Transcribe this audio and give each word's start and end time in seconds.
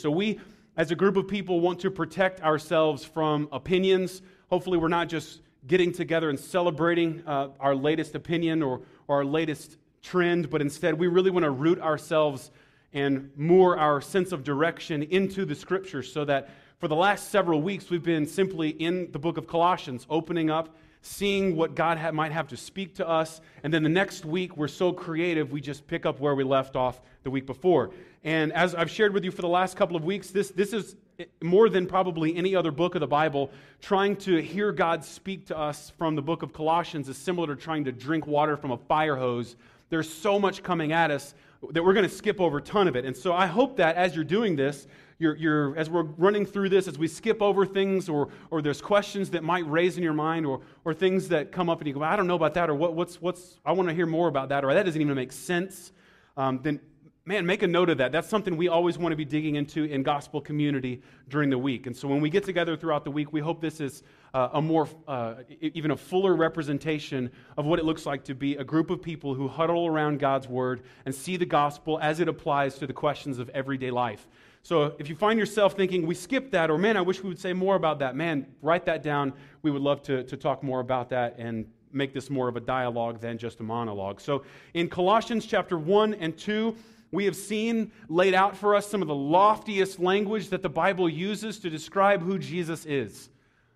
So, 0.00 0.10
we, 0.10 0.40
as 0.76 0.90
a 0.90 0.94
group 0.94 1.16
of 1.16 1.28
people, 1.28 1.60
want 1.60 1.80
to 1.80 1.90
protect 1.90 2.40
ourselves 2.42 3.04
from 3.04 3.48
opinions. 3.52 4.22
Hopefully, 4.50 4.78
we're 4.78 4.88
not 4.88 5.08
just 5.08 5.40
getting 5.66 5.92
together 5.92 6.30
and 6.30 6.38
celebrating 6.38 7.22
uh, 7.26 7.48
our 7.60 7.74
latest 7.74 8.14
opinion 8.14 8.62
or, 8.62 8.82
or 9.06 9.16
our 9.16 9.24
latest 9.24 9.76
trend, 10.02 10.50
but 10.50 10.60
instead, 10.60 10.98
we 10.98 11.06
really 11.06 11.30
want 11.30 11.44
to 11.44 11.50
root 11.50 11.80
ourselves 11.80 12.50
and 12.92 13.30
moor 13.36 13.76
our 13.76 14.00
sense 14.00 14.32
of 14.32 14.44
direction 14.44 15.02
into 15.02 15.44
the 15.44 15.54
scriptures 15.54 16.10
so 16.10 16.24
that 16.24 16.48
for 16.78 16.88
the 16.88 16.96
last 16.96 17.30
several 17.30 17.60
weeks, 17.60 17.90
we've 17.90 18.04
been 18.04 18.26
simply 18.26 18.68
in 18.70 19.10
the 19.12 19.18
book 19.18 19.36
of 19.36 19.46
Colossians, 19.46 20.06
opening 20.08 20.48
up 20.48 20.76
seeing 21.08 21.56
what 21.56 21.74
God 21.74 21.98
ha- 21.98 22.12
might 22.12 22.32
have 22.32 22.48
to 22.48 22.56
speak 22.56 22.94
to 22.96 23.08
us. 23.08 23.40
And 23.62 23.72
then 23.72 23.82
the 23.82 23.88
next 23.88 24.24
week, 24.24 24.56
we're 24.56 24.68
so 24.68 24.92
creative, 24.92 25.50
we 25.50 25.60
just 25.60 25.86
pick 25.86 26.04
up 26.04 26.20
where 26.20 26.34
we 26.34 26.44
left 26.44 26.76
off 26.76 27.00
the 27.22 27.30
week 27.30 27.46
before. 27.46 27.90
And 28.24 28.52
as 28.52 28.74
I've 28.74 28.90
shared 28.90 29.14
with 29.14 29.24
you 29.24 29.30
for 29.30 29.42
the 29.42 29.48
last 29.48 29.76
couple 29.76 29.96
of 29.96 30.04
weeks, 30.04 30.30
this, 30.30 30.50
this 30.50 30.72
is 30.72 30.96
more 31.42 31.68
than 31.68 31.86
probably 31.86 32.36
any 32.36 32.54
other 32.54 32.70
book 32.70 32.94
of 32.94 33.00
the 33.00 33.06
Bible. 33.06 33.50
Trying 33.80 34.16
to 34.16 34.36
hear 34.36 34.70
God 34.70 35.04
speak 35.04 35.46
to 35.46 35.58
us 35.58 35.90
from 35.96 36.14
the 36.14 36.22
book 36.22 36.42
of 36.42 36.52
Colossians 36.52 37.08
is 37.08 37.16
similar 37.16 37.54
to 37.54 37.60
trying 37.60 37.84
to 37.84 37.92
drink 37.92 38.26
water 38.26 38.56
from 38.56 38.70
a 38.70 38.76
fire 38.76 39.16
hose. 39.16 39.56
There's 39.88 40.12
so 40.12 40.38
much 40.38 40.62
coming 40.62 40.92
at 40.92 41.10
us 41.10 41.34
that 41.70 41.82
we're 41.82 41.94
going 41.94 42.08
to 42.08 42.14
skip 42.14 42.40
over 42.40 42.58
a 42.58 42.62
ton 42.62 42.86
of 42.86 42.96
it. 42.96 43.04
And 43.04 43.16
so 43.16 43.32
I 43.32 43.46
hope 43.46 43.78
that 43.78 43.96
as 43.96 44.14
you're 44.14 44.24
doing 44.24 44.54
this, 44.54 44.86
as 45.20 45.90
we're 45.90 46.04
running 46.16 46.46
through 46.46 46.68
this, 46.68 46.86
as 46.86 46.96
we 46.96 47.08
skip 47.08 47.42
over 47.42 47.66
things 47.66 48.08
or, 48.08 48.28
or 48.50 48.62
there's 48.62 48.80
questions 48.80 49.30
that 49.30 49.42
might 49.42 49.68
raise 49.68 49.96
in 49.96 50.02
your 50.02 50.12
mind 50.12 50.46
or, 50.46 50.60
or 50.84 50.94
things 50.94 51.28
that 51.28 51.50
come 51.50 51.68
up 51.68 51.78
and 51.78 51.88
you 51.88 51.94
go, 51.94 52.02
I 52.02 52.14
don't 52.14 52.28
know 52.28 52.36
about 52.36 52.54
that, 52.54 52.70
or 52.70 52.74
what, 52.74 52.94
what's, 52.94 53.20
what's, 53.20 53.58
I 53.64 53.72
want 53.72 53.88
to 53.88 53.94
hear 53.94 54.06
more 54.06 54.28
about 54.28 54.48
that, 54.50 54.64
or 54.64 54.72
that 54.72 54.84
doesn't 54.84 55.00
even 55.00 55.14
make 55.14 55.32
sense, 55.32 55.92
um, 56.36 56.60
then 56.62 56.80
man, 57.28 57.44
make 57.44 57.62
a 57.62 57.66
note 57.66 57.90
of 57.90 57.98
that. 57.98 58.10
That's 58.10 58.26
something 58.26 58.56
we 58.56 58.68
always 58.68 58.96
want 58.96 59.12
to 59.12 59.16
be 59.16 59.24
digging 59.26 59.56
into 59.56 59.84
in 59.84 60.02
gospel 60.02 60.40
community 60.40 61.02
during 61.28 61.50
the 61.50 61.58
week. 61.58 61.86
And 61.86 61.94
so 61.94 62.08
when 62.08 62.22
we 62.22 62.30
get 62.30 62.42
together 62.42 62.74
throughout 62.74 63.04
the 63.04 63.10
week, 63.10 63.34
we 63.34 63.40
hope 63.40 63.60
this 63.60 63.80
is 63.80 64.02
uh, 64.32 64.48
a 64.54 64.62
more, 64.62 64.88
uh, 65.06 65.34
even 65.60 65.90
a 65.90 65.96
fuller 65.96 66.34
representation 66.34 67.30
of 67.58 67.66
what 67.66 67.78
it 67.78 67.84
looks 67.84 68.06
like 68.06 68.24
to 68.24 68.34
be 68.34 68.56
a 68.56 68.64
group 68.64 68.88
of 68.88 69.02
people 69.02 69.34
who 69.34 69.46
huddle 69.46 69.86
around 69.86 70.20
God's 70.20 70.48
word 70.48 70.80
and 71.04 71.14
see 71.14 71.36
the 71.36 71.44
gospel 71.44 71.98
as 72.00 72.18
it 72.18 72.28
applies 72.28 72.78
to 72.78 72.86
the 72.86 72.94
questions 72.94 73.38
of 73.38 73.50
everyday 73.50 73.90
life. 73.90 74.26
So 74.68 74.94
if 74.98 75.08
you 75.08 75.16
find 75.16 75.38
yourself 75.38 75.72
thinking, 75.72 76.06
we 76.06 76.14
skipped 76.14 76.52
that, 76.52 76.70
or 76.70 76.76
man, 76.76 76.98
I 76.98 77.00
wish 77.00 77.22
we 77.22 77.30
would 77.30 77.40
say 77.40 77.54
more 77.54 77.74
about 77.74 78.00
that, 78.00 78.14
man, 78.14 78.46
write 78.60 78.84
that 78.84 79.02
down. 79.02 79.32
We 79.62 79.70
would 79.70 79.80
love 79.80 80.02
to, 80.02 80.24
to 80.24 80.36
talk 80.36 80.62
more 80.62 80.80
about 80.80 81.08
that 81.08 81.36
and 81.38 81.64
make 81.90 82.12
this 82.12 82.28
more 82.28 82.48
of 82.48 82.56
a 82.56 82.60
dialogue 82.60 83.18
than 83.18 83.38
just 83.38 83.60
a 83.60 83.62
monologue. 83.62 84.20
So 84.20 84.44
in 84.74 84.90
Colossians 84.90 85.46
chapter 85.46 85.78
1 85.78 86.12
and 86.12 86.36
2, 86.36 86.76
we 87.12 87.24
have 87.24 87.34
seen 87.34 87.90
laid 88.10 88.34
out 88.34 88.58
for 88.58 88.74
us 88.74 88.86
some 88.86 89.00
of 89.00 89.08
the 89.08 89.14
loftiest 89.14 90.00
language 90.00 90.50
that 90.50 90.60
the 90.60 90.68
Bible 90.68 91.08
uses 91.08 91.58
to 91.60 91.70
describe 91.70 92.20
who 92.20 92.38
Jesus 92.38 92.84
is. 92.84 93.30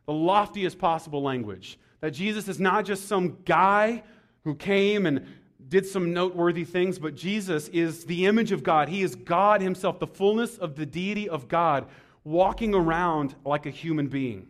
The 0.04 0.12
loftiest 0.12 0.78
possible 0.78 1.22
language. 1.22 1.78
That 2.02 2.10
Jesus 2.10 2.48
is 2.48 2.60
not 2.60 2.84
just 2.84 3.08
some 3.08 3.38
guy 3.46 4.02
who 4.44 4.54
came 4.54 5.06
and 5.06 5.26
did 5.72 5.86
some 5.86 6.12
noteworthy 6.12 6.64
things, 6.64 6.98
but 6.98 7.14
Jesus 7.14 7.68
is 7.68 8.04
the 8.04 8.26
image 8.26 8.52
of 8.52 8.62
God. 8.62 8.90
He 8.90 9.00
is 9.02 9.14
God 9.14 9.62
Himself, 9.62 9.98
the 9.98 10.06
fullness 10.06 10.58
of 10.58 10.76
the 10.76 10.84
deity 10.84 11.30
of 11.30 11.48
God, 11.48 11.86
walking 12.24 12.74
around 12.74 13.34
like 13.42 13.64
a 13.64 13.70
human 13.70 14.08
being. 14.08 14.48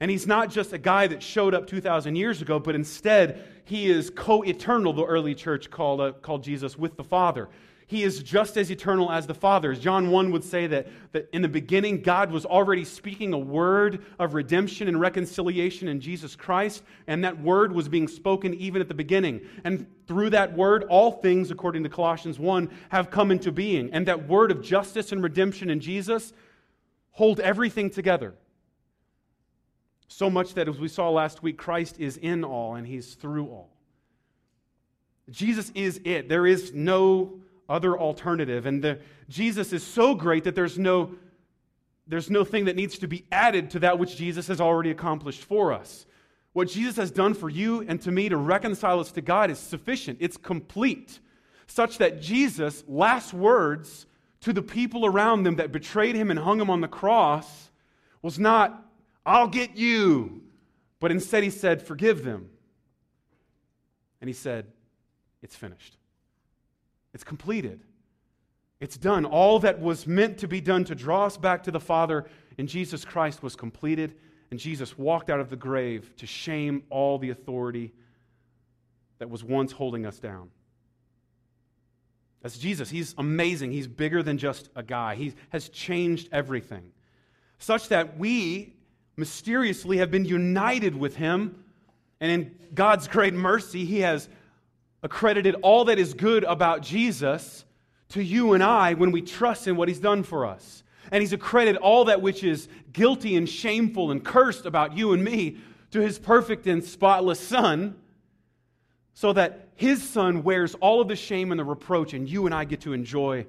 And 0.00 0.10
He's 0.10 0.26
not 0.26 0.48
just 0.48 0.72
a 0.72 0.78
guy 0.78 1.06
that 1.06 1.22
showed 1.22 1.52
up 1.52 1.66
2,000 1.66 2.16
years 2.16 2.40
ago, 2.40 2.58
but 2.58 2.74
instead, 2.74 3.44
He 3.66 3.90
is 3.90 4.08
co 4.08 4.42
eternal, 4.42 4.94
the 4.94 5.04
early 5.04 5.34
church 5.34 5.68
called, 5.68 6.00
uh, 6.00 6.12
called 6.12 6.42
Jesus, 6.44 6.78
with 6.78 6.96
the 6.96 7.04
Father. 7.04 7.50
He 7.88 8.02
is 8.02 8.22
just 8.22 8.58
as 8.58 8.70
eternal 8.70 9.10
as 9.10 9.26
the 9.26 9.32
Father. 9.32 9.74
John 9.74 10.10
1 10.10 10.30
would 10.30 10.44
say 10.44 10.66
that, 10.66 10.88
that 11.12 11.30
in 11.32 11.40
the 11.40 11.48
beginning, 11.48 12.02
God 12.02 12.30
was 12.30 12.44
already 12.44 12.84
speaking 12.84 13.32
a 13.32 13.38
word 13.38 14.04
of 14.18 14.34
redemption 14.34 14.88
and 14.88 15.00
reconciliation 15.00 15.88
in 15.88 15.98
Jesus 15.98 16.36
Christ, 16.36 16.82
and 17.06 17.24
that 17.24 17.40
word 17.40 17.72
was 17.72 17.88
being 17.88 18.06
spoken 18.06 18.52
even 18.52 18.82
at 18.82 18.88
the 18.88 18.94
beginning. 18.94 19.40
And 19.64 19.86
through 20.06 20.28
that 20.30 20.54
word, 20.54 20.84
all 20.90 21.12
things, 21.12 21.50
according 21.50 21.82
to 21.84 21.88
Colossians 21.88 22.38
1, 22.38 22.68
have 22.90 23.10
come 23.10 23.30
into 23.30 23.50
being. 23.50 23.90
And 23.94 24.06
that 24.06 24.28
word 24.28 24.50
of 24.50 24.62
justice 24.62 25.10
and 25.10 25.22
redemption 25.22 25.70
in 25.70 25.80
Jesus 25.80 26.34
hold 27.12 27.40
everything 27.40 27.88
together. 27.88 28.34
So 30.08 30.28
much 30.28 30.52
that, 30.54 30.68
as 30.68 30.78
we 30.78 30.88
saw 30.88 31.08
last 31.08 31.42
week, 31.42 31.56
Christ 31.56 31.98
is 31.98 32.18
in 32.18 32.44
all 32.44 32.74
and 32.74 32.86
he's 32.86 33.14
through 33.14 33.46
all. 33.46 33.70
Jesus 35.30 35.72
is 35.74 36.02
it. 36.04 36.28
There 36.28 36.46
is 36.46 36.74
no 36.74 37.40
other 37.68 37.98
alternative. 37.98 38.66
And 38.66 38.82
the, 38.82 38.98
Jesus 39.28 39.72
is 39.72 39.82
so 39.84 40.14
great 40.14 40.44
that 40.44 40.54
there's 40.54 40.78
no, 40.78 41.14
there's 42.06 42.30
no 42.30 42.44
thing 42.44 42.64
that 42.64 42.76
needs 42.76 42.98
to 42.98 43.06
be 43.06 43.24
added 43.30 43.70
to 43.70 43.80
that 43.80 43.98
which 43.98 44.16
Jesus 44.16 44.48
has 44.48 44.60
already 44.60 44.90
accomplished 44.90 45.42
for 45.42 45.72
us. 45.72 46.06
What 46.54 46.68
Jesus 46.68 46.96
has 46.96 47.10
done 47.10 47.34
for 47.34 47.50
you 47.50 47.82
and 47.82 48.00
to 48.02 48.10
me 48.10 48.28
to 48.28 48.36
reconcile 48.36 49.00
us 49.00 49.12
to 49.12 49.20
God 49.20 49.50
is 49.50 49.58
sufficient, 49.58 50.18
it's 50.20 50.36
complete, 50.36 51.20
such 51.66 51.98
that 51.98 52.20
Jesus' 52.20 52.82
last 52.88 53.34
words 53.34 54.06
to 54.40 54.52
the 54.52 54.62
people 54.62 55.04
around 55.04 55.42
them 55.42 55.56
that 55.56 55.72
betrayed 55.72 56.14
him 56.14 56.30
and 56.30 56.38
hung 56.40 56.60
him 56.60 56.70
on 56.70 56.80
the 56.80 56.88
cross 56.88 57.70
was 58.22 58.38
not, 58.38 58.82
I'll 59.26 59.48
get 59.48 59.76
you, 59.76 60.42
but 61.00 61.10
instead 61.10 61.44
he 61.44 61.50
said, 61.50 61.82
Forgive 61.82 62.24
them. 62.24 62.48
And 64.20 64.28
he 64.28 64.34
said, 64.34 64.66
It's 65.42 65.54
finished. 65.54 65.97
It's 67.18 67.24
completed. 67.24 67.80
It's 68.78 68.96
done. 68.96 69.24
All 69.24 69.58
that 69.58 69.80
was 69.80 70.06
meant 70.06 70.38
to 70.38 70.46
be 70.46 70.60
done 70.60 70.84
to 70.84 70.94
draw 70.94 71.26
us 71.26 71.36
back 71.36 71.64
to 71.64 71.72
the 71.72 71.80
Father 71.80 72.26
in 72.58 72.68
Jesus 72.68 73.04
Christ 73.04 73.42
was 73.42 73.56
completed, 73.56 74.14
and 74.52 74.60
Jesus 74.60 74.96
walked 74.96 75.28
out 75.28 75.40
of 75.40 75.50
the 75.50 75.56
grave 75.56 76.14
to 76.18 76.28
shame 76.28 76.84
all 76.90 77.18
the 77.18 77.30
authority 77.30 77.92
that 79.18 79.28
was 79.28 79.42
once 79.42 79.72
holding 79.72 80.06
us 80.06 80.20
down. 80.20 80.50
That's 82.40 82.56
Jesus. 82.56 82.88
He's 82.88 83.16
amazing. 83.18 83.72
He's 83.72 83.88
bigger 83.88 84.22
than 84.22 84.38
just 84.38 84.68
a 84.76 84.84
guy. 84.84 85.16
He 85.16 85.34
has 85.48 85.68
changed 85.70 86.28
everything, 86.30 86.92
such 87.58 87.88
that 87.88 88.16
we 88.16 88.74
mysteriously 89.16 89.96
have 89.96 90.12
been 90.12 90.24
united 90.24 90.94
with 90.94 91.16
him. 91.16 91.64
And 92.20 92.30
in 92.30 92.54
God's 92.74 93.08
great 93.08 93.34
mercy, 93.34 93.84
He 93.84 94.02
has 94.02 94.28
accredited 95.02 95.54
all 95.62 95.84
that 95.86 95.98
is 95.98 96.14
good 96.14 96.44
about 96.44 96.82
Jesus 96.82 97.64
to 98.10 98.22
you 98.22 98.54
and 98.54 98.62
I 98.62 98.94
when 98.94 99.12
we 99.12 99.22
trust 99.22 99.66
in 99.66 99.76
what 99.76 99.88
he's 99.88 100.00
done 100.00 100.22
for 100.22 100.46
us. 100.46 100.82
And 101.10 101.22
he's 101.22 101.32
accredited 101.32 101.80
all 101.80 102.06
that 102.06 102.20
which 102.20 102.44
is 102.44 102.68
guilty 102.92 103.36
and 103.36 103.48
shameful 103.48 104.10
and 104.10 104.24
cursed 104.24 104.66
about 104.66 104.96
you 104.96 105.12
and 105.12 105.24
me 105.24 105.58
to 105.90 106.00
his 106.00 106.18
perfect 106.18 106.66
and 106.66 106.84
spotless 106.84 107.40
Son, 107.40 107.96
so 109.14 109.32
that 109.32 109.68
his 109.74 110.02
Son 110.02 110.42
wears 110.42 110.74
all 110.76 111.00
of 111.00 111.08
the 111.08 111.16
shame 111.16 111.50
and 111.50 111.58
the 111.58 111.64
reproach, 111.64 112.12
and 112.12 112.28
you 112.28 112.46
and 112.46 112.54
I 112.54 112.64
get 112.64 112.82
to 112.82 112.92
enjoy 112.92 113.46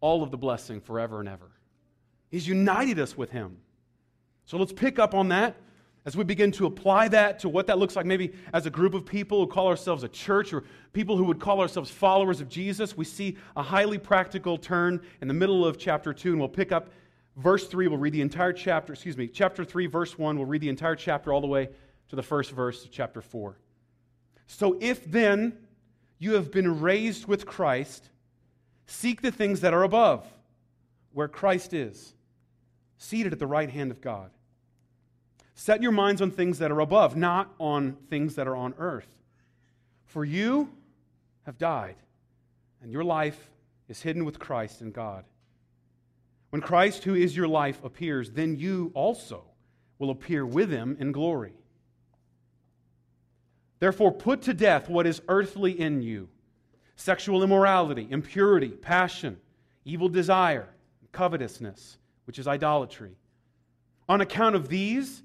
all 0.00 0.22
of 0.22 0.30
the 0.30 0.36
blessing 0.36 0.80
forever 0.80 1.20
and 1.20 1.28
ever. 1.28 1.50
He's 2.30 2.46
united 2.46 2.98
us 2.98 3.16
with 3.16 3.30
him. 3.30 3.56
So 4.44 4.58
let's 4.58 4.72
pick 4.72 4.98
up 4.98 5.14
on 5.14 5.28
that 5.28 5.56
as 6.08 6.16
we 6.16 6.24
begin 6.24 6.50
to 6.50 6.64
apply 6.64 7.06
that 7.06 7.38
to 7.38 7.50
what 7.50 7.66
that 7.66 7.78
looks 7.78 7.94
like, 7.94 8.06
maybe 8.06 8.32
as 8.54 8.64
a 8.64 8.70
group 8.70 8.94
of 8.94 9.04
people 9.04 9.40
who 9.40 9.46
call 9.46 9.68
ourselves 9.68 10.04
a 10.04 10.08
church 10.08 10.54
or 10.54 10.64
people 10.94 11.18
who 11.18 11.24
would 11.24 11.38
call 11.38 11.60
ourselves 11.60 11.90
followers 11.90 12.40
of 12.40 12.48
Jesus, 12.48 12.96
we 12.96 13.04
see 13.04 13.36
a 13.56 13.62
highly 13.62 13.98
practical 13.98 14.56
turn 14.56 15.02
in 15.20 15.28
the 15.28 15.34
middle 15.34 15.66
of 15.66 15.76
chapter 15.76 16.14
2, 16.14 16.30
and 16.30 16.38
we'll 16.38 16.48
pick 16.48 16.72
up 16.72 16.88
verse 17.36 17.68
3. 17.68 17.88
We'll 17.88 17.98
read 17.98 18.14
the 18.14 18.22
entire 18.22 18.54
chapter, 18.54 18.94
excuse 18.94 19.18
me, 19.18 19.28
chapter 19.28 19.66
3, 19.66 19.84
verse 19.84 20.18
1. 20.18 20.38
We'll 20.38 20.46
read 20.46 20.62
the 20.62 20.70
entire 20.70 20.96
chapter 20.96 21.30
all 21.30 21.42
the 21.42 21.46
way 21.46 21.68
to 22.08 22.16
the 22.16 22.22
first 22.22 22.52
verse 22.52 22.86
of 22.86 22.90
chapter 22.90 23.20
4. 23.20 23.58
So 24.46 24.78
if 24.80 25.04
then 25.04 25.58
you 26.18 26.36
have 26.36 26.50
been 26.50 26.80
raised 26.80 27.26
with 27.26 27.44
Christ, 27.44 28.08
seek 28.86 29.20
the 29.20 29.30
things 29.30 29.60
that 29.60 29.74
are 29.74 29.82
above, 29.82 30.26
where 31.12 31.28
Christ 31.28 31.74
is, 31.74 32.14
seated 32.96 33.34
at 33.34 33.38
the 33.38 33.46
right 33.46 33.68
hand 33.68 33.90
of 33.90 34.00
God. 34.00 34.30
Set 35.58 35.82
your 35.82 35.90
minds 35.90 36.22
on 36.22 36.30
things 36.30 36.60
that 36.60 36.70
are 36.70 36.78
above, 36.78 37.16
not 37.16 37.52
on 37.58 37.96
things 38.08 38.36
that 38.36 38.46
are 38.46 38.54
on 38.54 38.74
earth. 38.78 39.08
For 40.04 40.24
you 40.24 40.70
have 41.46 41.58
died, 41.58 41.96
and 42.80 42.92
your 42.92 43.02
life 43.02 43.50
is 43.88 44.00
hidden 44.00 44.24
with 44.24 44.38
Christ 44.38 44.82
in 44.82 44.92
God. 44.92 45.24
When 46.50 46.62
Christ, 46.62 47.02
who 47.02 47.16
is 47.16 47.36
your 47.36 47.48
life, 47.48 47.82
appears, 47.82 48.30
then 48.30 48.54
you 48.54 48.92
also 48.94 49.42
will 49.98 50.10
appear 50.10 50.46
with 50.46 50.70
him 50.70 50.96
in 51.00 51.10
glory. 51.10 51.54
Therefore, 53.80 54.12
put 54.12 54.42
to 54.42 54.54
death 54.54 54.88
what 54.88 55.08
is 55.08 55.22
earthly 55.26 55.72
in 55.72 56.02
you 56.02 56.28
sexual 56.94 57.42
immorality, 57.42 58.06
impurity, 58.08 58.68
passion, 58.68 59.36
evil 59.84 60.08
desire, 60.08 60.68
covetousness, 61.10 61.98
which 62.26 62.38
is 62.38 62.46
idolatry. 62.46 63.16
On 64.08 64.20
account 64.20 64.54
of 64.54 64.68
these, 64.68 65.24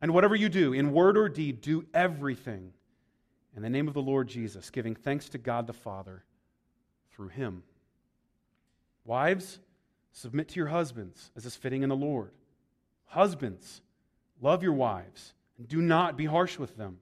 And 0.00 0.14
whatever 0.14 0.34
you 0.34 0.48
do, 0.48 0.72
in 0.72 0.92
word 0.92 1.18
or 1.18 1.28
deed, 1.28 1.60
do 1.60 1.84
everything 1.92 2.72
in 3.54 3.62
the 3.62 3.70
name 3.70 3.88
of 3.88 3.94
the 3.94 4.02
Lord 4.02 4.28
Jesus, 4.28 4.70
giving 4.70 4.94
thanks 4.94 5.28
to 5.30 5.38
God 5.38 5.66
the 5.66 5.72
Father 5.72 6.24
through 7.10 7.28
him. 7.28 7.62
Wives, 9.04 9.58
submit 10.12 10.48
to 10.48 10.56
your 10.56 10.68
husbands 10.68 11.30
as 11.36 11.44
is 11.44 11.56
fitting 11.56 11.82
in 11.82 11.88
the 11.88 11.96
Lord. 11.96 12.30
Husbands, 13.06 13.82
love 14.40 14.62
your 14.62 14.72
wives 14.72 15.34
and 15.58 15.68
do 15.68 15.82
not 15.82 16.16
be 16.16 16.26
harsh 16.26 16.58
with 16.58 16.76
them. 16.76 16.98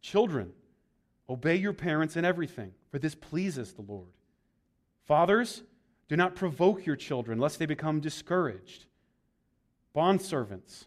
Children, 0.00 0.52
obey 1.30 1.56
your 1.56 1.72
parents 1.72 2.16
in 2.16 2.24
everything, 2.24 2.72
for 2.90 2.98
this 2.98 3.14
pleases 3.14 3.72
the 3.72 3.82
Lord. 3.82 4.10
Fathers, 5.04 5.62
do 6.08 6.16
not 6.16 6.34
provoke 6.34 6.84
your 6.84 6.96
children, 6.96 7.38
lest 7.38 7.58
they 7.58 7.66
become 7.66 8.00
discouraged. 8.00 8.84
Bondservants, 9.96 10.86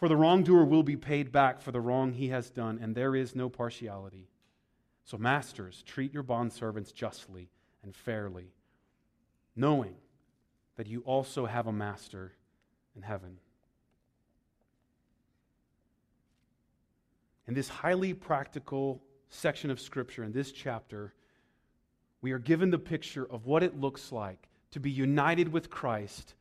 For 0.00 0.08
the 0.08 0.16
wrongdoer 0.16 0.64
will 0.64 0.82
be 0.82 0.96
paid 0.96 1.30
back 1.30 1.60
for 1.60 1.72
the 1.72 1.80
wrong 1.82 2.14
he 2.14 2.28
has 2.28 2.48
done, 2.48 2.78
and 2.80 2.94
there 2.94 3.14
is 3.14 3.36
no 3.36 3.50
partiality. 3.50 4.30
So, 5.04 5.18
masters, 5.18 5.82
treat 5.82 6.14
your 6.14 6.22
bondservants 6.24 6.94
justly 6.94 7.50
and 7.82 7.94
fairly, 7.94 8.54
knowing 9.54 9.96
that 10.76 10.86
you 10.86 11.02
also 11.02 11.44
have 11.44 11.66
a 11.66 11.72
master 11.72 12.32
in 12.96 13.02
heaven. 13.02 13.36
In 17.46 17.52
this 17.52 17.68
highly 17.68 18.14
practical 18.14 19.02
section 19.28 19.70
of 19.70 19.78
Scripture, 19.78 20.24
in 20.24 20.32
this 20.32 20.50
chapter, 20.50 21.12
we 22.22 22.32
are 22.32 22.38
given 22.38 22.70
the 22.70 22.78
picture 22.78 23.26
of 23.30 23.44
what 23.44 23.62
it 23.62 23.78
looks 23.78 24.12
like 24.12 24.48
to 24.70 24.80
be 24.80 24.90
united 24.90 25.52
with 25.52 25.68
Christ 25.68 26.36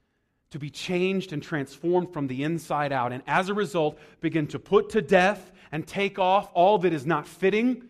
to 0.51 0.59
be 0.59 0.69
changed 0.69 1.31
and 1.31 1.43
transformed 1.43 2.11
from 2.11 2.27
the 2.27 2.43
inside 2.43 2.91
out, 2.91 3.11
and 3.11 3.21
as 3.27 3.49
a 3.49 3.53
result, 3.53 3.99
begin 4.19 4.47
to 4.47 4.59
put 4.59 4.89
to 4.89 5.01
death 5.01 5.51
and 5.71 5.85
take 5.85 6.17
off 6.17 6.49
all 6.53 6.79
that 6.79 6.93
is 6.93 7.05
not 7.05 7.27
fitting 7.27 7.87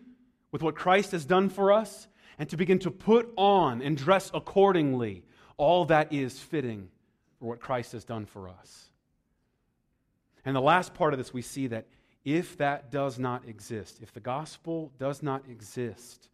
with 0.52 0.62
what 0.62 0.74
Christ 0.74 1.12
has 1.12 1.24
done 1.24 1.48
for 1.48 1.72
us, 1.72 2.06
and 2.38 2.48
to 2.50 2.56
begin 2.56 2.78
to 2.80 2.90
put 2.90 3.32
on 3.36 3.80
and 3.82 3.96
dress 3.96 4.30
accordingly 4.34 5.24
all 5.56 5.84
that 5.86 6.12
is 6.12 6.38
fitting 6.38 6.88
for 7.38 7.46
what 7.46 7.60
Christ 7.60 7.92
has 7.92 8.04
done 8.04 8.26
for 8.26 8.48
us. 8.48 8.90
And 10.44 10.56
the 10.56 10.60
last 10.60 10.94
part 10.94 11.12
of 11.12 11.18
this, 11.18 11.32
we 11.32 11.42
see 11.42 11.66
that 11.68 11.86
if 12.24 12.56
that 12.58 12.90
does 12.90 13.18
not 13.18 13.46
exist, 13.46 13.98
if 14.02 14.12
the 14.12 14.20
gospel 14.20 14.92
does 14.98 15.22
not 15.22 15.44
exist 15.48 16.28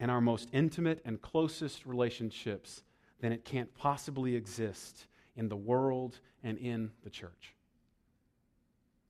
in 0.00 0.10
our 0.10 0.20
most 0.20 0.48
intimate 0.52 1.00
and 1.04 1.20
closest 1.20 1.86
relationships, 1.86 2.82
then 3.20 3.32
it 3.32 3.44
can't 3.44 3.72
possibly 3.74 4.34
exist 4.34 5.06
in 5.36 5.48
the 5.48 5.56
world 5.56 6.18
and 6.42 6.58
in 6.58 6.90
the 7.04 7.10
church. 7.10 7.54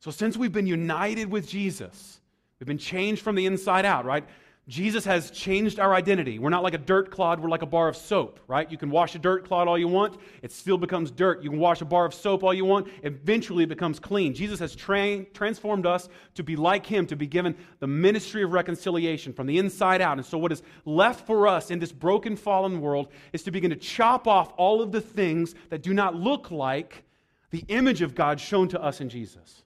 So, 0.00 0.10
since 0.10 0.36
we've 0.36 0.52
been 0.52 0.66
united 0.66 1.30
with 1.30 1.48
Jesus, 1.48 2.20
we've 2.58 2.66
been 2.66 2.78
changed 2.78 3.22
from 3.22 3.34
the 3.34 3.46
inside 3.46 3.84
out, 3.84 4.04
right? 4.04 4.24
Jesus 4.68 5.04
has 5.06 5.32
changed 5.32 5.80
our 5.80 5.92
identity. 5.92 6.38
We're 6.38 6.48
not 6.50 6.62
like 6.62 6.74
a 6.74 6.78
dirt 6.78 7.10
clod, 7.10 7.40
we're 7.40 7.48
like 7.48 7.62
a 7.62 7.66
bar 7.66 7.88
of 7.88 7.96
soap, 7.96 8.38
right? 8.46 8.70
You 8.70 8.78
can 8.78 8.90
wash 8.90 9.16
a 9.16 9.18
dirt 9.18 9.44
clod 9.44 9.66
all 9.66 9.76
you 9.76 9.88
want, 9.88 10.20
it 10.40 10.52
still 10.52 10.78
becomes 10.78 11.10
dirt. 11.10 11.42
You 11.42 11.50
can 11.50 11.58
wash 11.58 11.80
a 11.80 11.84
bar 11.84 12.04
of 12.04 12.14
soap 12.14 12.44
all 12.44 12.54
you 12.54 12.64
want, 12.64 12.86
eventually 13.02 13.64
it 13.64 13.68
becomes 13.68 13.98
clean. 13.98 14.34
Jesus 14.34 14.60
has 14.60 14.76
tra- 14.76 15.24
transformed 15.24 15.84
us 15.84 16.08
to 16.36 16.44
be 16.44 16.54
like 16.54 16.86
him, 16.86 17.06
to 17.06 17.16
be 17.16 17.26
given 17.26 17.56
the 17.80 17.88
ministry 17.88 18.44
of 18.44 18.52
reconciliation 18.52 19.32
from 19.32 19.48
the 19.48 19.58
inside 19.58 20.00
out. 20.00 20.18
And 20.18 20.24
so, 20.24 20.38
what 20.38 20.52
is 20.52 20.62
left 20.84 21.26
for 21.26 21.48
us 21.48 21.72
in 21.72 21.80
this 21.80 21.90
broken, 21.90 22.36
fallen 22.36 22.80
world 22.80 23.08
is 23.32 23.42
to 23.42 23.50
begin 23.50 23.70
to 23.70 23.76
chop 23.76 24.28
off 24.28 24.52
all 24.56 24.80
of 24.80 24.92
the 24.92 25.00
things 25.00 25.56
that 25.70 25.82
do 25.82 25.92
not 25.92 26.14
look 26.14 26.52
like 26.52 27.02
the 27.50 27.64
image 27.66 28.00
of 28.00 28.14
God 28.14 28.38
shown 28.38 28.68
to 28.68 28.80
us 28.80 29.00
in 29.00 29.08
Jesus. 29.08 29.64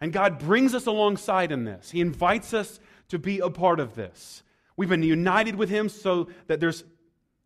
And 0.00 0.12
God 0.12 0.38
brings 0.38 0.74
us 0.74 0.86
alongside 0.86 1.52
in 1.52 1.64
this. 1.64 1.90
He 1.90 2.00
invites 2.00 2.54
us 2.54 2.80
to 3.12 3.18
be 3.18 3.40
a 3.40 3.50
part 3.50 3.78
of 3.78 3.94
this. 3.94 4.42
We've 4.74 4.88
been 4.88 5.02
united 5.02 5.54
with 5.54 5.68
him 5.68 5.90
so 5.90 6.28
that 6.46 6.60
there's 6.60 6.82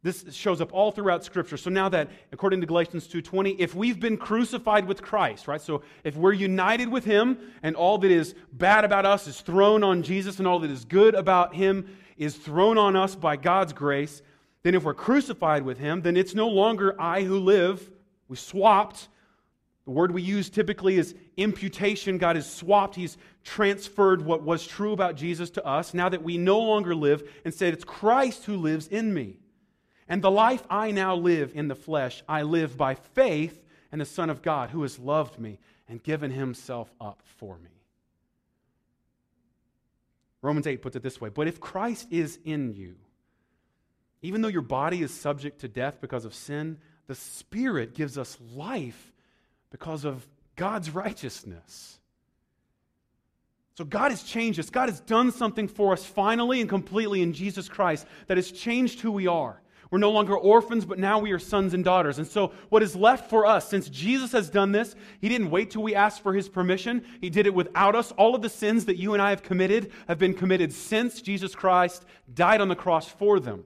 this 0.05 0.25
shows 0.33 0.61
up 0.61 0.73
all 0.73 0.93
throughout 0.93 1.25
scripture. 1.25 1.57
So 1.57 1.71
now 1.71 1.89
that 1.89 2.09
according 2.31 2.61
to 2.61 2.67
Galatians 2.69 3.09
2:20, 3.09 3.57
if 3.59 3.75
we've 3.75 3.99
been 3.99 4.17
crucified 4.17 4.87
with 4.87 5.03
Christ, 5.03 5.49
right? 5.49 5.61
So 5.61 5.83
if 6.05 6.15
we're 6.17 6.35
united 6.35 6.89
with 6.89 7.05
him 7.05 7.37
and 7.65 7.75
all 7.75 7.99
that 7.99 8.13
is 8.13 8.37
bad 8.53 8.85
about 8.85 9.05
us 9.05 9.27
is 9.27 9.41
thrown 9.41 9.83
on 9.83 10.05
Jesus 10.05 10.39
and 10.39 10.47
all 10.47 10.61
that 10.61 10.71
is 10.71 10.85
good 10.85 11.17
about 11.17 11.57
him 11.57 11.89
is 12.17 12.37
thrown 12.37 12.79
on 12.79 12.95
us 12.95 13.17
by 13.17 13.35
God's 13.35 13.73
grace, 13.73 14.23
then 14.63 14.77
if 14.77 14.85
we're 14.85 14.95
crucified 14.95 15.65
with 15.65 15.79
him, 15.79 16.03
then 16.03 16.17
it's 16.17 16.37
no 16.37 16.47
longer 16.47 16.95
I 17.01 17.23
who 17.23 17.41
live. 17.41 17.91
We 18.29 18.37
swapped 18.37 19.09
the 19.87 19.93
word 19.93 20.11
we 20.11 20.21
use 20.21 20.51
typically 20.51 20.97
is 20.97 21.15
imputation. 21.37 22.19
God 22.19 22.35
has 22.35 22.53
swapped, 22.53 22.97
He's 22.97 23.17
transferred 23.45 24.21
what 24.21 24.43
was 24.43 24.67
true 24.67 24.93
about 24.93 25.15
Jesus 25.15 25.49
to 25.51 25.65
us 25.65 25.95
now 25.95 26.09
that 26.09 26.25
we 26.25 26.37
no 26.39 26.59
longer 26.59 26.95
live. 26.95 27.23
Instead, 27.45 27.73
it's 27.73 27.85
Christ 27.85 28.45
who 28.45 28.57
lives 28.57 28.89
in 28.89 29.15
me. 29.15 29.39
And 30.09 30.23
the 30.23 30.31
life 30.31 30.65
I 30.69 30.91
now 30.91 31.15
live 31.15 31.53
in 31.55 31.69
the 31.69 31.77
flesh, 31.77 32.23
I 32.29 32.43
live 32.43 32.77
by 32.77 32.97
faith 32.97 33.63
in 33.93 34.01
the 34.01 34.05
Son 34.05 34.29
of 34.29 34.43
God 34.43 34.71
who 34.71 34.83
has 34.83 34.99
loved 34.99 35.39
me 35.39 35.61
and 35.89 36.03
given 36.03 36.33
Himself 36.33 36.93
up 37.01 37.23
for 37.37 37.57
me. 37.57 37.71
Romans 40.43 40.67
8 40.67 40.83
puts 40.83 40.97
it 40.97 41.03
this 41.05 41.21
way 41.21 41.29
But 41.29 41.47
if 41.47 41.61
Christ 41.61 42.09
is 42.11 42.41
in 42.45 42.73
you, 42.73 42.97
even 44.21 44.43
though 44.43 44.49
your 44.49 44.63
body 44.63 45.03
is 45.03 45.15
subject 45.15 45.61
to 45.61 45.69
death 45.69 46.01
because 46.01 46.25
of 46.25 46.35
sin, 46.35 46.79
the 47.07 47.15
Spirit 47.15 47.95
gives 47.95 48.19
us 48.19 48.37
life 48.53 49.13
because 49.71 50.05
of 50.05 50.27
God's 50.57 50.91
righteousness. 50.91 51.99
So 53.77 53.85
God 53.85 54.11
has 54.11 54.23
changed 54.23 54.59
us. 54.59 54.71
God 54.71 54.89
has 54.89 55.01
done 55.01 55.31
something 55.31 55.69
for 55.69 55.93
us 55.93 56.05
finally 56.05 56.61
and 56.61 56.69
completely 56.69 57.21
in 57.21 57.35
Jesus 57.35 57.69
Christ 57.69 58.07
that 58.27 58.39
has 58.39 58.51
changed 58.51 59.01
who 59.01 59.13
we 59.13 59.27
are. 59.27 59.61
We're 59.91 59.99
no 59.99 60.11
longer 60.11 60.37
orphans, 60.37 60.85
but 60.85 60.99
now 60.99 61.19
we 61.19 61.31
are 61.31 61.39
sons 61.39 61.73
and 61.73 61.85
daughters. 61.85 62.19
And 62.19 62.27
so, 62.27 62.53
what 62.71 62.83
is 62.83 62.97
left 62.97 63.31
for 63.31 63.47
us, 63.47 63.69
since 63.69 63.89
Jesus 63.89 64.33
has 64.33 64.51
done 64.51 64.73
this, 64.73 64.97
He 65.21 65.29
didn't 65.29 65.51
wait 65.51 65.71
till 65.71 65.83
we 65.83 65.95
asked 65.95 66.23
for 66.23 66.35
His 66.35 66.49
permission. 66.49 67.05
He 67.21 67.31
did 67.31 67.47
it 67.47 67.55
without 67.55 67.95
us. 67.95 68.11
All 68.13 68.35
of 68.35 68.43
the 68.43 68.49
sins 68.49 68.87
that 68.87 68.97
you 68.97 69.13
and 69.13 69.23
I 69.23 69.31
have 69.31 69.45
committed 69.45 69.93
have 70.09 70.19
been 70.19 70.35
committed 70.35 70.73
since 70.73 71.23
Jesus 71.23 71.55
Christ 71.55 72.05
died 72.35 72.61
on 72.61 72.69
the 72.69 72.75
cross 72.75 73.09
for 73.09 73.39
them. 73.39 73.65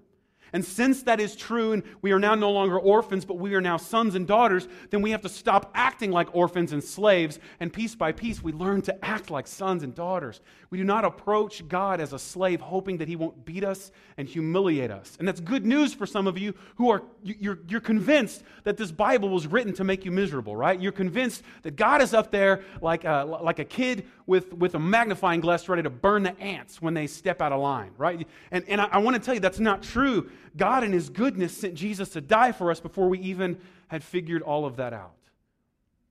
And 0.53 0.65
since 0.65 1.03
that 1.05 1.21
is 1.21 1.37
true, 1.37 1.73
and 1.73 1.83
we 2.03 2.13
are 2.13 2.19
now 2.19 2.35
no 2.35 2.51
longer 2.51 2.79
orphans, 2.79 3.25
but 3.25 3.39
we 3.39 3.55
are 3.55 3.61
now 3.61 3.77
sons 3.77 4.15
and 4.15 4.27
daughters, 4.27 4.69
then 4.91 5.03
we 5.03 5.11
have 5.11 5.23
to 5.23 5.29
stop 5.29 5.71
acting 5.75 6.11
like 6.11 6.35
orphans 6.35 6.73
and 6.73 6.83
slaves. 6.83 7.39
And 7.61 7.73
piece 7.73 7.95
by 7.95 8.13
piece, 8.13 8.43
we 8.43 8.53
learn 8.53 8.83
to 8.83 9.05
act 9.05 9.31
like 9.31 9.47
sons 9.47 9.83
and 9.83 9.95
daughters. 9.95 10.41
We 10.71 10.79
do 10.79 10.85
not 10.85 11.05
approach 11.05 11.67
God 11.69 12.01
as 12.01 12.13
a 12.13 12.19
slave, 12.19 12.61
hoping 12.61 12.99
that 12.99 13.09
He 13.09 13.17
won't 13.17 13.45
beat 13.45 13.65
us 13.65 13.91
and 14.17 14.29
humiliate 14.29 14.91
us. 14.91 15.17
And 15.19 15.27
that's 15.27 15.41
good 15.41 15.67
news 15.67 15.95
for 15.95 16.07
some 16.07 16.27
of 16.27 16.39
you 16.39 16.55
who 16.77 16.91
are, 16.91 17.03
you're, 17.23 17.59
you're 17.69 17.81
convinced 17.81 18.43
that 18.65 18.77
this 18.77 18.93
Bible 18.93 19.29
was 19.29 19.47
written 19.47 19.73
to 19.75 19.85
make 19.85 20.05
you 20.05 20.11
miserable, 20.11 20.57
right? 20.57 20.81
You're 20.81 20.93
convinced 20.93 21.43
that 21.63 21.77
God 21.77 22.03
is 22.03 22.15
up 22.15 22.31
there 22.31 22.63
like 22.81 23.05
a, 23.05 23.25
like 23.25 23.59
a 23.59 23.65
kid 23.65 24.07
with, 24.31 24.53
with 24.53 24.77
a 24.77 24.79
magnifying 24.79 25.41
glass 25.41 25.69
ready 25.69 25.83
to 25.83 25.91
burn 25.91 26.23
the 26.23 26.39
ants 26.41 26.81
when 26.81 26.95
they 26.95 27.09
step 27.09 27.43
out 27.43 27.51
of 27.51 27.61
line, 27.61 27.91
right? 27.99 28.29
And, 28.53 28.65
and 28.69 28.81
I, 28.81 28.85
I 28.85 28.99
want 28.99 29.17
to 29.17 29.21
tell 29.21 29.35
you 29.35 29.41
that's 29.41 29.59
not 29.59 29.83
true. 29.83 30.31
God, 30.57 30.85
in 30.85 30.93
His 30.93 31.09
goodness, 31.09 31.53
sent 31.57 31.75
Jesus 31.75 32.11
to 32.11 32.21
die 32.21 32.53
for 32.53 32.71
us 32.71 32.79
before 32.79 33.09
we 33.09 33.19
even 33.19 33.59
had 33.89 34.05
figured 34.05 34.43
all 34.43 34.67
of 34.67 34.77
that 34.77 34.93
out. 34.93 35.17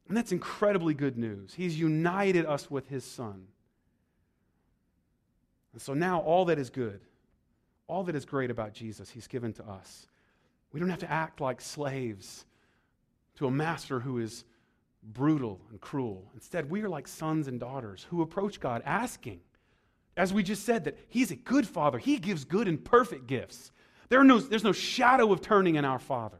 And 0.09 0.17
that's 0.17 0.33
incredibly 0.33 0.93
good 0.93 1.17
news. 1.17 1.53
He's 1.53 1.79
united 1.79 2.45
us 2.45 2.69
with 2.69 2.89
His 2.89 3.05
Son. 3.05 3.45
And 5.71 5.81
so 5.81 5.93
now 5.93 6.19
all 6.19 6.43
that 6.45 6.59
is 6.59 6.69
good, 6.69 6.99
all 7.87 8.03
that 8.03 8.17
is 8.17 8.25
great 8.25 8.51
about 8.51 8.73
Jesus, 8.73 9.09
He's 9.09 9.27
given 9.27 9.53
to 9.53 9.63
us. 9.63 10.07
We 10.73 10.81
don't 10.81 10.89
have 10.89 10.99
to 10.99 11.09
act 11.09 11.39
like 11.39 11.61
slaves 11.61 12.43
to 13.37 13.47
a 13.47 13.51
master 13.51 14.01
who 14.01 14.17
is 14.17 14.43
brutal 15.13 15.59
and 15.69 15.81
cruel. 15.81 16.31
Instead, 16.33 16.69
we 16.69 16.81
are 16.81 16.89
like 16.89 17.07
sons 17.07 17.47
and 17.47 17.59
daughters 17.59 18.05
who 18.09 18.21
approach 18.21 18.59
God 18.59 18.81
asking, 18.85 19.41
as 20.15 20.33
we 20.33 20.43
just 20.43 20.65
said, 20.65 20.83
that 20.85 20.97
He's 21.07 21.31
a 21.31 21.35
good 21.35 21.67
Father. 21.67 21.97
He 21.97 22.17
gives 22.17 22.45
good 22.45 22.67
and 22.67 22.83
perfect 22.83 23.27
gifts. 23.27 23.71
There 24.09 24.23
no, 24.23 24.39
there's 24.39 24.63
no 24.63 24.71
shadow 24.71 25.31
of 25.31 25.41
turning 25.41 25.75
in 25.75 25.85
our 25.85 25.99
Father. 25.99 26.39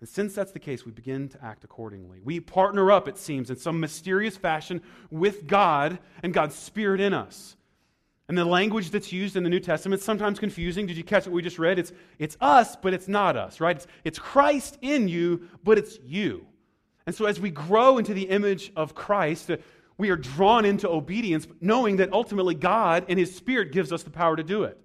And 0.00 0.08
since 0.08 0.34
that's 0.34 0.52
the 0.52 0.58
case, 0.58 0.84
we 0.84 0.92
begin 0.92 1.28
to 1.30 1.44
act 1.44 1.64
accordingly. 1.64 2.20
We 2.22 2.40
partner 2.40 2.92
up, 2.92 3.08
it 3.08 3.16
seems, 3.16 3.48
in 3.48 3.56
some 3.56 3.80
mysterious 3.80 4.36
fashion 4.36 4.82
with 5.10 5.46
God 5.46 5.98
and 6.22 6.34
God's 6.34 6.54
Spirit 6.54 7.00
in 7.00 7.14
us. 7.14 7.56
And 8.28 8.36
the 8.36 8.44
language 8.44 8.90
that's 8.90 9.12
used 9.12 9.36
in 9.36 9.44
the 9.44 9.50
New 9.50 9.60
Testament 9.60 10.00
is 10.00 10.04
sometimes 10.04 10.40
confusing. 10.40 10.86
Did 10.86 10.96
you 10.96 11.04
catch 11.04 11.26
what 11.26 11.32
we 11.32 11.42
just 11.42 11.58
read? 11.58 11.78
It's, 11.78 11.92
it's 12.18 12.36
us, 12.40 12.74
but 12.74 12.92
it's 12.92 13.06
not 13.06 13.36
us, 13.36 13.60
right? 13.60 13.76
It's, 13.76 13.86
it's 14.02 14.18
Christ 14.18 14.78
in 14.82 15.06
you, 15.06 15.48
but 15.62 15.78
it's 15.78 15.98
you. 16.04 16.46
And 17.06 17.14
so 17.14 17.26
as 17.26 17.38
we 17.38 17.50
grow 17.50 17.98
into 17.98 18.14
the 18.14 18.28
image 18.28 18.72
of 18.74 18.96
Christ, 18.96 19.50
uh, 19.50 19.58
we 19.96 20.10
are 20.10 20.16
drawn 20.16 20.64
into 20.64 20.88
obedience, 20.88 21.46
knowing 21.60 21.96
that 21.96 22.12
ultimately 22.12 22.54
God 22.54 23.06
and 23.08 23.18
His 23.18 23.34
Spirit 23.34 23.70
gives 23.70 23.92
us 23.92 24.02
the 24.02 24.10
power 24.10 24.36
to 24.36 24.42
do 24.42 24.64
it. 24.64 24.78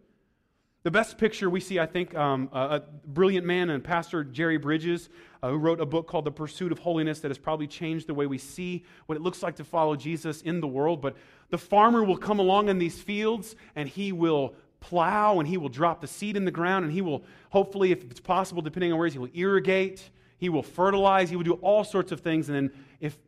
The 0.84 0.90
best 0.90 1.20
picture 1.20 1.48
we 1.48 1.60
see, 1.60 1.80
I 1.80 1.86
think, 1.86 2.16
um, 2.16 2.50
a, 2.52 2.60
a, 2.60 2.84
brilliant 3.06 3.46
man 3.46 3.70
and 3.70 3.84
pastor, 3.84 4.24
Jerry 4.24 4.58
Bridges, 4.58 5.10
uh, 5.44 5.52
who 5.52 5.58
wrote 5.58 5.80
a 5.80 5.86
book 5.86 6.08
called 6.08 6.26
The 6.26 6.32
Pursuit 6.32 6.72
of 6.72 6.80
Holiness 6.80 7.20
that 7.20 7.28
has 7.28 7.38
probably 7.38 7.68
changed 7.68 8.08
the 8.08 8.16
way 8.16 8.26
we 8.26 8.40
see 8.40 8.84
what 9.06 9.16
it 9.16 9.22
looks 9.22 9.44
like 9.44 9.56
to 9.58 9.64
follow 9.64 9.96
Jesus 9.96 10.42
in 10.42 10.60
the 10.60 10.68
world. 10.68 11.00
But 11.00 11.18
the 11.52 11.58
farmer 11.60 12.04
will 12.04 12.18
come 12.18 12.40
along 12.40 12.70
in 12.70 12.80
these 12.80 13.00
fields 13.00 13.56
and 13.76 13.88
he 13.88 14.12
will 14.12 14.56
plow 14.80 15.38
and 15.38 15.48
he 15.48 15.56
will 15.56 15.70
drop 15.70 16.02
the 16.02 16.08
seed 16.08 16.36
in 16.36 16.46
the 16.46 16.52
ground 16.52 16.84
and 16.84 16.92
he 16.92 17.02
will, 17.02 17.24
hopefully, 17.52 17.92
if 17.92 18.04
it's 18.10 18.20
possible, 18.20 18.64
depending 18.64 18.92
on 18.92 18.98
where 18.98 19.06
he 19.06 19.10
is, 19.10 19.14
he 19.14 19.20
will 19.20 19.30
irrigate, 19.36 20.10
he 20.40 20.50
will 20.50 20.64
fertilize, 20.64 21.30
he 21.30 21.36
will 21.36 21.44
do 21.44 21.60
all 21.62 21.84
sorts 21.84 22.12
of 22.12 22.22
things. 22.22 22.50
And 22.50 22.56
then 22.56 22.84
if 23.00 23.20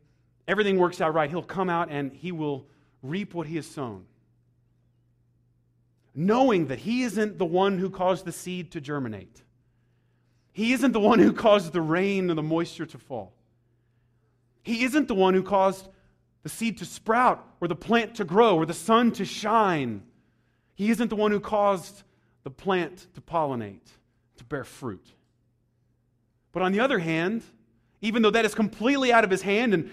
everything 0.48 0.76
works 0.76 1.00
out 1.00 1.14
right, 1.14 1.30
he'll 1.30 1.40
come 1.40 1.70
out 1.70 1.88
and 1.88 2.12
he 2.12 2.32
will 2.32 2.66
reap 3.00 3.32
what 3.32 3.46
he 3.46 3.54
has 3.54 3.66
sown 3.66 4.06
knowing 6.14 6.66
that 6.66 6.78
He 6.78 7.02
isn't 7.02 7.38
the 7.38 7.44
one 7.44 7.78
who 7.78 7.90
caused 7.90 8.24
the 8.24 8.32
seed 8.32 8.72
to 8.72 8.80
germinate. 8.80 9.42
He 10.52 10.72
isn't 10.72 10.92
the 10.92 11.00
one 11.00 11.18
who 11.18 11.32
caused 11.32 11.72
the 11.72 11.80
rain 11.80 12.30
and 12.30 12.38
the 12.38 12.42
moisture 12.42 12.86
to 12.86 12.98
fall. 12.98 13.34
He 14.62 14.84
isn't 14.84 15.08
the 15.08 15.14
one 15.14 15.34
who 15.34 15.42
caused 15.42 15.88
the 16.44 16.48
seed 16.48 16.78
to 16.78 16.84
sprout 16.84 17.44
or 17.60 17.66
the 17.66 17.74
plant 17.74 18.14
to 18.16 18.24
grow 18.24 18.56
or 18.56 18.64
the 18.64 18.72
sun 18.72 19.10
to 19.12 19.24
shine. 19.24 20.02
He 20.76 20.90
isn't 20.90 21.08
the 21.08 21.16
one 21.16 21.32
who 21.32 21.40
caused 21.40 22.04
the 22.44 22.50
plant 22.50 23.06
to 23.14 23.20
pollinate, 23.20 23.88
to 24.36 24.44
bear 24.44 24.64
fruit. 24.64 25.06
But 26.52 26.62
on 26.62 26.70
the 26.70 26.80
other 26.80 27.00
hand, 27.00 27.42
even 28.00 28.22
though 28.22 28.30
that 28.30 28.44
is 28.44 28.54
completely 28.54 29.12
out 29.12 29.24
of 29.24 29.30
his 29.30 29.42
hand 29.42 29.74
and 29.74 29.90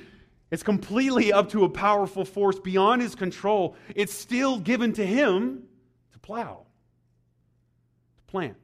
it's 0.51 0.63
completely 0.63 1.33
up 1.33 1.49
to 1.51 1.63
a 1.63 1.69
powerful 1.69 2.25
force 2.25 2.59
beyond 2.59 3.01
his 3.01 3.15
control, 3.15 3.75
it's 3.95 4.13
still 4.13 4.59
given 4.59 4.93
to 4.93 5.05
him 5.05 5.63
plow, 6.21 6.65
to 8.17 8.23
plant, 8.31 8.57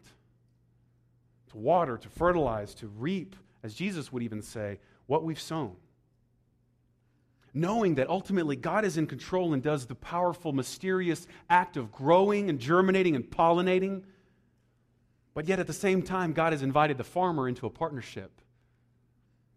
to 1.50 1.58
water, 1.58 1.98
to 1.98 2.10
fertilize, 2.10 2.74
to 2.76 2.88
reap, 2.88 3.36
as 3.64 3.74
Jesus 3.74 4.12
would 4.12 4.24
even 4.24 4.42
say, 4.42 4.80
what 5.08 5.24
we've 5.24 5.40
sown. 5.40 5.76
Knowing 7.54 7.96
that 7.96 8.10
ultimately 8.10 8.56
God 8.56 8.86
is 8.86 8.98
in 8.98 9.08
control 9.08 9.54
and 9.54 9.64
does 9.64 9.86
the 9.86 9.96
powerful, 9.96 10.54
mysterious 10.54 11.28
act 11.50 11.78
of 11.78 11.92
growing 11.92 12.50
and 12.50 12.60
germinating 12.60 13.16
and 13.16 13.30
pollinating. 13.30 14.04
But 15.34 15.48
yet 15.48 15.60
at 15.60 15.68
the 15.68 15.74
same 15.74 16.04
time, 16.04 16.34
God 16.34 16.54
has 16.54 16.62
invited 16.62 16.98
the 16.98 17.04
farmer 17.04 17.48
into 17.48 17.66
a 17.66 17.70
partnership. 17.70 18.32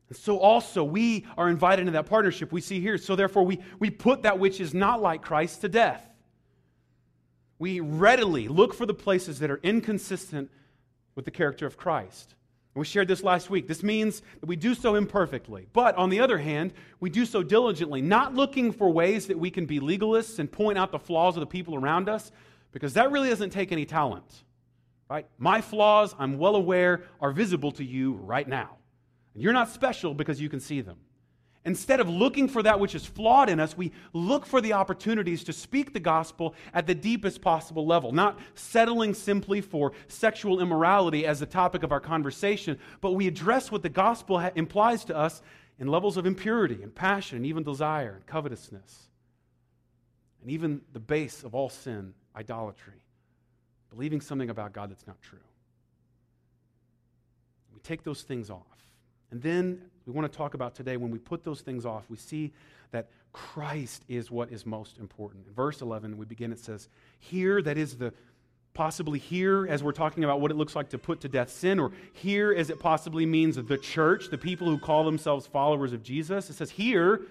And 0.09 0.17
so 0.17 0.39
also 0.39 0.83
we 0.83 1.27
are 1.37 1.49
invited 1.49 1.83
into 1.83 1.93
that 1.93 2.07
partnership 2.07 2.53
we 2.53 2.61
see 2.61 2.81
here. 2.81 2.99
So 2.99 3.17
therefore, 3.17 3.45
we, 3.45 3.61
we 3.79 3.91
put 3.91 4.23
that 4.23 4.39
which 4.39 4.61
is 4.61 4.73
not 4.73 5.01
like 5.03 5.23
Christ 5.23 5.61
to 5.61 5.69
death 5.69 6.10
we 7.61 7.79
readily 7.79 8.49
look 8.49 8.75
for 8.75 8.87
the 8.87 8.95
places 8.95 9.39
that 9.39 9.51
are 9.51 9.61
inconsistent 9.63 10.51
with 11.15 11.27
the 11.27 11.31
character 11.31 11.67
of 11.67 11.77
Christ. 11.77 12.35
We 12.75 12.87
shared 12.87 13.07
this 13.07 13.23
last 13.23 13.51
week. 13.51 13.69
This 13.69 13.83
means 13.83 14.23
that 14.41 14.47
we 14.47 14.57
do 14.57 14.75
so 14.75 14.95
imperfectly. 14.95 15.67
But 15.75 15.95
on 15.97 16.09
the 16.09 16.21
other 16.21 16.39
hand, 16.39 16.73
we 17.01 17.11
do 17.11 17.27
so 17.27 17.43
diligently, 17.43 18.01
not 18.01 18.35
looking 18.35 18.73
for 18.73 18.89
ways 18.91 19.27
that 19.27 19.39
we 19.39 19.51
can 19.51 19.67
be 19.67 19.79
legalists 19.79 20.39
and 20.39 20.51
point 20.51 20.79
out 20.79 20.91
the 20.91 20.99
flaws 20.99 21.37
of 21.37 21.41
the 21.41 21.47
people 21.47 21.75
around 21.75 22.09
us, 22.09 22.33
because 22.73 22.95
that 22.95 23.11
really 23.11 23.29
doesn't 23.29 23.51
take 23.51 23.73
any 23.73 23.85
talent. 23.85 24.45
Right? 25.11 25.27
My 25.37 25.61
flaws, 25.61 26.15
I'm 26.19 26.39
well 26.39 26.57
aware, 26.57 27.03
are 27.21 27.33
visible 27.33 27.73
to 27.73 27.85
you 27.85 28.15
right 28.15 28.49
now. 28.49 28.79
And 29.35 29.43
you're 29.43 29.53
not 29.53 29.69
special 29.69 30.15
because 30.15 30.41
you 30.41 30.49
can 30.49 30.61
see 30.61 30.81
them. 30.81 30.97
Instead 31.67 32.01
of 32.01 32.09
looking 32.09 32.49
for 32.49 32.63
that 32.63 32.81
which 32.81 32.95
is 32.95 33.05
flawed 33.05 33.51
in 33.51 33.61
us, 33.61 33.77
we 33.77 33.93
look 34.15 34.47
for 34.47 34.63
the 34.63 34.73
opportunities 34.73 35.45
to 35.45 35.53
speak 35.53 35.93
the 35.93 36.01
gospel 36.01 36.55
at 36.73 36.87
the 36.87 36.95
deepest 36.95 37.43
possible 37.43 37.87
level, 37.87 38.13
not 38.13 38.39
settling 38.55 39.13
simply 39.13 39.61
for 39.61 39.93
sexual 40.09 40.61
immorality 40.61 41.27
as 41.27 41.41
the 41.41 41.47
topic 41.47 41.83
of 41.83 41.93
our 41.93 42.01
conversation, 42.01 42.79
but 43.03 43.13
we 43.13 43.27
address 43.27 43.71
what 43.71 43.83
the 43.83 43.91
gospel 43.91 44.41
ha- 44.41 44.51
implies 44.55 45.05
to 45.05 45.15
us 45.15 45.43
in 45.79 45.87
levels 45.87 46.17
of 46.17 46.25
impurity 46.25 46.83
and 46.83 46.95
passion 46.95 47.37
and 47.37 47.47
even 47.47 47.63
desire 47.63 48.15
and 48.15 48.27
covetousness. 48.27 49.09
And 50.41 50.51
even 50.51 50.81
the 50.95 51.01
base 51.01 51.43
of 51.43 51.55
all 51.55 51.69
sin, 51.69 52.15
idolatry, 52.35 53.03
believing 53.91 54.23
something 54.23 54.49
about 54.49 54.73
God 54.73 54.91
that's 54.91 55.07
not 55.07 55.21
true. 55.21 55.39
We 57.75 57.81
take 57.81 58.03
those 58.03 58.23
things 58.23 58.49
off. 58.49 58.65
And 59.31 59.43
then 59.43 59.83
we 60.11 60.17
want 60.19 60.31
to 60.31 60.37
talk 60.37 60.55
about 60.55 60.75
today 60.75 60.97
when 60.97 61.11
we 61.11 61.19
put 61.19 61.45
those 61.45 61.61
things 61.61 61.87
off, 61.87 62.05
we 62.09 62.17
see 62.17 62.53
that 62.91 63.09
Christ 63.33 64.05
is 64.09 64.31
what 64.31 64.51
is 64.51 64.67
most 64.67 64.99
important. 64.99 65.47
In 65.47 65.53
verse 65.55 65.81
11, 65.81 66.17
we 66.17 66.27
begin, 66.27 66.53
it 66.53 66.59
says, 66.59 66.89
Here, 67.21 67.63
that 67.63 67.79
is 67.79 67.97
the 67.97 68.13
possibly 68.75 69.19
here 69.19 69.67
as 69.69 69.83
we're 69.83 69.93
talking 69.93 70.23
about 70.25 70.41
what 70.41 70.51
it 70.51 70.57
looks 70.57 70.77
like 70.77 70.89
to 70.91 70.99
put 70.99 71.21
to 71.21 71.29
death 71.29 71.51
sin, 71.51 71.79
or 71.79 71.93
here 72.13 72.53
as 72.53 72.71
it 72.71 72.81
possibly 72.81 73.27
means 73.27 73.57
the 73.57 73.79
church, 73.79 74.31
the 74.31 74.39
people 74.39 74.69
who 74.69 74.79
call 74.79 75.05
themselves 75.05 75.47
followers 75.47 75.93
of 75.93 76.03
Jesus. 76.03 76.51
It 76.51 76.55
says, 76.55 76.71
Here, 76.71 77.23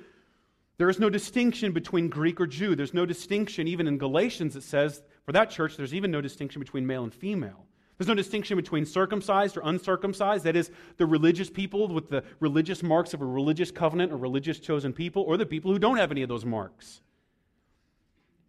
there 0.77 0.89
is 0.89 1.00
no 1.00 1.09
distinction 1.09 1.74
between 1.74 2.07
Greek 2.07 2.39
or 2.39 2.48
Jew. 2.48 2.75
There's 2.75 2.93
no 2.93 3.05
distinction, 3.05 3.67
even 3.67 3.88
in 3.88 3.98
Galatians, 3.98 4.55
it 4.55 4.63
says, 4.63 5.01
for 5.25 5.33
that 5.33 5.51
church, 5.51 5.75
there's 5.77 5.93
even 5.93 6.09
no 6.09 6.21
distinction 6.21 6.59
between 6.59 6.88
male 6.88 7.03
and 7.03 7.13
female. 7.13 7.65
There's 8.00 8.08
no 8.08 8.15
distinction 8.15 8.56
between 8.56 8.86
circumcised 8.86 9.58
or 9.58 9.62
uncircumcised, 9.65 10.46
that 10.46 10.56
is, 10.56 10.72
the 10.96 11.06
religious 11.06 11.50
people 11.50 11.86
with 11.89 12.08
the 12.10 12.24
religious 12.39 12.82
marks 12.82 13.13
of 13.13 13.22
a 13.22 13.25
religious 13.25 13.72
covenant 13.72 14.13
or 14.13 14.15
religious 14.15 14.58
chosen 14.58 14.94
people, 14.94 15.24
or 15.24 15.36
the 15.36 15.46
people 15.46 15.70
who 15.70 15.79
don't 15.79 15.98
have 15.98 16.10
any 16.10 16.22
of 16.22 16.29
those 16.29 16.46
marks. 16.46 17.01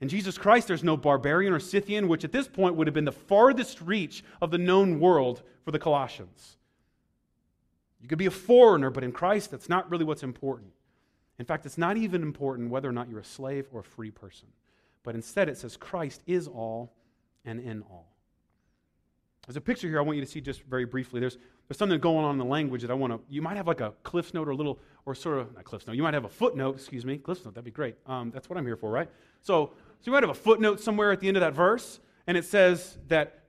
In 0.00 0.08
Jesus 0.08 0.38
Christ, 0.38 0.68
there's 0.68 0.84
no 0.84 0.96
barbarian 0.96 1.52
or 1.52 1.58
Scythian, 1.58 2.06
which 2.06 2.22
at 2.22 2.30
this 2.30 2.46
point 2.46 2.76
would 2.76 2.86
have 2.86 2.94
been 2.94 3.04
the 3.04 3.10
farthest 3.10 3.80
reach 3.82 4.22
of 4.40 4.52
the 4.52 4.56
known 4.56 5.00
world 5.00 5.42
for 5.64 5.72
the 5.72 5.80
Colossians. 5.80 6.56
You 8.00 8.08
could 8.08 8.18
be 8.18 8.26
a 8.26 8.30
foreigner, 8.30 8.88
but 8.88 9.02
in 9.02 9.10
Christ, 9.10 9.50
that's 9.50 9.68
not 9.68 9.90
really 9.90 10.04
what's 10.04 10.22
important. 10.22 10.70
In 11.40 11.44
fact, 11.44 11.66
it's 11.66 11.76
not 11.76 11.96
even 11.96 12.22
important 12.22 12.70
whether 12.70 12.88
or 12.88 12.92
not 12.92 13.08
you're 13.08 13.18
a 13.18 13.24
slave 13.24 13.66
or 13.72 13.80
a 13.80 13.84
free 13.84 14.12
person. 14.12 14.46
But 15.02 15.16
instead, 15.16 15.48
it 15.48 15.58
says 15.58 15.76
Christ 15.76 16.22
is 16.28 16.46
all 16.46 16.92
and 17.44 17.58
in 17.58 17.82
all. 17.82 18.09
There's 19.50 19.56
a 19.56 19.60
picture 19.62 19.88
here 19.88 19.98
I 19.98 20.02
want 20.02 20.16
you 20.16 20.24
to 20.24 20.30
see 20.30 20.40
just 20.40 20.62
very 20.62 20.84
briefly. 20.84 21.18
There's, 21.18 21.36
there's 21.66 21.76
something 21.76 21.98
going 21.98 22.24
on 22.24 22.30
in 22.30 22.38
the 22.38 22.44
language 22.44 22.82
that 22.82 22.90
I 22.92 22.94
want 22.94 23.12
to, 23.12 23.20
you 23.28 23.42
might 23.42 23.56
have 23.56 23.66
like 23.66 23.80
a 23.80 23.92
cliff 24.04 24.32
note 24.32 24.46
or 24.46 24.52
a 24.52 24.54
little, 24.54 24.78
or 25.06 25.14
sort 25.16 25.38
of, 25.38 25.52
not 25.56 25.64
cliff 25.64 25.84
note, 25.88 25.96
you 25.96 26.04
might 26.04 26.14
have 26.14 26.24
a 26.24 26.28
footnote, 26.28 26.76
excuse 26.76 27.04
me, 27.04 27.18
cliff 27.18 27.44
note, 27.44 27.54
that'd 27.54 27.64
be 27.64 27.72
great. 27.72 27.96
Um, 28.06 28.30
that's 28.30 28.48
what 28.48 28.56
I'm 28.56 28.64
here 28.64 28.76
for, 28.76 28.92
right? 28.92 29.08
So, 29.42 29.72
so 29.74 30.04
you 30.04 30.12
might 30.12 30.22
have 30.22 30.30
a 30.30 30.34
footnote 30.34 30.78
somewhere 30.78 31.10
at 31.10 31.18
the 31.18 31.26
end 31.26 31.36
of 31.36 31.40
that 31.40 31.52
verse, 31.52 31.98
and 32.28 32.36
it 32.36 32.44
says 32.44 32.96
that 33.08 33.40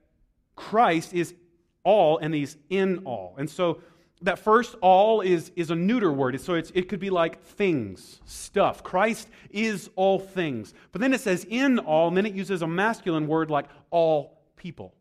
Christ 0.56 1.14
is 1.14 1.36
all 1.84 2.18
and 2.18 2.34
he's 2.34 2.56
in 2.68 3.04
all. 3.04 3.36
And 3.38 3.48
so 3.48 3.80
that 4.22 4.40
first 4.40 4.74
all 4.80 5.20
is, 5.20 5.52
is 5.54 5.70
a 5.70 5.76
neuter 5.76 6.10
word. 6.10 6.40
So 6.40 6.54
it's, 6.54 6.72
it 6.74 6.88
could 6.88 6.98
be 6.98 7.10
like 7.10 7.44
things, 7.44 8.20
stuff. 8.24 8.82
Christ 8.82 9.28
is 9.50 9.88
all 9.94 10.18
things. 10.18 10.74
But 10.90 11.00
then 11.00 11.14
it 11.14 11.20
says 11.20 11.46
in 11.48 11.78
all, 11.78 12.08
and 12.08 12.16
then 12.16 12.26
it 12.26 12.34
uses 12.34 12.62
a 12.62 12.66
masculine 12.66 13.28
word 13.28 13.52
like 13.52 13.66
all 13.92 14.42
people. 14.56 14.96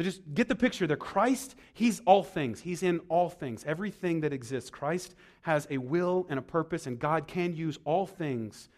So 0.00 0.04
just 0.04 0.22
get 0.32 0.48
the 0.48 0.54
picture 0.54 0.86
there. 0.86 0.96
Christ, 0.96 1.56
He's 1.74 2.00
all 2.06 2.22
things. 2.22 2.60
He's 2.60 2.82
in 2.82 3.00
all 3.10 3.28
things, 3.28 3.66
everything 3.66 4.22
that 4.22 4.32
exists. 4.32 4.70
Christ 4.70 5.14
has 5.42 5.66
a 5.68 5.76
will 5.76 6.26
and 6.30 6.38
a 6.38 6.42
purpose, 6.42 6.86
and 6.86 6.98
God 6.98 7.26
can 7.26 7.54
use 7.54 7.78
all 7.84 8.06
things 8.06 8.70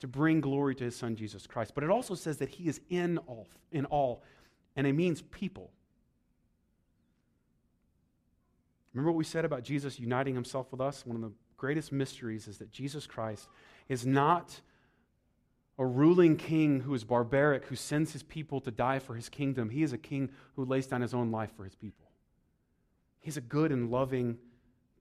to 0.00 0.08
bring 0.08 0.40
glory 0.40 0.74
to 0.76 0.84
His 0.84 0.96
Son, 0.96 1.16
Jesus 1.16 1.46
Christ. 1.46 1.72
But 1.74 1.84
it 1.84 1.90
also 1.90 2.14
says 2.14 2.38
that 2.38 2.48
He 2.48 2.66
is 2.66 2.80
in 2.88 3.18
all, 3.26 3.46
in 3.72 3.84
all, 3.84 4.22
and 4.74 4.86
it 4.86 4.94
means 4.94 5.20
people. 5.20 5.70
Remember 8.94 9.10
what 9.10 9.18
we 9.18 9.24
said 9.24 9.44
about 9.44 9.64
Jesus 9.64 10.00
uniting 10.00 10.34
Himself 10.34 10.72
with 10.72 10.80
us? 10.80 11.04
One 11.04 11.16
of 11.16 11.20
the 11.20 11.32
greatest 11.58 11.92
mysteries 11.92 12.48
is 12.48 12.56
that 12.56 12.72
Jesus 12.72 13.06
Christ 13.06 13.48
is 13.90 14.06
not 14.06 14.58
a 15.78 15.86
ruling 15.86 16.36
king 16.36 16.80
who 16.80 16.92
is 16.94 17.04
barbaric, 17.04 17.64
who 17.66 17.76
sends 17.76 18.12
his 18.12 18.22
people 18.22 18.60
to 18.60 18.70
die 18.70 18.98
for 18.98 19.14
his 19.14 19.28
kingdom. 19.28 19.70
He 19.70 19.82
is 19.82 19.92
a 19.92 19.98
king 19.98 20.30
who 20.56 20.64
lays 20.64 20.86
down 20.86 21.02
his 21.02 21.14
own 21.14 21.30
life 21.30 21.50
for 21.56 21.64
his 21.64 21.76
people. 21.76 22.10
He's 23.20 23.36
a 23.36 23.40
good 23.40 23.70
and 23.70 23.90
loving 23.90 24.38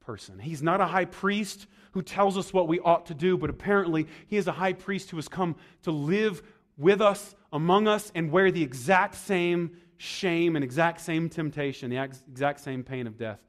person. 0.01 0.39
He's 0.39 0.61
not 0.61 0.79
a 0.79 0.85
high 0.85 1.05
priest 1.05 1.67
who 1.91 2.01
tells 2.01 2.37
us 2.37 2.53
what 2.53 2.67
we 2.67 2.79
ought 2.79 3.07
to 3.07 3.13
do, 3.13 3.37
but 3.37 3.49
apparently 3.49 4.07
he 4.27 4.37
is 4.37 4.47
a 4.47 4.51
high 4.51 4.73
priest 4.73 5.09
who 5.09 5.17
has 5.17 5.27
come 5.27 5.55
to 5.83 5.91
live 5.91 6.43
with 6.77 7.01
us, 7.01 7.35
among 7.51 7.87
us, 7.87 8.11
and 8.13 8.31
wear 8.31 8.51
the 8.51 8.61
exact 8.61 9.15
same 9.15 9.77
shame 9.97 10.55
and 10.55 10.63
exact 10.63 11.01
same 11.01 11.27
temptation, 11.27 11.89
the 11.89 11.97
exact 11.97 12.59
same 12.59 12.83
pain 12.83 13.07
of 13.07 13.17
death, 13.17 13.39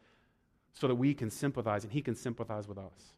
so 0.73 0.89
that 0.89 0.95
we 0.95 1.13
can 1.13 1.31
sympathize 1.31 1.85
and 1.85 1.93
he 1.93 2.01
can 2.01 2.15
sympathize 2.15 2.67
with 2.67 2.79
us. 2.79 3.13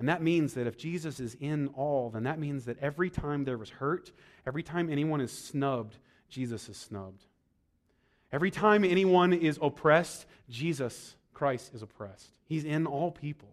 And 0.00 0.08
that 0.08 0.22
means 0.22 0.54
that 0.54 0.66
if 0.66 0.78
Jesus 0.78 1.20
is 1.20 1.36
in 1.40 1.68
all, 1.74 2.08
then 2.08 2.22
that 2.22 2.38
means 2.38 2.64
that 2.64 2.78
every 2.78 3.10
time 3.10 3.44
there 3.44 3.58
was 3.58 3.68
hurt, 3.68 4.10
every 4.46 4.62
time 4.62 4.88
anyone 4.90 5.20
is 5.20 5.30
snubbed, 5.30 5.98
Jesus 6.30 6.70
is 6.70 6.78
snubbed. 6.78 7.22
Every 8.32 8.50
time 8.50 8.82
anyone 8.82 9.34
is 9.34 9.58
oppressed, 9.60 10.24
Jesus 10.48 11.16
Christ 11.34 11.72
is 11.74 11.82
oppressed. 11.82 12.30
He's 12.46 12.64
in 12.64 12.86
all 12.86 13.10
people. 13.10 13.50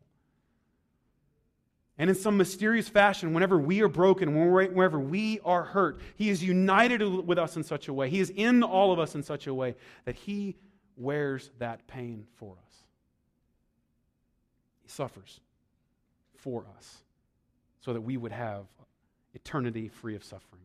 And 1.98 2.10
in 2.10 2.16
some 2.16 2.38
mysterious 2.38 2.88
fashion, 2.88 3.34
whenever 3.34 3.60
we 3.60 3.82
are 3.82 3.90
broken, 3.90 4.34
whenever 4.34 5.00
we 5.00 5.42
are 5.44 5.66
hurt, 5.66 6.00
He 6.16 6.30
is 6.30 6.42
united 6.42 7.02
with 7.02 7.38
us 7.38 7.58
in 7.58 7.64
such 7.64 7.90
a 7.90 7.94
way. 7.94 8.10
He 8.10 8.22
is 8.22 8.30
in 8.30 8.64
all 8.64 8.94
of 8.94 9.00
us 9.00 9.16
in 9.16 9.24
such 9.24 9.48
a 9.48 9.54
way 9.54 9.76
that 10.06 10.16
He 10.16 10.56
wears 10.96 11.50
that 11.60 11.88
pain 11.88 12.26
for 12.38 12.54
us. 12.54 12.74
He 14.84 14.90
suffers 14.90 15.42
for 16.48 16.66
us 16.78 17.04
so 17.82 17.92
that 17.92 18.00
we 18.00 18.16
would 18.16 18.32
have 18.32 18.64
eternity 19.34 19.90
free 19.90 20.16
of 20.16 20.24
suffering. 20.24 20.62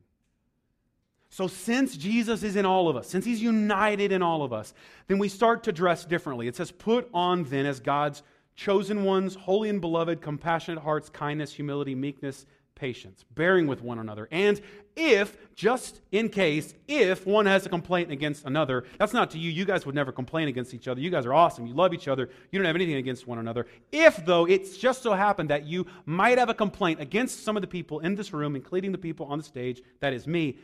So, 1.29 1.49
since 1.49 1.97
Jesus 1.97 2.45
is 2.45 2.55
in 2.55 2.65
all 2.65 2.89
of 2.89 2.95
us, 2.95 3.09
since 3.09 3.25
he's 3.25 3.43
united 3.43 4.13
in 4.13 4.23
all 4.23 4.45
of 4.45 4.53
us, 4.53 4.75
then 5.09 5.19
we 5.19 5.29
start 5.29 5.65
to 5.65 5.73
dress 5.73 6.05
differently. 6.05 6.47
It 6.47 6.55
says, 6.55 6.71
Put 6.71 7.09
on 7.13 7.43
then 7.45 7.67
as 7.67 7.81
God's 7.81 8.23
chosen 8.55 9.03
ones, 9.03 9.35
holy 9.35 9.71
and 9.71 9.81
beloved, 9.81 10.21
compassionate 10.21 10.85
hearts, 10.85 11.09
kindness, 11.09 11.53
humility, 11.53 11.97
meekness, 11.97 12.47
patience, 12.83 13.25
bearing 13.37 13.69
with 13.69 13.81
one 13.81 14.01
another. 14.01 14.27
And 14.33 14.61
if, 14.97 15.37
just 15.55 16.01
in 16.11 16.29
case, 16.29 16.75
if 16.89 17.25
one 17.25 17.47
has 17.47 17.65
a 17.65 17.69
complaint 17.69 18.11
against 18.11 18.45
another, 18.45 18.83
that's 18.99 19.13
not 19.13 19.31
to 19.31 19.39
you. 19.39 19.53
You 19.53 19.65
guys 19.65 19.87
would 19.87 19.95
never 19.95 20.11
complain 20.11 20.49
against 20.49 20.75
each 20.75 20.89
other. 20.89 21.01
You 21.01 21.09
guys 21.09 21.25
are 21.25 21.33
awesome. 21.33 21.65
You 21.65 21.75
love 21.75 21.95
each 21.95 22.09
other. 22.09 22.29
You 22.51 22.59
don't 22.59 22.67
have 22.67 22.75
anything 22.75 22.97
against 22.97 23.29
one 23.29 23.39
another. 23.39 23.69
If, 23.93 24.27
though, 24.27 24.47
it's 24.47 24.77
just 24.77 25.01
so 25.01 25.13
happened 25.13 25.51
that 25.51 25.65
you 25.65 25.87
might 26.07 26.39
have 26.39 26.49
a 26.49 26.55
complaint 26.55 27.01
against 27.01 27.45
some 27.45 27.57
of 27.57 27.61
the 27.61 27.69
people 27.69 28.01
in 28.01 28.17
this 28.17 28.33
room, 28.33 28.57
including 28.57 28.91
the 28.91 28.99
people 28.99 29.27
on 29.27 29.39
the 29.39 29.45
stage, 29.45 29.81
that 30.01 30.13
is 30.13 30.27
me, 30.27 30.59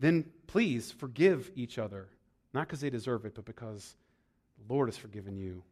then 0.00 0.24
please 0.48 0.90
forgive 0.90 1.52
each 1.54 1.78
other. 1.78 2.08
Not 2.52 2.66
because 2.66 2.80
they 2.80 2.90
deserve 2.90 3.26
it, 3.26 3.36
but 3.36 3.44
because 3.44 3.94
the 4.58 4.74
Lord 4.74 4.88
has 4.88 4.96
forgiven 4.96 5.36
you. 5.36 5.62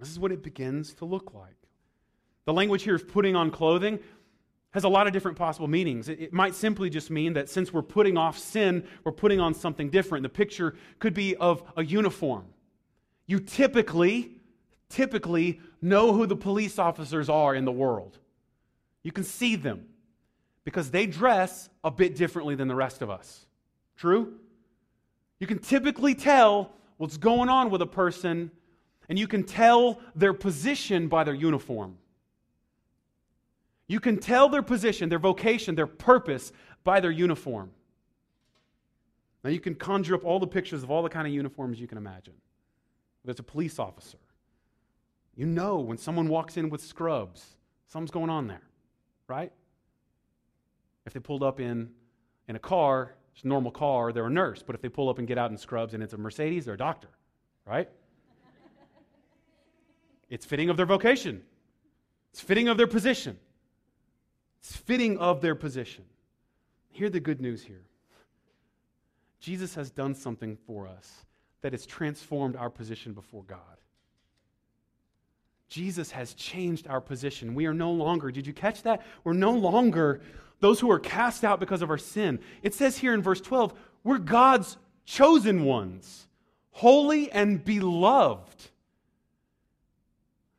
This 0.00 0.10
is 0.10 0.18
what 0.18 0.32
it 0.32 0.42
begins 0.42 0.92
to 0.94 1.04
look 1.04 1.32
like. 1.32 1.61
The 2.44 2.52
language 2.52 2.82
here 2.82 2.94
of 2.94 3.06
putting 3.08 3.36
on 3.36 3.50
clothing 3.50 4.00
has 4.72 4.84
a 4.84 4.88
lot 4.88 5.06
of 5.06 5.12
different 5.12 5.36
possible 5.36 5.68
meanings. 5.68 6.08
It, 6.08 6.20
it, 6.20 6.32
might 6.32 6.54
simply 6.54 6.90
just 6.90 7.10
mean 7.10 7.34
that 7.34 7.48
since 7.48 7.72
we're 7.72 7.82
putting 7.82 8.16
off 8.16 8.38
sin, 8.38 8.84
we're 9.04 9.12
putting 9.12 9.38
on 9.38 9.54
something 9.54 9.90
different. 9.90 10.22
The 10.22 10.28
picture 10.28 10.74
could 10.98 11.14
be 11.14 11.36
of 11.36 11.62
a 11.76 11.84
uniform. 11.84 12.46
You 13.26 13.38
typically, 13.38 14.40
typically 14.88 15.60
know 15.80 16.12
who 16.12 16.26
the 16.26 16.36
police 16.36 16.78
officers 16.78 17.28
are 17.28 17.54
in 17.54 17.64
the 17.64 17.72
world. 17.72 18.18
You 19.02 19.12
can 19.12 19.24
see 19.24 19.56
them 19.56 19.86
because 20.64 20.90
they 20.90 21.06
dress 21.06 21.68
a 21.84 21.90
bit 21.90 22.16
differently 22.16 22.54
than 22.54 22.68
the 22.68 22.74
rest 22.74 23.02
of 23.02 23.10
us. 23.10 23.46
True? 23.96 24.34
You 25.38 25.46
can 25.46 25.58
typically 25.58 26.14
tell 26.14 26.72
what's 26.96 27.16
going 27.16 27.48
on 27.48 27.70
with 27.70 27.82
a 27.82 27.86
person, 27.86 28.50
and 29.08 29.18
you 29.18 29.26
can 29.26 29.42
tell 29.42 30.00
their 30.14 30.32
position 30.32 31.08
by 31.08 31.24
their 31.24 31.34
uniform. 31.34 31.98
You 33.92 34.00
can 34.00 34.16
tell 34.16 34.48
their 34.48 34.62
position, 34.62 35.10
their 35.10 35.18
vocation, 35.18 35.74
their 35.74 35.86
purpose 35.86 36.50
by 36.82 36.98
their 37.00 37.10
uniform. 37.10 37.72
Now, 39.44 39.50
you 39.50 39.60
can 39.60 39.74
conjure 39.74 40.14
up 40.14 40.24
all 40.24 40.40
the 40.40 40.46
pictures 40.46 40.82
of 40.82 40.90
all 40.90 41.02
the 41.02 41.10
kind 41.10 41.26
of 41.26 41.34
uniforms 41.34 41.78
you 41.78 41.86
can 41.86 41.98
imagine. 41.98 42.32
There's 43.22 43.38
a 43.38 43.42
police 43.42 43.78
officer. 43.78 44.16
You 45.36 45.44
know 45.44 45.80
when 45.80 45.98
someone 45.98 46.28
walks 46.28 46.56
in 46.56 46.70
with 46.70 46.82
scrubs, 46.82 47.44
something's 47.88 48.10
going 48.10 48.30
on 48.30 48.46
there, 48.46 48.62
right? 49.28 49.52
If 51.04 51.12
they 51.12 51.20
pulled 51.20 51.42
up 51.42 51.60
in, 51.60 51.90
in 52.48 52.56
a 52.56 52.60
car, 52.60 53.14
it's 53.34 53.44
a 53.44 53.48
normal 53.48 53.72
car, 53.72 54.10
they're 54.10 54.24
a 54.24 54.30
nurse. 54.30 54.62
But 54.62 54.74
if 54.74 54.80
they 54.80 54.88
pull 54.88 55.10
up 55.10 55.18
and 55.18 55.28
get 55.28 55.36
out 55.36 55.50
in 55.50 55.58
scrubs 55.58 55.92
and 55.92 56.02
it's 56.02 56.14
a 56.14 56.16
Mercedes, 56.16 56.64
they're 56.64 56.74
a 56.74 56.78
doctor, 56.78 57.10
right? 57.66 57.90
it's 60.30 60.46
fitting 60.46 60.70
of 60.70 60.78
their 60.78 60.86
vocation, 60.86 61.42
it's 62.30 62.40
fitting 62.40 62.68
of 62.68 62.78
their 62.78 62.86
position. 62.86 63.38
It's 64.62 64.76
fitting 64.76 65.18
of 65.18 65.40
their 65.40 65.56
position. 65.56 66.04
Hear 66.90 67.10
the 67.10 67.20
good 67.20 67.40
news 67.40 67.62
here 67.62 67.82
Jesus 69.40 69.74
has 69.74 69.90
done 69.90 70.14
something 70.14 70.56
for 70.66 70.86
us 70.86 71.24
that 71.62 71.72
has 71.72 71.84
transformed 71.84 72.54
our 72.54 72.70
position 72.70 73.12
before 73.12 73.42
God. 73.42 73.58
Jesus 75.68 76.10
has 76.10 76.34
changed 76.34 76.86
our 76.86 77.00
position. 77.00 77.54
We 77.54 77.66
are 77.66 77.74
no 77.74 77.90
longer, 77.90 78.30
did 78.30 78.46
you 78.46 78.52
catch 78.52 78.82
that? 78.82 79.02
We're 79.24 79.32
no 79.32 79.52
longer 79.52 80.20
those 80.60 80.78
who 80.78 80.90
are 80.90 81.00
cast 81.00 81.44
out 81.44 81.58
because 81.58 81.82
of 81.82 81.90
our 81.90 81.98
sin. 81.98 82.38
It 82.62 82.74
says 82.74 82.98
here 82.98 83.14
in 83.14 83.22
verse 83.22 83.40
12, 83.40 83.72
we're 84.04 84.18
God's 84.18 84.76
chosen 85.04 85.64
ones, 85.64 86.28
holy 86.70 87.32
and 87.32 87.64
beloved. 87.64 88.70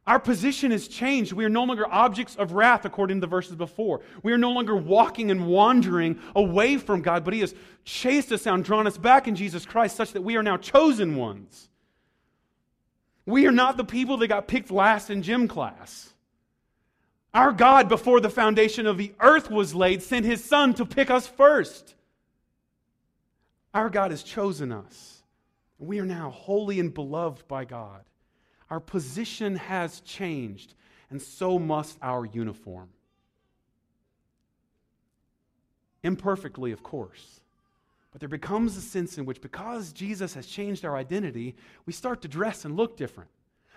Our 0.06 0.20
position 0.20 0.72
has 0.72 0.90
changed. 0.90 1.32
We 1.32 1.46
are 1.46 1.50
no 1.50 1.64
longer 1.64 1.90
objects 1.90 2.36
of 2.36 2.52
wrath, 2.52 2.84
according 2.84 3.18
to 3.18 3.22
the 3.22 3.28
verses 3.28 3.56
before. 3.56 4.02
We 4.22 4.34
are 4.34 4.38
no 4.38 4.52
longer 4.52 4.76
walking 4.76 5.32
and 5.32 5.48
wandering 5.48 6.20
away 6.36 6.78
from 6.78 7.02
God, 7.02 7.24
but 7.24 7.34
He 7.34 7.40
has 7.40 7.56
chased 7.86 8.32
us 8.34 8.44
down, 8.44 8.64
drawn 8.64 8.86
us 8.86 8.98
back 8.98 9.30
in 9.30 9.36
Jesus 9.36 9.66
Christ, 9.66 9.96
such 9.96 10.12
that 10.12 10.22
we 10.22 10.36
are 10.36 10.44
now 10.44 10.58
chosen 10.58 11.16
ones. 11.16 11.70
We 13.26 13.48
are 13.48 13.54
not 13.54 13.78
the 13.78 13.86
people 13.86 14.18
that 14.18 14.28
got 14.28 14.48
picked 14.50 14.72
last 14.72 15.10
in 15.10 15.22
gym 15.24 15.48
class. 15.48 16.12
Our 17.34 17.54
God, 17.54 17.88
before 17.88 18.20
the 18.20 18.30
foundation 18.30 18.86
of 18.86 18.98
the 18.98 19.14
earth 19.22 19.50
was 19.50 19.74
laid, 19.74 20.04
sent 20.04 20.26
His 20.26 20.44
Son 20.44 20.74
to 20.74 20.86
pick 20.86 21.10
us 21.10 21.28
first. 21.28 21.96
Our 23.74 23.90
God 23.90 24.12
has 24.12 24.22
chosen 24.22 24.74
us. 24.74 25.24
We 25.80 26.00
are 26.00 26.06
now 26.06 26.30
holy 26.30 26.80
and 26.82 26.94
beloved 26.94 27.48
by 27.48 27.64
God. 27.64 28.04
Our 28.74 28.80
position 28.80 29.58
has 29.58 30.00
changed, 30.00 30.74
and 31.12 31.22
so 31.22 31.60
must 31.60 31.96
our 32.02 32.26
uniform. 32.26 32.90
Imperfectly, 36.02 36.72
of 36.72 36.82
course. 36.82 37.42
But 38.12 38.20
there 38.20 38.28
becomes 38.28 38.76
a 38.76 38.82
sense 38.82 39.20
in 39.20 39.26
which, 39.26 39.42
because 39.42 39.94
Jesus 39.94 40.34
has 40.34 40.48
changed 40.48 40.86
our 40.86 40.98
identity, 40.98 41.56
we 41.86 41.94
start 41.94 42.24
to 42.24 42.28
dress 42.28 42.66
and 42.66 42.76
look 42.76 42.98
different. 42.98 43.30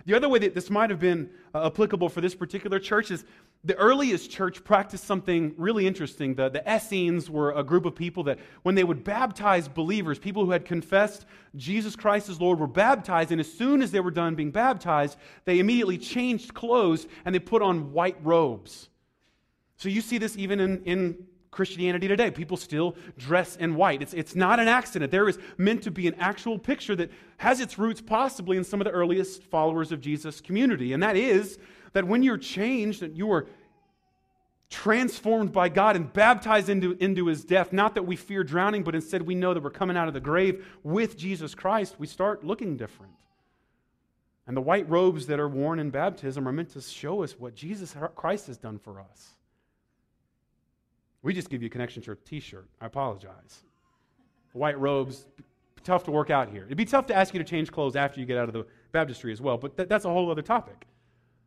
The 0.06 0.14
other 0.14 0.30
way 0.30 0.38
that 0.38 0.54
this 0.54 0.70
might 0.70 0.88
have 0.88 0.98
been 0.98 1.28
uh, 1.54 1.66
applicable 1.66 2.08
for 2.08 2.22
this 2.22 2.34
particular 2.34 2.78
church 2.78 3.10
is 3.10 3.26
the 3.66 3.74
earliest 3.74 4.30
church 4.30 4.62
practiced 4.62 5.04
something 5.04 5.52
really 5.56 5.88
interesting. 5.88 6.36
The, 6.36 6.48
the 6.48 6.62
Essenes 6.72 7.28
were 7.28 7.52
a 7.52 7.64
group 7.64 7.84
of 7.84 7.96
people 7.96 8.22
that, 8.24 8.38
when 8.62 8.76
they 8.76 8.84
would 8.84 9.02
baptize 9.02 9.66
believers, 9.66 10.20
people 10.20 10.44
who 10.44 10.52
had 10.52 10.64
confessed 10.64 11.26
Jesus 11.56 11.96
Christ 11.96 12.28
as 12.28 12.40
Lord 12.40 12.60
were 12.60 12.68
baptized, 12.68 13.32
and 13.32 13.40
as 13.40 13.52
soon 13.52 13.82
as 13.82 13.90
they 13.90 13.98
were 13.98 14.12
done 14.12 14.36
being 14.36 14.52
baptized, 14.52 15.18
they 15.46 15.58
immediately 15.58 15.98
changed 15.98 16.54
clothes 16.54 17.08
and 17.24 17.34
they 17.34 17.40
put 17.40 17.60
on 17.60 17.92
white 17.92 18.16
robes. 18.22 18.88
So 19.78 19.88
you 19.88 20.00
see 20.00 20.18
this 20.18 20.36
even 20.36 20.60
in, 20.60 20.82
in 20.84 21.26
Christianity 21.50 22.06
today. 22.06 22.30
People 22.30 22.56
still 22.56 22.94
dress 23.18 23.56
in 23.56 23.74
white. 23.74 24.00
It's, 24.00 24.14
it's 24.14 24.36
not 24.36 24.60
an 24.60 24.68
accident. 24.68 25.10
There 25.10 25.28
is 25.28 25.38
meant 25.58 25.82
to 25.82 25.90
be 25.90 26.06
an 26.06 26.14
actual 26.18 26.58
picture 26.58 26.94
that 26.96 27.10
has 27.38 27.60
its 27.60 27.78
roots 27.78 28.00
possibly 28.00 28.56
in 28.58 28.64
some 28.64 28.80
of 28.80 28.84
the 28.84 28.92
earliest 28.92 29.42
followers 29.42 29.90
of 29.90 30.00
Jesus' 30.00 30.40
community, 30.40 30.92
and 30.92 31.02
that 31.02 31.16
is 31.16 31.58
that 31.96 32.06
when 32.06 32.22
you're 32.22 32.36
changed 32.36 33.02
and 33.02 33.16
you 33.16 33.32
are 33.32 33.46
transformed 34.68 35.50
by 35.50 35.70
God 35.70 35.96
and 35.96 36.12
baptized 36.12 36.68
into, 36.68 36.94
into 37.00 37.24
his 37.24 37.42
death, 37.42 37.72
not 37.72 37.94
that 37.94 38.02
we 38.02 38.16
fear 38.16 38.44
drowning, 38.44 38.82
but 38.82 38.94
instead 38.94 39.22
we 39.22 39.34
know 39.34 39.54
that 39.54 39.62
we're 39.62 39.70
coming 39.70 39.96
out 39.96 40.06
of 40.06 40.12
the 40.12 40.20
grave 40.20 40.66
with 40.82 41.16
Jesus 41.16 41.54
Christ, 41.54 41.94
we 41.98 42.06
start 42.06 42.44
looking 42.44 42.76
different. 42.76 43.14
And 44.46 44.54
the 44.54 44.60
white 44.60 44.86
robes 44.90 45.26
that 45.28 45.40
are 45.40 45.48
worn 45.48 45.78
in 45.78 45.88
baptism 45.88 46.46
are 46.46 46.52
meant 46.52 46.68
to 46.74 46.82
show 46.82 47.22
us 47.22 47.32
what 47.38 47.54
Jesus 47.54 47.96
Christ 48.14 48.48
has 48.48 48.58
done 48.58 48.78
for 48.78 49.00
us. 49.00 49.30
We 51.22 51.32
just 51.32 51.48
give 51.48 51.62
you 51.62 51.68
a 51.68 51.70
connection 51.70 52.02
church 52.02 52.20
t 52.26 52.40
shirt. 52.40 52.66
I 52.78 52.84
apologize. 52.84 53.62
White 54.52 54.78
robes, 54.78 55.24
tough 55.82 56.04
to 56.04 56.10
work 56.10 56.28
out 56.28 56.50
here. 56.50 56.66
It'd 56.66 56.76
be 56.76 56.84
tough 56.84 57.06
to 57.06 57.14
ask 57.14 57.32
you 57.32 57.38
to 57.38 57.44
change 57.44 57.72
clothes 57.72 57.96
after 57.96 58.20
you 58.20 58.26
get 58.26 58.36
out 58.36 58.48
of 58.48 58.52
the 58.52 58.66
baptistry 58.92 59.32
as 59.32 59.40
well, 59.40 59.56
but 59.56 59.78
th- 59.78 59.88
that's 59.88 60.04
a 60.04 60.10
whole 60.10 60.30
other 60.30 60.42
topic. 60.42 60.86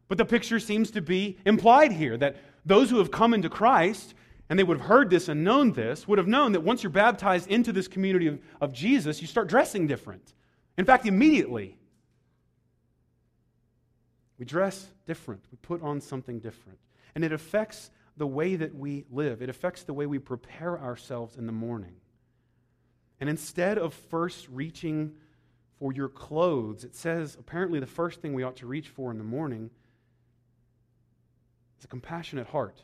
But 0.09 0.17
the 0.17 0.25
picture 0.25 0.59
seems 0.59 0.91
to 0.91 1.01
be 1.01 1.37
implied 1.45 1.93
here 1.93 2.17
that 2.17 2.35
those 2.65 2.89
who 2.89 2.97
have 2.97 3.11
come 3.11 3.33
into 3.33 3.47
Christ, 3.47 4.15
and 4.49 4.59
they 4.59 4.63
would 4.63 4.79
have 4.79 4.87
heard 4.87 5.09
this 5.09 5.29
and 5.29 5.43
known 5.43 5.71
this, 5.71 6.07
would 6.07 6.17
have 6.17 6.27
known 6.27 6.51
that 6.51 6.61
once 6.61 6.83
you're 6.83 6.89
baptized 6.89 7.47
into 7.47 7.71
this 7.71 7.87
community 7.87 8.27
of, 8.27 8.39
of 8.59 8.73
Jesus, 8.73 9.21
you 9.21 9.27
start 9.27 9.47
dressing 9.47 9.87
different. 9.87 10.33
In 10.77 10.83
fact, 10.83 11.05
immediately, 11.05 11.77
we 14.39 14.45
dress 14.45 14.87
different. 15.05 15.43
We 15.51 15.57
put 15.61 15.83
on 15.83 16.01
something 16.01 16.39
different. 16.39 16.79
And 17.13 17.23
it 17.23 17.31
affects 17.31 17.91
the 18.17 18.27
way 18.27 18.55
that 18.55 18.75
we 18.75 19.05
live, 19.11 19.41
it 19.41 19.49
affects 19.49 19.83
the 19.83 19.93
way 19.93 20.05
we 20.05 20.19
prepare 20.19 20.77
ourselves 20.77 21.37
in 21.37 21.45
the 21.45 21.53
morning. 21.53 21.95
And 23.21 23.29
instead 23.29 23.77
of 23.77 23.93
first 23.93 24.47
reaching 24.49 25.13
for 25.77 25.93
your 25.93 26.09
clothes, 26.09 26.83
it 26.83 26.95
says 26.95 27.37
apparently 27.39 27.79
the 27.79 27.85
first 27.85 28.21
thing 28.21 28.33
we 28.33 28.43
ought 28.43 28.57
to 28.57 28.67
reach 28.67 28.89
for 28.89 29.11
in 29.11 29.17
the 29.17 29.23
morning 29.23 29.69
it's 31.79 31.85
a 31.85 31.87
compassionate 31.87 32.45
heart. 32.47 32.83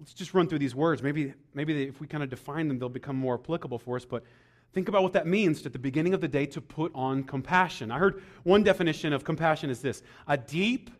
Let's 0.00 0.12
just 0.12 0.34
run 0.34 0.48
through 0.48 0.58
these 0.58 0.74
words. 0.74 1.04
Maybe, 1.04 1.34
maybe 1.54 1.84
if 1.84 2.00
we 2.00 2.08
kind 2.08 2.24
of 2.24 2.30
define 2.30 2.66
them, 2.66 2.80
they'll 2.80 2.88
become 2.88 3.14
more 3.14 3.34
applicable 3.34 3.78
for 3.78 3.94
us. 3.94 4.04
But 4.04 4.24
think 4.72 4.88
about 4.88 5.04
what 5.04 5.12
that 5.12 5.24
means 5.24 5.64
at 5.64 5.72
the 5.72 5.78
beginning 5.78 6.14
of 6.14 6.20
the 6.20 6.26
day 6.26 6.46
to 6.46 6.60
put 6.60 6.90
on 6.92 7.22
compassion. 7.22 7.92
I 7.92 7.98
heard 7.98 8.24
one 8.42 8.64
definition 8.64 9.12
of 9.12 9.22
compassion 9.22 9.70
is 9.70 9.80
this 9.80 10.02
a 10.26 10.36
deep 10.36 10.90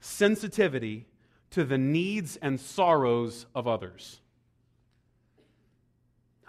sensitivity 0.00 1.08
to 1.50 1.64
the 1.64 1.76
needs 1.76 2.36
and 2.36 2.58
sorrows 2.58 3.44
of 3.54 3.68
others. 3.68 4.22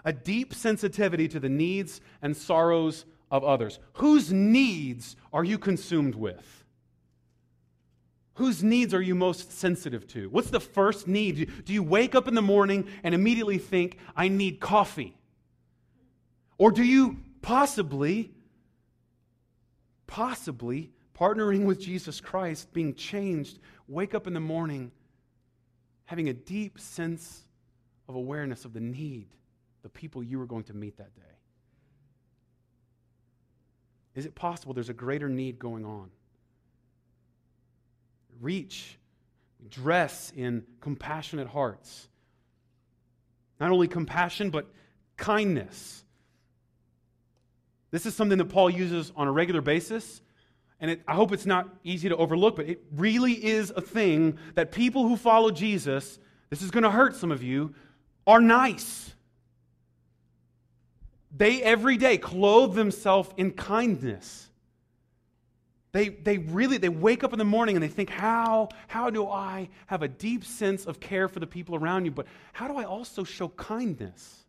A 0.06 0.12
deep 0.14 0.54
sensitivity 0.54 1.28
to 1.28 1.38
the 1.38 1.50
needs 1.50 2.00
and 2.22 2.34
sorrows 2.34 3.04
of 3.30 3.44
others. 3.44 3.78
Whose 3.92 4.32
needs 4.32 5.16
are 5.34 5.44
you 5.44 5.58
consumed 5.58 6.14
with? 6.14 6.64
Whose 8.36 8.62
needs 8.62 8.92
are 8.92 9.00
you 9.00 9.14
most 9.14 9.50
sensitive 9.50 10.06
to? 10.08 10.28
What's 10.28 10.50
the 10.50 10.60
first 10.60 11.08
need? 11.08 11.64
Do 11.64 11.72
you 11.72 11.82
wake 11.82 12.14
up 12.14 12.28
in 12.28 12.34
the 12.34 12.42
morning 12.42 12.86
and 13.02 13.14
immediately 13.14 13.56
think, 13.56 13.98
I 14.14 14.28
need 14.28 14.60
coffee? 14.60 15.16
Or 16.58 16.70
do 16.70 16.84
you 16.84 17.18
possibly, 17.40 18.30
possibly, 20.06 20.90
partnering 21.18 21.64
with 21.64 21.80
Jesus 21.80 22.20
Christ, 22.20 22.74
being 22.74 22.94
changed, 22.94 23.58
wake 23.88 24.14
up 24.14 24.26
in 24.26 24.34
the 24.34 24.40
morning 24.40 24.92
having 26.04 26.28
a 26.28 26.34
deep 26.34 26.78
sense 26.78 27.42
of 28.06 28.16
awareness 28.16 28.66
of 28.66 28.74
the 28.74 28.80
need, 28.80 29.28
the 29.82 29.88
people 29.88 30.22
you 30.22 30.38
are 30.42 30.46
going 30.46 30.64
to 30.64 30.74
meet 30.74 30.98
that 30.98 31.14
day? 31.16 31.22
Is 34.14 34.26
it 34.26 34.34
possible 34.34 34.74
there's 34.74 34.90
a 34.90 34.94
greater 34.94 35.30
need 35.30 35.58
going 35.58 35.86
on? 35.86 36.10
Reach, 38.40 38.98
dress 39.68 40.32
in 40.36 40.64
compassionate 40.80 41.48
hearts. 41.48 42.08
Not 43.58 43.70
only 43.70 43.88
compassion, 43.88 44.50
but 44.50 44.66
kindness. 45.16 46.04
This 47.90 48.06
is 48.06 48.14
something 48.14 48.38
that 48.38 48.46
Paul 48.46 48.68
uses 48.68 49.12
on 49.16 49.26
a 49.26 49.32
regular 49.32 49.60
basis. 49.60 50.20
And 50.80 50.90
it, 50.90 51.02
I 51.08 51.14
hope 51.14 51.32
it's 51.32 51.46
not 51.46 51.68
easy 51.84 52.08
to 52.08 52.16
overlook, 52.16 52.56
but 52.56 52.66
it 52.66 52.82
really 52.94 53.32
is 53.32 53.72
a 53.74 53.80
thing 53.80 54.38
that 54.54 54.72
people 54.72 55.08
who 55.08 55.16
follow 55.16 55.50
Jesus, 55.50 56.18
this 56.50 56.60
is 56.60 56.70
going 56.70 56.84
to 56.84 56.90
hurt 56.90 57.16
some 57.16 57.32
of 57.32 57.42
you, 57.42 57.74
are 58.26 58.40
nice. 58.40 59.14
They 61.34 61.62
every 61.62 61.96
day 61.96 62.18
clothe 62.18 62.74
themselves 62.74 63.30
in 63.36 63.52
kindness. 63.52 64.45
They, 65.96 66.10
they 66.10 66.36
really 66.36 66.76
they 66.76 66.90
wake 66.90 67.24
up 67.24 67.32
in 67.32 67.38
the 67.38 67.44
morning 67.46 67.74
and 67.74 67.82
they 67.82 67.88
think 67.88 68.10
how 68.10 68.68
how 68.86 69.08
do 69.08 69.26
i 69.26 69.70
have 69.86 70.02
a 70.02 70.08
deep 70.08 70.44
sense 70.44 70.84
of 70.84 71.00
care 71.00 71.26
for 71.26 71.40
the 71.40 71.46
people 71.46 71.74
around 71.74 72.04
you? 72.04 72.10
But 72.10 72.26
how 72.52 72.68
do 72.68 72.76
i 72.76 72.84
also 72.84 73.24
show 73.24 73.48
kindness? 73.48 74.44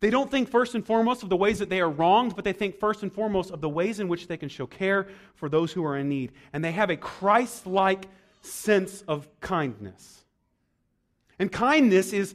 They 0.00 0.08
don't 0.08 0.30
think 0.30 0.48
first 0.48 0.74
and 0.74 0.82
foremost 0.82 1.22
of 1.22 1.28
the 1.28 1.36
ways 1.36 1.58
that 1.58 1.68
they 1.68 1.82
are 1.82 1.90
wronged 1.90 2.34
but 2.34 2.42
they 2.42 2.54
think 2.54 2.78
first 2.78 3.02
and 3.02 3.12
foremost 3.12 3.50
of 3.50 3.60
the 3.60 3.68
ways 3.68 4.00
in 4.00 4.08
which 4.08 4.28
they 4.28 4.38
can 4.38 4.48
show 4.48 4.66
care 4.66 5.08
for 5.34 5.50
those 5.50 5.72
who 5.72 5.84
are 5.84 5.98
in 5.98 6.08
need. 6.08 6.32
And 6.54 6.64
they 6.64 6.72
have 6.72 6.88
a 6.88 6.96
christ-like 6.96 8.06
sense 8.40 9.02
of 9.02 9.28
kindness. 9.42 10.24
And 11.38 11.52
kindness 11.52 12.14
is 12.14 12.34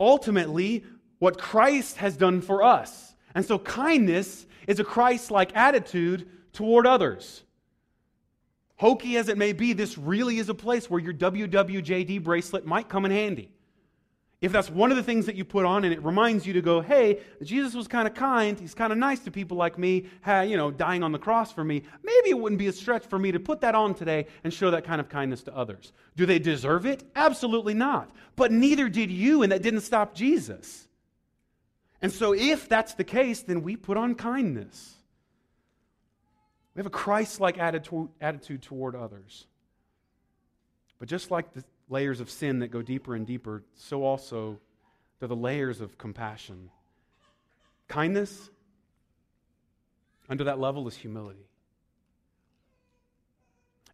ultimately 0.00 0.82
what 1.20 1.38
christ 1.38 1.98
has 1.98 2.16
done 2.16 2.40
for 2.40 2.64
us. 2.64 3.14
And 3.32 3.46
so 3.46 3.60
kindness 3.60 4.44
is 4.66 4.80
a 4.80 4.84
christ-like 4.84 5.54
attitude 5.54 6.28
toward 6.54 6.86
others. 6.86 7.42
Hokey 8.76 9.16
as 9.16 9.28
it 9.28 9.38
may 9.38 9.52
be, 9.52 9.72
this 9.72 9.98
really 9.98 10.38
is 10.38 10.48
a 10.48 10.54
place 10.54 10.88
where 10.88 11.00
your 11.00 11.12
WWJD 11.12 12.22
bracelet 12.24 12.66
might 12.66 12.88
come 12.88 13.04
in 13.04 13.10
handy. 13.10 13.50
If 14.40 14.52
that's 14.52 14.68
one 14.68 14.90
of 14.90 14.98
the 14.98 15.02
things 15.02 15.24
that 15.24 15.36
you 15.36 15.44
put 15.44 15.64
on 15.64 15.84
and 15.84 15.94
it 15.94 16.04
reminds 16.04 16.46
you 16.46 16.52
to 16.52 16.60
go, 16.60 16.82
hey, 16.82 17.20
Jesus 17.42 17.74
was 17.74 17.88
kind 17.88 18.06
of 18.06 18.12
kind, 18.12 18.60
he's 18.60 18.74
kind 18.74 18.92
of 18.92 18.98
nice 18.98 19.20
to 19.20 19.30
people 19.30 19.56
like 19.56 19.78
me, 19.78 20.06
hey, 20.22 20.46
you 20.48 20.58
know, 20.58 20.70
dying 20.70 21.02
on 21.02 21.12
the 21.12 21.18
cross 21.18 21.50
for 21.50 21.64
me, 21.64 21.82
maybe 22.02 22.30
it 22.30 22.38
wouldn't 22.38 22.58
be 22.58 22.66
a 22.66 22.72
stretch 22.72 23.06
for 23.06 23.18
me 23.18 23.32
to 23.32 23.40
put 23.40 23.62
that 23.62 23.74
on 23.74 23.94
today 23.94 24.26
and 24.42 24.52
show 24.52 24.70
that 24.70 24.84
kind 24.84 25.00
of 25.00 25.08
kindness 25.08 25.44
to 25.44 25.56
others. 25.56 25.92
Do 26.14 26.26
they 26.26 26.38
deserve 26.38 26.84
it? 26.84 27.04
Absolutely 27.16 27.72
not. 27.72 28.10
But 28.36 28.52
neither 28.52 28.90
did 28.90 29.10
you, 29.10 29.42
and 29.42 29.50
that 29.52 29.62
didn't 29.62 29.80
stop 29.80 30.14
Jesus. 30.14 30.88
And 32.02 32.12
so 32.12 32.34
if 32.34 32.68
that's 32.68 32.92
the 32.94 33.04
case, 33.04 33.40
then 33.40 33.62
we 33.62 33.76
put 33.76 33.96
on 33.96 34.14
kindness. 34.14 34.96
We 36.74 36.80
have 36.80 36.86
a 36.86 36.90
Christ 36.90 37.40
like 37.40 37.58
attitude 37.58 38.62
toward 38.62 38.96
others. 38.96 39.46
But 40.98 41.08
just 41.08 41.30
like 41.30 41.52
the 41.52 41.64
layers 41.88 42.20
of 42.20 42.30
sin 42.30 42.60
that 42.60 42.68
go 42.68 42.82
deeper 42.82 43.14
and 43.14 43.26
deeper, 43.26 43.62
so 43.74 44.04
also 44.04 44.58
there 45.18 45.26
are 45.26 45.28
the 45.28 45.36
layers 45.36 45.80
of 45.80 45.98
compassion. 45.98 46.70
Kindness, 47.86 48.50
under 50.28 50.44
that 50.44 50.58
level, 50.58 50.88
is 50.88 50.96
humility. 50.96 51.46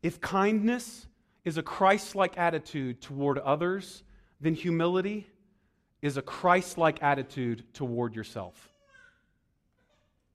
If 0.02 0.20
kindness 0.20 1.06
is 1.44 1.58
a 1.58 1.62
Christ 1.62 2.14
like 2.14 2.38
attitude 2.38 3.02
toward 3.02 3.38
others, 3.38 4.02
then 4.40 4.54
humility 4.54 5.26
is 6.00 6.16
a 6.16 6.22
Christ 6.22 6.78
like 6.78 7.02
attitude 7.02 7.64
toward 7.74 8.14
yourself. 8.14 8.70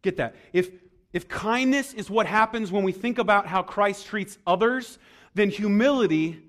Get 0.04 0.18
that. 0.18 0.36
If 0.54 0.70
if 1.16 1.30
kindness 1.30 1.94
is 1.94 2.10
what 2.10 2.28
happens 2.28 2.74
when 2.74 2.84
we 2.84 2.92
think 2.92 3.20
about 3.20 3.48
how 3.48 3.64
Christ 3.64 4.06
treats 4.06 4.38
others, 4.46 5.00
then 5.34 5.50
humility 5.50 6.42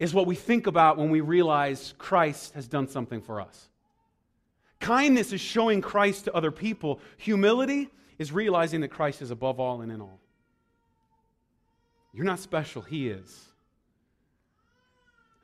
is 0.00 0.12
what 0.12 0.26
we 0.26 0.34
think 0.34 0.66
about 0.66 0.98
when 0.98 1.08
we 1.08 1.20
realize 1.20 1.94
Christ 1.96 2.52
has 2.54 2.66
done 2.66 2.88
something 2.88 3.22
for 3.22 3.40
us. 3.40 3.68
Kindness 4.80 5.32
is 5.32 5.40
showing 5.40 5.80
Christ 5.80 6.24
to 6.24 6.34
other 6.34 6.50
people. 6.50 6.98
Humility 7.18 7.88
is 8.18 8.32
realizing 8.32 8.80
that 8.80 8.88
Christ 8.88 9.22
is 9.22 9.30
above 9.30 9.60
all 9.60 9.82
and 9.82 9.92
in 9.92 10.00
all. 10.00 10.18
You're 12.12 12.24
not 12.24 12.40
special, 12.40 12.82
He 12.82 13.08
is. 13.08 13.50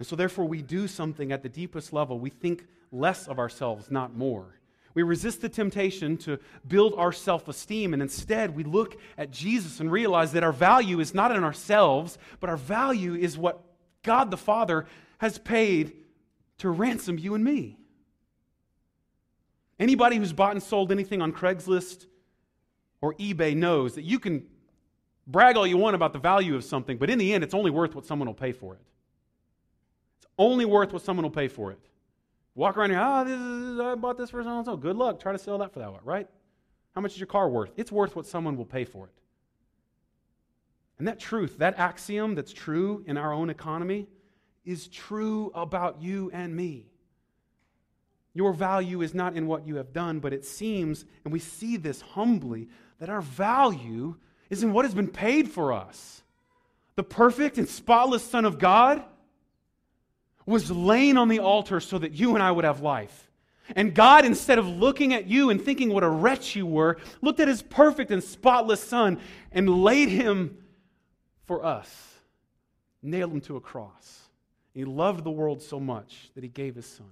And 0.00 0.06
so, 0.08 0.16
therefore, 0.16 0.46
we 0.46 0.62
do 0.62 0.88
something 0.88 1.30
at 1.30 1.44
the 1.44 1.48
deepest 1.48 1.92
level. 1.92 2.18
We 2.18 2.30
think 2.30 2.66
less 2.90 3.28
of 3.28 3.38
ourselves, 3.38 3.88
not 3.88 4.16
more. 4.16 4.56
We 4.96 5.02
resist 5.02 5.42
the 5.42 5.50
temptation 5.50 6.16
to 6.18 6.38
build 6.66 6.94
our 6.96 7.12
self 7.12 7.48
esteem, 7.48 7.92
and 7.92 8.00
instead 8.00 8.56
we 8.56 8.64
look 8.64 8.98
at 9.18 9.30
Jesus 9.30 9.78
and 9.78 9.92
realize 9.92 10.32
that 10.32 10.42
our 10.42 10.52
value 10.52 11.00
is 11.00 11.12
not 11.12 11.36
in 11.36 11.44
ourselves, 11.44 12.16
but 12.40 12.48
our 12.48 12.56
value 12.56 13.14
is 13.14 13.36
what 13.36 13.60
God 14.02 14.30
the 14.30 14.38
Father 14.38 14.86
has 15.18 15.36
paid 15.36 15.92
to 16.58 16.70
ransom 16.70 17.18
you 17.18 17.34
and 17.34 17.44
me. 17.44 17.76
Anybody 19.78 20.16
who's 20.16 20.32
bought 20.32 20.52
and 20.52 20.62
sold 20.62 20.90
anything 20.90 21.20
on 21.20 21.30
Craigslist 21.30 22.06
or 23.02 23.12
eBay 23.16 23.54
knows 23.54 23.96
that 23.96 24.04
you 24.04 24.18
can 24.18 24.46
brag 25.26 25.58
all 25.58 25.66
you 25.66 25.76
want 25.76 25.94
about 25.94 26.14
the 26.14 26.18
value 26.18 26.56
of 26.56 26.64
something, 26.64 26.96
but 26.96 27.10
in 27.10 27.18
the 27.18 27.34
end, 27.34 27.44
it's 27.44 27.52
only 27.52 27.70
worth 27.70 27.94
what 27.94 28.06
someone 28.06 28.28
will 28.28 28.34
pay 28.34 28.52
for 28.52 28.72
it. 28.72 28.80
It's 30.20 30.28
only 30.38 30.64
worth 30.64 30.94
what 30.94 31.02
someone 31.02 31.24
will 31.24 31.30
pay 31.30 31.48
for 31.48 31.70
it. 31.70 31.80
Walk 32.56 32.78
around 32.78 32.88
here, 32.88 33.00
oh, 33.02 33.22
this 33.22 33.38
is, 33.38 33.78
I 33.78 33.94
bought 33.96 34.16
this 34.16 34.30
for 34.30 34.42
so 34.42 34.48
and 34.48 34.64
so. 34.64 34.76
Good 34.78 34.96
luck. 34.96 35.20
Try 35.20 35.32
to 35.32 35.38
sell 35.38 35.58
that 35.58 35.74
for 35.74 35.78
that, 35.78 35.92
right? 36.04 36.26
How 36.94 37.02
much 37.02 37.12
is 37.12 37.20
your 37.20 37.26
car 37.26 37.50
worth? 37.50 37.70
It's 37.76 37.92
worth 37.92 38.16
what 38.16 38.26
someone 38.26 38.56
will 38.56 38.64
pay 38.64 38.84
for 38.84 39.04
it. 39.04 39.12
And 40.98 41.06
that 41.06 41.20
truth, 41.20 41.58
that 41.58 41.78
axiom 41.78 42.34
that's 42.34 42.54
true 42.54 43.04
in 43.06 43.18
our 43.18 43.30
own 43.30 43.50
economy, 43.50 44.08
is 44.64 44.88
true 44.88 45.52
about 45.54 46.00
you 46.00 46.30
and 46.32 46.56
me. 46.56 46.86
Your 48.32 48.54
value 48.54 49.02
is 49.02 49.14
not 49.14 49.36
in 49.36 49.46
what 49.46 49.66
you 49.66 49.76
have 49.76 49.92
done, 49.92 50.20
but 50.20 50.32
it 50.32 50.44
seems, 50.44 51.04
and 51.24 51.32
we 51.32 51.38
see 51.38 51.76
this 51.76 52.00
humbly, 52.00 52.68
that 52.98 53.10
our 53.10 53.20
value 53.20 54.16
is 54.48 54.62
in 54.62 54.72
what 54.72 54.86
has 54.86 54.94
been 54.94 55.08
paid 55.08 55.50
for 55.50 55.74
us. 55.74 56.22
The 56.94 57.02
perfect 57.02 57.58
and 57.58 57.68
spotless 57.68 58.22
Son 58.22 58.46
of 58.46 58.58
God 58.58 59.04
was 60.46 60.70
laying 60.70 61.16
on 61.16 61.28
the 61.28 61.40
altar 61.40 61.80
so 61.80 61.98
that 61.98 62.12
you 62.12 62.34
and 62.34 62.42
I 62.42 62.50
would 62.50 62.64
have 62.64 62.80
life. 62.80 63.30
And 63.74 63.94
God, 63.94 64.24
instead 64.24 64.58
of 64.58 64.66
looking 64.68 65.12
at 65.12 65.26
you 65.26 65.50
and 65.50 65.60
thinking 65.60 65.92
what 65.92 66.04
a 66.04 66.08
wretch 66.08 66.54
you 66.54 66.66
were, 66.66 66.98
looked 67.20 67.40
at 67.40 67.48
his 67.48 67.62
perfect 67.62 68.12
and 68.12 68.22
spotless 68.22 68.80
Son 68.80 69.18
and 69.50 69.82
laid 69.82 70.08
him 70.08 70.56
for 71.46 71.64
us, 71.64 72.14
nailed 73.02 73.32
him 73.32 73.40
to 73.42 73.56
a 73.56 73.60
cross. 73.60 74.20
He 74.72 74.84
loved 74.84 75.24
the 75.24 75.30
world 75.30 75.62
so 75.62 75.80
much 75.80 76.30
that 76.34 76.44
he 76.44 76.48
gave 76.48 76.76
his 76.76 76.86
Son. 76.86 77.10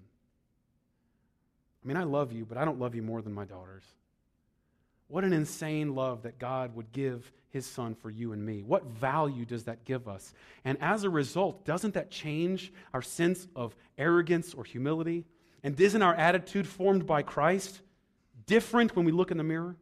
I 1.83 1.88
mean, 1.88 1.97
I 1.97 2.05
love 2.05 2.33
you, 2.33 2.44
but 2.44 2.57
I 2.57 2.64
don't 2.64 2.79
love 2.79 2.94
you 2.94 3.03
more 3.03 3.20
than 3.20 3.33
my 3.33 3.44
daughters. 3.44 3.85
What 5.09 5.25
an 5.25 5.33
insane 5.33 5.95
love 5.95 6.23
that 6.23 6.38
God 6.38 6.75
would 6.75 6.93
give 6.93 7.31
his 7.51 7.67
son 7.67 7.95
for 7.95 8.11
you 8.11 8.33
and 8.33 8.45
me. 8.45 8.62
What 8.62 8.85
value 8.85 9.45
does 9.45 9.64
that 9.64 9.85
give 9.85 10.09
us? 10.09 10.35
And 10.64 10.77
as 10.81 11.05
a 11.05 11.11
result, 11.11 11.64
doesn't 11.64 11.95
that 11.95 12.11
change 12.11 12.73
our 12.93 13.03
sense 13.03 13.47
of 13.55 13.77
arrogance 13.97 14.55
or 14.55 14.64
humility? 14.64 15.25
And 15.62 15.79
isn't 15.81 16.03
our 16.03 16.14
attitude 16.14 16.67
formed 16.67 17.07
by 17.07 17.23
Christ 17.23 17.81
different 18.47 18.97
when 18.97 19.05
we 19.05 19.12
look 19.12 19.31
in 19.31 19.38
the 19.38 19.45
mirror? 19.45 19.77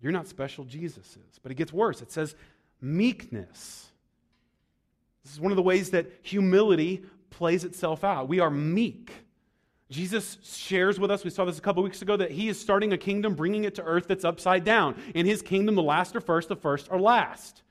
You're 0.00 0.12
not 0.12 0.28
special, 0.28 0.64
Jesus 0.64 1.16
is. 1.16 1.38
But 1.42 1.50
it 1.50 1.56
gets 1.56 1.72
worse. 1.72 2.00
It 2.00 2.12
says 2.12 2.36
meekness. 2.80 3.88
This 5.24 5.32
is 5.32 5.40
one 5.40 5.50
of 5.52 5.56
the 5.56 5.62
ways 5.62 5.90
that 5.90 6.06
humility 6.22 7.04
plays 7.30 7.64
itself 7.64 8.04
out. 8.04 8.28
We 8.28 8.40
are 8.40 8.50
meek. 8.50 9.12
Jesus 9.90 10.36
shares 10.42 11.00
with 11.00 11.10
us, 11.10 11.24
we 11.24 11.30
saw 11.30 11.46
this 11.46 11.58
a 11.58 11.62
couple 11.62 11.82
weeks 11.82 12.02
ago, 12.02 12.16
that 12.16 12.30
he 12.30 12.48
is 12.48 12.60
starting 12.60 12.92
a 12.92 12.98
kingdom, 12.98 13.34
bringing 13.34 13.64
it 13.64 13.76
to 13.76 13.82
earth 13.82 14.06
that's 14.06 14.24
upside 14.24 14.64
down. 14.64 14.96
In 15.14 15.24
his 15.24 15.40
kingdom, 15.40 15.76
the 15.76 15.82
last 15.82 16.14
are 16.14 16.20
first, 16.20 16.48
the 16.48 16.56
first 16.56 16.90
are 16.90 17.00
last. 17.00 17.62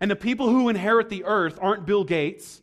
And 0.00 0.10
the 0.10 0.16
people 0.16 0.48
who 0.48 0.70
inherit 0.70 1.10
the 1.10 1.24
earth 1.24 1.58
aren't 1.60 1.84
Bill 1.84 2.04
Gates. 2.04 2.62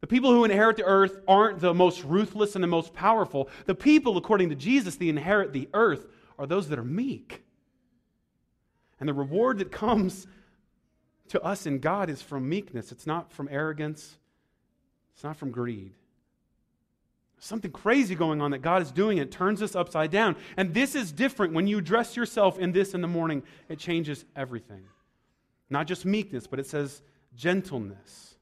The 0.00 0.06
people 0.06 0.32
who 0.32 0.44
inherit 0.44 0.78
the 0.78 0.84
earth 0.84 1.20
aren't 1.28 1.60
the 1.60 1.74
most 1.74 2.02
ruthless 2.04 2.54
and 2.54 2.64
the 2.64 2.68
most 2.68 2.94
powerful. 2.94 3.50
The 3.66 3.74
people, 3.74 4.16
according 4.16 4.48
to 4.48 4.54
Jesus, 4.54 4.96
that 4.96 5.04
inherit 5.04 5.52
the 5.52 5.68
earth 5.74 6.06
are 6.38 6.46
those 6.46 6.68
that 6.70 6.78
are 6.78 6.84
meek. 6.84 7.44
And 8.98 9.08
the 9.08 9.14
reward 9.14 9.58
that 9.58 9.70
comes 9.70 10.26
to 11.28 11.42
us 11.42 11.66
in 11.66 11.80
God 11.80 12.08
is 12.08 12.22
from 12.22 12.48
meekness. 12.48 12.90
It's 12.90 13.06
not 13.06 13.32
from 13.32 13.48
arrogance, 13.50 14.16
it's 15.12 15.24
not 15.24 15.36
from 15.36 15.50
greed 15.50 15.92
something 17.40 17.70
crazy 17.72 18.14
going 18.14 18.40
on 18.40 18.52
that 18.52 18.58
God 18.58 18.82
is 18.82 18.92
doing. 18.92 19.18
It 19.18 19.30
turns 19.30 19.62
us 19.62 19.74
upside 19.74 20.10
down. 20.10 20.36
And 20.56 20.72
this 20.72 20.94
is 20.94 21.10
different. 21.10 21.54
When 21.54 21.66
you 21.66 21.80
dress 21.80 22.16
yourself 22.16 22.58
in 22.58 22.72
this 22.72 22.94
in 22.94 23.00
the 23.00 23.08
morning, 23.08 23.42
it 23.68 23.78
changes 23.78 24.24
everything. 24.36 24.84
Not 25.68 25.86
just 25.86 26.04
meekness, 26.04 26.46
but 26.46 26.58
it 26.60 26.66
says 26.66 27.02
gentleness, 27.34 28.36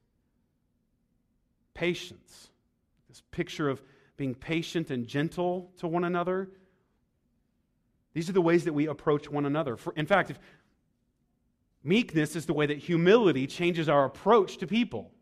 patience. 1.75 2.51
This 3.09 3.23
picture 3.31 3.69
of 3.69 3.83
being 4.17 4.35
patient 4.35 4.91
and 4.91 5.07
gentle 5.07 5.71
to 5.79 5.87
one 5.87 6.05
another. 6.05 6.51
These 8.15 8.29
are 8.29 8.33
the 8.33 8.41
ways 8.43 8.65
that 8.65 8.73
we 8.73 8.87
approach 8.87 9.31
one 9.31 9.47
another. 9.47 9.77
For, 9.77 9.93
in 9.95 10.07
fact, 10.07 10.31
if 10.31 10.39
meekness 11.85 12.35
is 12.35 12.47
the 12.47 12.53
way 12.53 12.67
that 12.67 12.79
humility 12.79 13.47
changes 13.47 13.89
our 13.89 14.05
approach 14.05 14.59
to 14.59 14.67
people. 14.67 15.13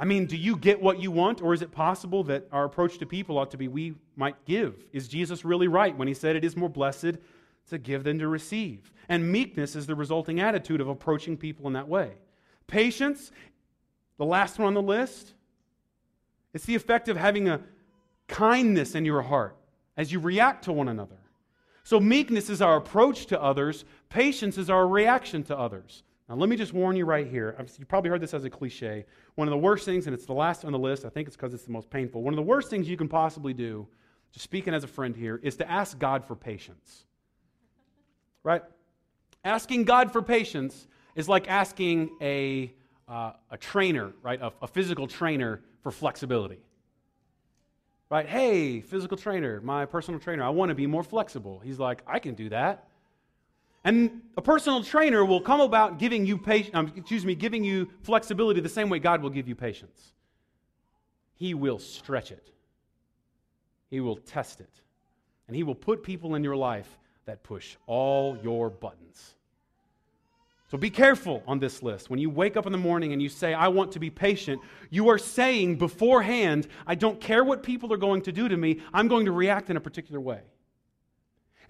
I 0.00 0.06
mean, 0.06 0.24
do 0.24 0.36
you 0.38 0.56
get 0.56 0.80
what 0.80 0.98
you 0.98 1.10
want, 1.10 1.42
or 1.42 1.52
is 1.52 1.60
it 1.60 1.72
possible 1.72 2.24
that 2.24 2.48
our 2.52 2.64
approach 2.64 2.96
to 2.98 3.06
people 3.06 3.36
ought 3.36 3.50
to 3.50 3.58
be 3.58 3.68
we 3.68 3.96
might 4.16 4.46
give? 4.46 4.82
Is 4.94 5.08
Jesus 5.08 5.44
really 5.44 5.68
right 5.68 5.94
when 5.94 6.08
he 6.08 6.14
said 6.14 6.36
it 6.36 6.44
is 6.44 6.56
more 6.56 6.70
blessed 6.70 7.18
to 7.68 7.76
give 7.76 8.04
than 8.04 8.18
to 8.18 8.26
receive? 8.26 8.90
And 9.10 9.30
meekness 9.30 9.76
is 9.76 9.86
the 9.86 9.94
resulting 9.94 10.40
attitude 10.40 10.80
of 10.80 10.88
approaching 10.88 11.36
people 11.36 11.66
in 11.66 11.74
that 11.74 11.86
way. 11.86 12.12
Patience, 12.66 13.30
the 14.16 14.24
last 14.24 14.58
one 14.58 14.68
on 14.68 14.74
the 14.74 14.80
list, 14.80 15.34
it's 16.54 16.64
the 16.64 16.76
effect 16.76 17.10
of 17.10 17.18
having 17.18 17.50
a 17.50 17.60
kindness 18.26 18.94
in 18.94 19.04
your 19.04 19.20
heart 19.20 19.54
as 19.98 20.10
you 20.10 20.18
react 20.18 20.64
to 20.64 20.72
one 20.72 20.88
another. 20.88 21.18
So, 21.84 22.00
meekness 22.00 22.48
is 22.48 22.62
our 22.62 22.78
approach 22.78 23.26
to 23.26 23.42
others, 23.42 23.84
patience 24.08 24.56
is 24.56 24.70
our 24.70 24.88
reaction 24.88 25.42
to 25.44 25.58
others. 25.58 26.04
Now, 26.30 26.36
let 26.36 26.48
me 26.48 26.54
just 26.54 26.72
warn 26.72 26.94
you 26.94 27.06
right 27.06 27.26
here. 27.26 27.56
You 27.76 27.84
probably 27.86 28.08
heard 28.08 28.20
this 28.20 28.34
as 28.34 28.44
a 28.44 28.50
cliche. 28.50 29.04
One 29.34 29.48
of 29.48 29.50
the 29.50 29.58
worst 29.58 29.84
things, 29.84 30.06
and 30.06 30.14
it's 30.14 30.26
the 30.26 30.32
last 30.32 30.64
on 30.64 30.70
the 30.70 30.78
list, 30.78 31.04
I 31.04 31.08
think 31.08 31.26
it's 31.26 31.36
because 31.36 31.52
it's 31.52 31.64
the 31.64 31.72
most 31.72 31.90
painful. 31.90 32.22
One 32.22 32.32
of 32.32 32.36
the 32.36 32.42
worst 32.42 32.70
things 32.70 32.88
you 32.88 32.96
can 32.96 33.08
possibly 33.08 33.52
do, 33.52 33.88
just 34.30 34.44
speaking 34.44 34.72
as 34.72 34.84
a 34.84 34.86
friend 34.86 35.16
here, 35.16 35.40
is 35.42 35.56
to 35.56 35.68
ask 35.68 35.98
God 35.98 36.24
for 36.24 36.36
patience. 36.36 37.04
Right? 38.44 38.62
Asking 39.44 39.82
God 39.82 40.12
for 40.12 40.22
patience 40.22 40.86
is 41.16 41.28
like 41.28 41.50
asking 41.50 42.10
a, 42.20 42.72
uh, 43.08 43.32
a 43.50 43.58
trainer, 43.58 44.12
right? 44.22 44.40
A, 44.40 44.52
a 44.62 44.68
physical 44.68 45.08
trainer 45.08 45.62
for 45.82 45.90
flexibility. 45.90 46.60
Right? 48.08 48.28
Hey, 48.28 48.82
physical 48.82 49.16
trainer, 49.16 49.60
my 49.62 49.84
personal 49.84 50.20
trainer, 50.20 50.44
I 50.44 50.50
want 50.50 50.68
to 50.68 50.76
be 50.76 50.86
more 50.86 51.02
flexible. 51.02 51.58
He's 51.58 51.80
like, 51.80 52.02
I 52.06 52.20
can 52.20 52.34
do 52.34 52.50
that. 52.50 52.86
And 53.84 54.22
a 54.36 54.42
personal 54.42 54.84
trainer 54.84 55.24
will 55.24 55.40
come 55.40 55.60
about 55.60 55.98
giving 55.98 56.26
you 56.26 56.36
patience, 56.36 56.74
um, 56.74 56.92
excuse 56.94 57.24
me, 57.24 57.34
giving 57.34 57.64
you 57.64 57.88
flexibility 58.02 58.60
the 58.60 58.68
same 58.68 58.90
way 58.90 58.98
God 58.98 59.22
will 59.22 59.30
give 59.30 59.48
you 59.48 59.54
patience. 59.54 60.12
He 61.34 61.54
will 61.54 61.78
stretch 61.78 62.30
it. 62.30 62.50
He 63.88 64.00
will 64.00 64.16
test 64.16 64.60
it. 64.60 64.70
And 65.46 65.56
he 65.56 65.62
will 65.62 65.74
put 65.74 66.02
people 66.02 66.34
in 66.34 66.44
your 66.44 66.56
life 66.56 66.98
that 67.24 67.42
push 67.42 67.76
all 67.86 68.36
your 68.42 68.68
buttons. 68.68 69.34
So 70.70 70.78
be 70.78 70.90
careful 70.90 71.42
on 71.48 71.58
this 71.58 71.82
list. 71.82 72.10
When 72.10 72.20
you 72.20 72.30
wake 72.30 72.56
up 72.56 72.66
in 72.66 72.72
the 72.72 72.78
morning 72.78 73.12
and 73.12 73.20
you 73.20 73.28
say, 73.28 73.54
I 73.54 73.66
want 73.68 73.90
to 73.92 73.98
be 73.98 74.10
patient, 74.10 74.60
you 74.90 75.08
are 75.08 75.18
saying 75.18 75.76
beforehand, 75.76 76.68
I 76.86 76.94
don't 76.94 77.20
care 77.20 77.42
what 77.42 77.64
people 77.64 77.92
are 77.92 77.96
going 77.96 78.22
to 78.22 78.32
do 78.32 78.48
to 78.48 78.56
me, 78.56 78.80
I'm 78.92 79.08
going 79.08 79.24
to 79.24 79.32
react 79.32 79.70
in 79.70 79.76
a 79.76 79.80
particular 79.80 80.20
way. 80.20 80.42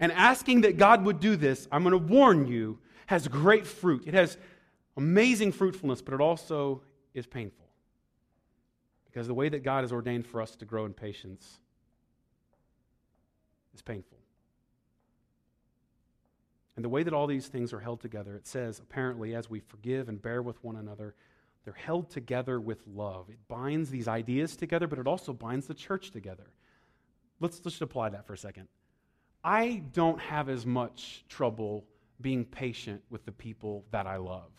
And 0.01 0.11
asking 0.11 0.61
that 0.61 0.77
God 0.77 1.05
would 1.05 1.19
do 1.19 1.35
this, 1.35 1.67
I'm 1.71 1.83
going 1.83 1.91
to 1.91 1.97
warn 1.97 2.47
you, 2.47 2.79
has 3.05 3.27
great 3.27 3.67
fruit. 3.67 4.03
It 4.07 4.15
has 4.15 4.37
amazing 4.97 5.51
fruitfulness, 5.51 6.01
but 6.01 6.13
it 6.13 6.19
also 6.19 6.81
is 7.13 7.27
painful. 7.27 7.67
Because 9.05 9.27
the 9.27 9.33
way 9.33 9.47
that 9.47 9.63
God 9.63 9.83
has 9.83 9.91
ordained 9.91 10.25
for 10.25 10.41
us 10.41 10.55
to 10.55 10.65
grow 10.65 10.85
in 10.85 10.93
patience 10.93 11.59
is 13.75 13.81
painful. 13.81 14.17
And 16.75 16.83
the 16.83 16.89
way 16.89 17.03
that 17.03 17.13
all 17.13 17.27
these 17.27 17.47
things 17.47 17.71
are 17.73 17.79
held 17.79 17.99
together, 17.99 18.35
it 18.35 18.47
says, 18.47 18.79
apparently, 18.79 19.35
as 19.35 19.49
we 19.49 19.59
forgive 19.59 20.09
and 20.09 20.19
bear 20.19 20.41
with 20.41 20.63
one 20.63 20.77
another, 20.77 21.13
they're 21.63 21.73
held 21.73 22.09
together 22.09 22.59
with 22.59 22.81
love. 22.87 23.29
It 23.29 23.37
binds 23.47 23.91
these 23.91 24.07
ideas 24.07 24.55
together, 24.55 24.87
but 24.87 24.97
it 24.97 25.05
also 25.05 25.31
binds 25.31 25.67
the 25.67 25.75
church 25.75 26.09
together. 26.09 26.47
Let's 27.39 27.59
just 27.59 27.81
apply 27.81 28.09
that 28.09 28.25
for 28.25 28.33
a 28.33 28.37
second. 28.37 28.67
I 29.43 29.83
don't 29.93 30.19
have 30.19 30.49
as 30.49 30.65
much 30.65 31.25
trouble 31.27 31.85
being 32.19 32.45
patient 32.45 33.01
with 33.09 33.25
the 33.25 33.31
people 33.31 33.83
that 33.91 34.05
I 34.05 34.17
love. 34.17 34.51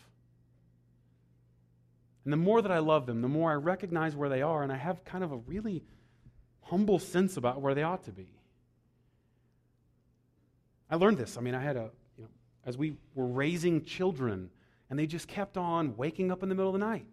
And 2.25 2.31
the 2.31 2.37
more 2.37 2.61
that 2.61 2.71
I 2.71 2.79
love 2.79 3.05
them, 3.05 3.21
the 3.21 3.27
more 3.27 3.51
I 3.51 3.55
recognize 3.55 4.15
where 4.15 4.29
they 4.29 4.41
are, 4.41 4.63
and 4.63 4.71
I 4.71 4.77
have 4.77 5.03
kind 5.03 5.23
of 5.23 5.31
a 5.31 5.37
really 5.37 5.83
humble 6.61 6.99
sense 6.99 7.37
about 7.37 7.61
where 7.61 7.75
they 7.75 7.83
ought 7.83 8.03
to 8.03 8.11
be. 8.11 8.27
I 10.89 10.95
learned 10.95 11.17
this. 11.17 11.37
I 11.37 11.41
mean, 11.41 11.55
I 11.55 11.61
had 11.61 11.75
a, 11.75 11.89
you 12.17 12.23
know, 12.23 12.29
as 12.65 12.77
we 12.77 12.95
were 13.15 13.27
raising 13.27 13.83
children, 13.83 14.49
and 14.89 14.97
they 14.97 15.05
just 15.05 15.27
kept 15.27 15.57
on 15.57 15.97
waking 15.97 16.31
up 16.31 16.43
in 16.43 16.49
the 16.49 16.55
middle 16.55 16.73
of 16.73 16.79
the 16.79 16.85
night, 16.85 17.07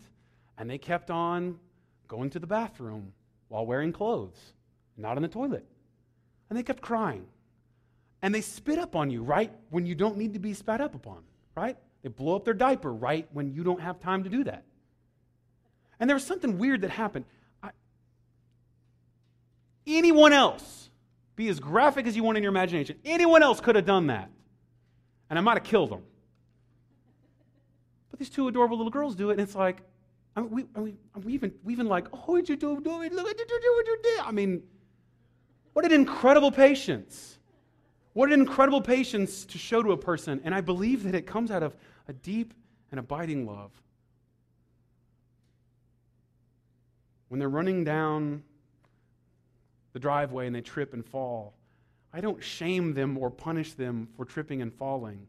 and 0.59 0.69
they 0.69 0.79
kept 0.79 1.11
on 1.11 1.59
going 2.07 2.31
to 2.31 2.39
the 2.39 2.47
bathroom, 2.47 3.13
while 3.49 3.67
wearing 3.67 3.93
clothes, 3.93 4.53
not 4.97 5.17
in 5.17 5.23
the 5.23 5.29
toilet. 5.29 5.67
And 6.49 6.59
they 6.59 6.63
kept 6.63 6.83
crying. 6.83 7.27
And 8.23 8.35
they 8.35 8.41
spit 8.41 8.79
up 8.79 8.97
on 8.97 9.11
you 9.11 9.23
right 9.23 9.53
when 9.71 9.87
you 9.87 9.95
don't 9.95 10.17
need 10.17 10.35
to 10.35 10.41
be 10.41 10.53
spat 10.53 10.81
up 10.81 10.95
upon, 10.95 11.23
right? 11.55 11.77
They 12.03 12.09
blow 12.09 12.37
up 12.37 12.45
their 12.45 12.55
diaper 12.55 12.93
right 12.93 13.27
when 13.33 13.53
you 13.53 13.65
don't 13.65 13.81
have 13.81 14.01
time 14.01 14.25
to 14.25 14.31
do 14.31 14.45
that. 14.45 14.65
And 15.99 16.09
there 16.09 16.15
was 16.15 16.25
something 16.25 16.59
weird 16.59 16.83
that 16.83 16.91
happened. 16.91 17.27
I, 17.63 17.71
anyone 19.87 20.33
else, 20.33 20.91
be 21.37 21.49
as 21.49 21.61
graphic 21.61 22.07
as 22.07 22.17
you 22.17 22.23
want 22.23 22.37
in 22.39 22.43
your 22.43 22.51
imagination, 22.51 22.99
anyone 23.05 23.43
else 23.43 23.61
could 23.61 23.77
have 23.77 23.87
done 23.87 24.09
that. 24.09 24.31
And 25.29 25.39
I 25.39 25.43
might 25.43 25.59
have 25.59 25.65
killed 25.65 25.91
them. 25.91 26.03
But 28.11 28.19
these 28.19 28.31
two 28.31 28.49
adorable 28.49 28.77
little 28.77 28.91
girls 28.91 29.15
do 29.15 29.31
it, 29.31 29.33
and 29.35 29.43
it's 29.43 29.55
like, 29.55 29.79
I 30.37 30.41
mean, 30.41 30.51
we, 30.51 30.65
I 30.75 30.81
mean, 30.81 30.99
we 31.23 31.33
even, 31.35 31.53
we 31.65 31.73
even 31.73 31.87
like, 31.87 32.07
oh, 32.13 32.33
what 32.33 32.49
you 32.49 32.57
do? 32.57 32.71
look 32.73 32.87
at 32.87 33.39
you 33.39 33.61
do 33.63 33.75
what 33.77 33.87
you 33.87 33.99
did. 34.03 34.21
I 34.21 34.33
mean, 34.33 34.63
what 35.73 35.85
an 35.85 35.93
incredible 35.93 36.51
patience. 36.51 37.39
What 38.13 38.33
an 38.33 38.41
incredible 38.41 38.81
patience 38.81 39.45
to 39.47 39.59
show 39.59 39.83
to 39.83 39.93
a 39.93 39.97
person. 39.97 40.41
And 40.45 40.55
I 40.55 40.61
believe 40.61 41.05
that 41.05 41.15
it 41.15 41.27
comes 41.27 41.51
out 41.51 41.63
of 41.63 41.77
a 42.09 42.13
deep 42.13 42.55
and 42.91 42.99
abiding 42.99 43.47
love. 43.47 43.71
When 47.29 47.39
they're 47.39 47.49
running 47.49 47.85
down 47.85 48.43
the 49.93 50.01
driveway 50.01 50.47
and 50.47 50.55
they 50.55 50.61
trip 50.61 50.93
and 50.93 51.07
fall, 51.07 51.55
I 52.13 52.21
don't 52.21 52.43
shame 52.43 52.95
them 52.95 53.17
or 53.17 53.31
punish 53.31 53.75
them 53.75 54.09
for 54.17 54.25
tripping 54.25 54.61
and 54.63 54.75
falling. 54.75 55.29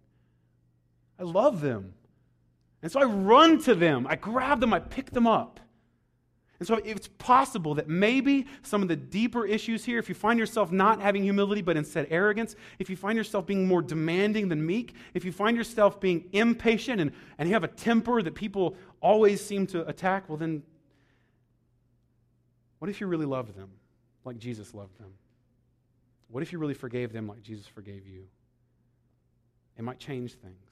I 1.19 1.23
love 1.23 1.61
them. 1.61 1.93
And 2.81 2.91
so 2.91 2.99
I 2.99 3.03
run 3.03 3.61
to 3.63 3.75
them, 3.75 4.07
I 4.07 4.15
grab 4.15 4.59
them, 4.59 4.73
I 4.73 4.79
pick 4.79 5.11
them 5.11 5.27
up. 5.27 5.59
And 6.62 6.67
so 6.67 6.76
it's 6.86 7.08
possible 7.17 7.74
that 7.74 7.89
maybe 7.89 8.45
some 8.62 8.84
of 8.84 8.88
the 8.88 8.95
deeper 8.95 9.47
issues 9.47 9.84
here, 9.84 9.97
if 9.97 10.08
you 10.08 10.13
find 10.13 10.38
yourself 10.38 10.71
not 10.71 11.02
having 11.02 11.24
humility 11.24 11.63
but 11.63 11.76
instead 11.76 12.06
arrogance, 12.12 12.56
if 12.78 12.88
you 12.88 12.95
find 12.95 13.17
yourself 13.17 13.47
being 13.47 13.67
more 13.67 13.82
demanding 13.82 14.47
than 14.47 14.63
meek, 14.63 14.93
if 15.15 15.26
you 15.26 15.32
find 15.32 15.58
yourself 15.58 16.00
being 16.00 16.26
impatient 16.34 17.02
and, 17.02 17.13
and 17.39 17.50
you 17.50 17.56
have 17.56 17.63
a 17.63 17.67
temper 17.67 18.21
that 18.21 18.36
people 18.36 18.76
always 19.02 19.43
seem 19.43 19.65
to 19.65 19.88
attack, 19.88 20.30
well, 20.30 20.38
then 20.38 20.62
what 22.78 22.89
if 22.91 23.02
you 23.02 23.08
really 23.08 23.26
loved 23.26 23.58
them 23.58 23.71
like 24.24 24.38
Jesus 24.38 24.76
loved 24.76 24.95
them? 25.00 25.12
What 26.28 26.43
if 26.43 26.54
you 26.54 26.60
really 26.60 26.76
forgave 26.76 27.12
them 27.12 27.28
like 27.28 27.41
Jesus 27.41 27.65
forgave 27.65 28.06
you? 28.06 28.28
It 29.80 29.82
might 29.82 29.97
change 29.97 30.34
things. 30.34 30.69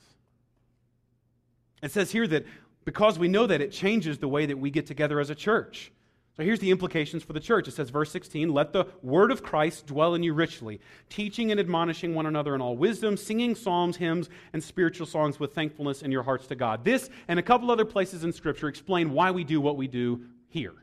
It 1.82 1.91
says 1.91 2.12
here 2.12 2.28
that 2.28 2.45
because 2.85 3.19
we 3.19 3.27
know 3.27 3.45
that 3.47 3.61
it 3.61 3.71
changes 3.71 4.17
the 4.17 4.27
way 4.27 4.45
that 4.45 4.57
we 4.57 4.71
get 4.71 4.85
together 4.85 5.19
as 5.19 5.29
a 5.29 5.35
church. 5.35 5.91
So 6.39 6.45
here's 6.45 6.59
the 6.59 6.71
implications 6.71 7.21
for 7.21 7.33
the 7.33 7.39
church. 7.41 7.67
It 7.67 7.73
says, 7.73 7.89
verse 7.89 8.11
16, 8.11 8.53
let 8.53 8.71
the 8.71 8.87
word 9.01 9.29
of 9.29 9.43
Christ 9.43 9.87
dwell 9.87 10.15
in 10.15 10.23
you 10.23 10.33
richly, 10.33 10.79
teaching 11.09 11.51
and 11.51 11.59
admonishing 11.59 12.15
one 12.15 12.27
another 12.27 12.55
in 12.55 12.61
all 12.61 12.77
wisdom, 12.77 13.17
singing 13.17 13.55
psalms, 13.55 13.97
hymns, 13.97 14.29
and 14.53 14.63
spiritual 14.63 15.05
songs 15.05 15.37
with 15.37 15.53
thankfulness 15.53 16.01
in 16.01 16.13
your 16.13 16.23
hearts 16.23 16.47
to 16.47 16.55
God. 16.55 16.85
This 16.85 17.09
and 17.27 17.39
a 17.39 17.43
couple 17.43 17.69
other 17.69 17.83
places 17.83 18.23
in 18.23 18.31
Scripture 18.31 18.69
explain 18.69 19.11
why 19.11 19.31
we 19.31 19.43
do 19.43 19.59
what 19.59 19.75
we 19.75 19.89
do 19.89 20.21
here. 20.47 20.75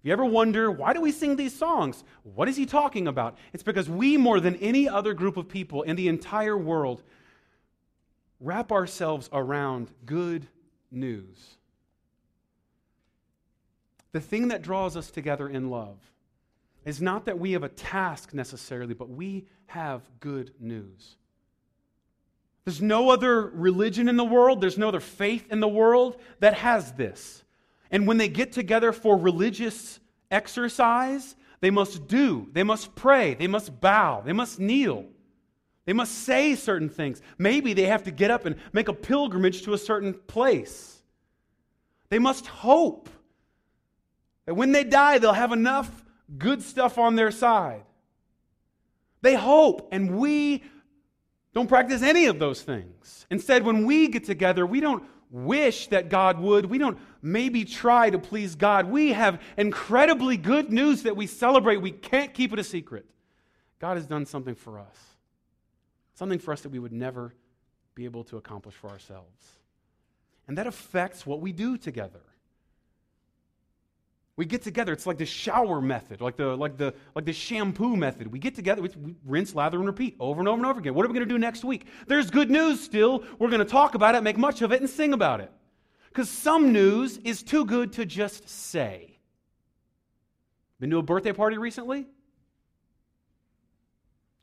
If 0.00 0.04
you 0.04 0.12
ever 0.12 0.24
wonder, 0.24 0.68
why 0.68 0.94
do 0.94 1.00
we 1.00 1.12
sing 1.12 1.36
these 1.36 1.56
songs? 1.56 2.02
What 2.24 2.48
is 2.48 2.56
he 2.56 2.66
talking 2.66 3.06
about? 3.06 3.38
It's 3.52 3.62
because 3.62 3.88
we, 3.88 4.16
more 4.16 4.40
than 4.40 4.56
any 4.56 4.88
other 4.88 5.14
group 5.14 5.36
of 5.36 5.48
people 5.48 5.82
in 5.82 5.94
the 5.94 6.08
entire 6.08 6.58
world, 6.58 7.04
wrap 8.40 8.72
ourselves 8.72 9.28
around 9.32 9.92
good 10.04 10.48
news. 10.90 11.56
The 14.12 14.20
thing 14.20 14.48
that 14.48 14.62
draws 14.62 14.96
us 14.96 15.10
together 15.10 15.48
in 15.48 15.70
love 15.70 15.98
is 16.84 17.02
not 17.02 17.26
that 17.26 17.38
we 17.38 17.52
have 17.52 17.62
a 17.62 17.68
task 17.68 18.32
necessarily, 18.32 18.94
but 18.94 19.10
we 19.10 19.46
have 19.66 20.02
good 20.20 20.52
news. 20.58 21.16
There's 22.64 22.82
no 22.82 23.10
other 23.10 23.46
religion 23.46 24.08
in 24.08 24.16
the 24.16 24.24
world, 24.24 24.60
there's 24.60 24.78
no 24.78 24.88
other 24.88 25.00
faith 25.00 25.50
in 25.50 25.60
the 25.60 25.68
world 25.68 26.16
that 26.40 26.54
has 26.54 26.92
this. 26.92 27.42
And 27.90 28.06
when 28.06 28.18
they 28.18 28.28
get 28.28 28.52
together 28.52 28.92
for 28.92 29.16
religious 29.16 30.00
exercise, 30.30 31.34
they 31.60 31.70
must 31.70 32.06
do, 32.06 32.48
they 32.52 32.62
must 32.62 32.94
pray, 32.94 33.34
they 33.34 33.46
must 33.46 33.80
bow, 33.80 34.22
they 34.24 34.32
must 34.32 34.58
kneel. 34.60 35.06
They 35.88 35.94
must 35.94 36.24
say 36.24 36.54
certain 36.54 36.90
things. 36.90 37.22
Maybe 37.38 37.72
they 37.72 37.84
have 37.84 38.02
to 38.02 38.10
get 38.10 38.30
up 38.30 38.44
and 38.44 38.56
make 38.74 38.88
a 38.88 38.92
pilgrimage 38.92 39.62
to 39.62 39.72
a 39.72 39.78
certain 39.78 40.12
place. 40.12 41.00
They 42.10 42.18
must 42.18 42.46
hope 42.46 43.08
that 44.44 44.52
when 44.52 44.72
they 44.72 44.84
die, 44.84 45.16
they'll 45.16 45.32
have 45.32 45.50
enough 45.50 46.04
good 46.36 46.60
stuff 46.60 46.98
on 46.98 47.16
their 47.16 47.30
side. 47.30 47.84
They 49.22 49.34
hope, 49.34 49.88
and 49.90 50.18
we 50.18 50.62
don't 51.54 51.68
practice 51.68 52.02
any 52.02 52.26
of 52.26 52.38
those 52.38 52.60
things. 52.60 53.24
Instead, 53.30 53.64
when 53.64 53.86
we 53.86 54.08
get 54.08 54.24
together, 54.24 54.66
we 54.66 54.80
don't 54.80 55.04
wish 55.30 55.86
that 55.86 56.10
God 56.10 56.38
would. 56.38 56.66
We 56.66 56.76
don't 56.76 56.98
maybe 57.22 57.64
try 57.64 58.10
to 58.10 58.18
please 58.18 58.56
God. 58.56 58.90
We 58.90 59.14
have 59.14 59.40
incredibly 59.56 60.36
good 60.36 60.70
news 60.70 61.04
that 61.04 61.16
we 61.16 61.26
celebrate. 61.26 61.78
We 61.78 61.92
can't 61.92 62.34
keep 62.34 62.52
it 62.52 62.58
a 62.58 62.64
secret. 62.64 63.06
God 63.78 63.96
has 63.96 64.04
done 64.04 64.26
something 64.26 64.54
for 64.54 64.78
us. 64.78 65.17
Something 66.18 66.40
for 66.40 66.52
us 66.52 66.62
that 66.62 66.70
we 66.70 66.80
would 66.80 66.92
never 66.92 67.32
be 67.94 68.04
able 68.04 68.24
to 68.24 68.38
accomplish 68.38 68.74
for 68.74 68.90
ourselves. 68.90 69.40
And 70.48 70.58
that 70.58 70.66
affects 70.66 71.24
what 71.24 71.40
we 71.40 71.52
do 71.52 71.78
together. 71.78 72.18
We 74.34 74.44
get 74.44 74.62
together. 74.62 74.92
It's 74.92 75.06
like 75.06 75.18
the 75.18 75.26
shower 75.26 75.80
method, 75.80 76.20
like 76.20 76.36
the, 76.36 76.56
like 76.56 76.76
the, 76.76 76.92
like 77.14 77.24
the 77.24 77.32
shampoo 77.32 77.94
method. 77.94 78.32
We 78.32 78.40
get 78.40 78.56
together, 78.56 78.82
we, 78.82 78.88
we 79.00 79.14
rinse, 79.24 79.54
lather, 79.54 79.78
and 79.78 79.86
repeat 79.86 80.16
over 80.18 80.40
and 80.40 80.48
over 80.48 80.56
and 80.56 80.66
over 80.66 80.80
again. 80.80 80.94
What 80.94 81.06
are 81.06 81.08
we 81.08 81.14
going 81.14 81.28
to 81.28 81.32
do 81.32 81.38
next 81.38 81.62
week? 81.64 81.86
There's 82.08 82.30
good 82.30 82.50
news 82.50 82.80
still. 82.80 83.22
We're 83.38 83.50
going 83.50 83.60
to 83.60 83.64
talk 83.64 83.94
about 83.94 84.16
it, 84.16 84.22
make 84.24 84.36
much 84.36 84.60
of 84.60 84.72
it, 84.72 84.80
and 84.80 84.90
sing 84.90 85.12
about 85.12 85.40
it. 85.40 85.52
Because 86.08 86.28
some 86.28 86.72
news 86.72 87.18
is 87.18 87.44
too 87.44 87.64
good 87.64 87.92
to 87.92 88.04
just 88.04 88.48
say. 88.48 89.20
Been 90.80 90.90
to 90.90 90.98
a 90.98 91.02
birthday 91.02 91.32
party 91.32 91.58
recently? 91.58 92.08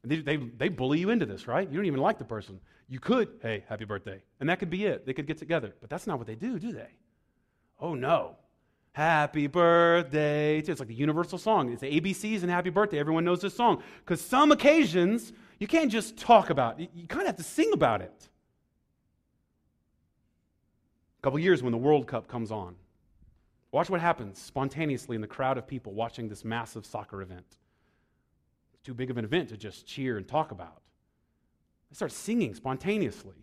They, 0.06 0.18
they, 0.18 0.38
they 0.38 0.70
bully 0.70 1.00
you 1.00 1.10
into 1.10 1.26
this, 1.26 1.48
right? 1.48 1.68
You 1.68 1.76
don't 1.76 1.86
even 1.86 2.00
like 2.00 2.18
the 2.18 2.26
person. 2.26 2.60
You 2.88 3.00
could, 3.00 3.30
hey, 3.42 3.64
happy 3.68 3.86
birthday. 3.86 4.22
And 4.40 4.50
that 4.50 4.60
could 4.60 4.70
be 4.70 4.86
it. 4.86 5.06
They 5.06 5.14
could 5.14 5.26
get 5.26 5.38
together. 5.38 5.74
But 5.82 5.90
that's 5.90 6.06
not 6.06 6.18
what 6.18 6.28
they 6.28 6.36
do, 6.36 6.60
do 6.60 6.72
they? 6.72 6.90
Oh, 7.80 7.96
no. 7.96 8.36
Happy 8.94 9.48
birthday. 9.48 10.60
It's 10.60 10.80
like 10.80 10.88
the 10.88 10.94
universal 10.94 11.38
song. 11.38 11.72
It's 11.72 11.82
the 11.82 12.00
ABCs 12.00 12.44
and 12.44 12.52
happy 12.52 12.70
birthday. 12.70 13.00
Everyone 13.00 13.26
knows 13.26 13.42
this 13.42 13.56
song. 13.56 13.82
Because 14.00 14.22
some 14.22 14.52
occasions, 14.52 15.34
you 15.60 15.68
can't 15.68 15.92
just 15.92 16.18
talk 16.18 16.50
about 16.50 16.80
it, 16.80 16.90
you 16.94 17.08
kind 17.08 17.22
of 17.22 17.28
have 17.28 17.38
to 17.38 17.44
sing 17.44 17.72
about 17.74 18.02
it. 18.02 18.30
A 21.20 21.22
couple 21.24 21.40
years 21.40 21.64
when 21.64 21.72
the 21.72 21.78
World 21.78 22.08
Cup 22.08 22.28
comes 22.28 22.52
on, 22.52 22.76
watch 23.72 23.90
what 23.90 24.00
happens 24.00 24.40
spontaneously 24.40 25.16
in 25.16 25.22
the 25.22 25.28
crowd 25.28 25.58
of 25.58 25.68
people 25.68 25.94
watching 25.94 26.30
this 26.30 26.46
massive 26.46 26.86
soccer 26.86 27.22
event 27.22 27.58
too 28.86 28.94
big 28.94 29.10
of 29.10 29.18
an 29.18 29.26
event 29.26 29.50
to 29.50 29.58
just 29.58 29.86
cheer 29.86 30.16
and 30.18 30.28
talk 30.28 30.52
about. 30.52 30.82
They 31.90 31.96
start 31.96 32.12
singing 32.12 32.54
spontaneously. 32.54 33.36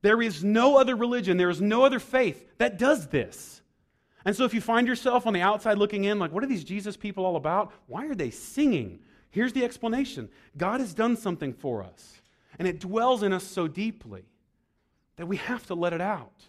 There 0.00 0.22
is 0.22 0.44
no 0.44 0.78
other 0.78 0.94
religion, 0.94 1.36
there 1.36 1.50
is 1.50 1.60
no 1.60 1.84
other 1.84 1.98
faith 1.98 2.46
that 2.58 2.78
does 2.78 3.08
this. 3.08 3.60
And 4.24 4.36
so 4.36 4.44
if 4.44 4.54
you 4.54 4.60
find 4.60 4.86
yourself 4.86 5.26
on 5.26 5.32
the 5.32 5.40
outside 5.40 5.78
looking 5.78 6.04
in, 6.04 6.18
like, 6.18 6.32
what 6.32 6.44
are 6.44 6.48
these 6.48 6.64
Jesus 6.64 6.96
people 6.96 7.24
all 7.24 7.36
about? 7.36 7.72
Why 7.86 8.06
are 8.06 8.14
they 8.14 8.30
singing? 8.30 9.00
Here's 9.30 9.52
the 9.52 9.64
explanation 9.64 10.28
God 10.56 10.80
has 10.80 10.94
done 10.94 11.16
something 11.16 11.52
for 11.52 11.82
us, 11.82 12.20
and 12.58 12.68
it 12.68 12.78
dwells 12.80 13.22
in 13.22 13.32
us 13.32 13.44
so 13.44 13.66
deeply 13.66 14.24
that 15.16 15.26
we 15.26 15.36
have 15.38 15.66
to 15.66 15.74
let 15.74 15.92
it 15.92 16.00
out. 16.00 16.44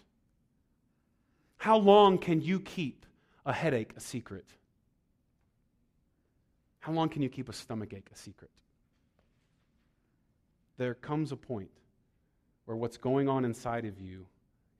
How 1.56 1.76
long 1.76 2.18
can 2.18 2.40
you 2.40 2.60
keep 2.60 3.04
a 3.44 3.52
headache 3.52 3.92
a 3.96 4.00
secret? 4.00 4.46
How 6.80 6.92
long 6.92 7.08
can 7.08 7.22
you 7.22 7.28
keep 7.28 7.48
a 7.48 7.52
stomach 7.52 7.92
ache 7.92 8.08
a 8.12 8.16
secret? 8.16 8.50
There 10.78 10.94
comes 10.94 11.30
a 11.30 11.36
point 11.36 11.70
where 12.64 12.76
what's 12.76 12.96
going 12.96 13.28
on 13.28 13.44
inside 13.44 13.84
of 13.84 14.00
you 14.00 14.26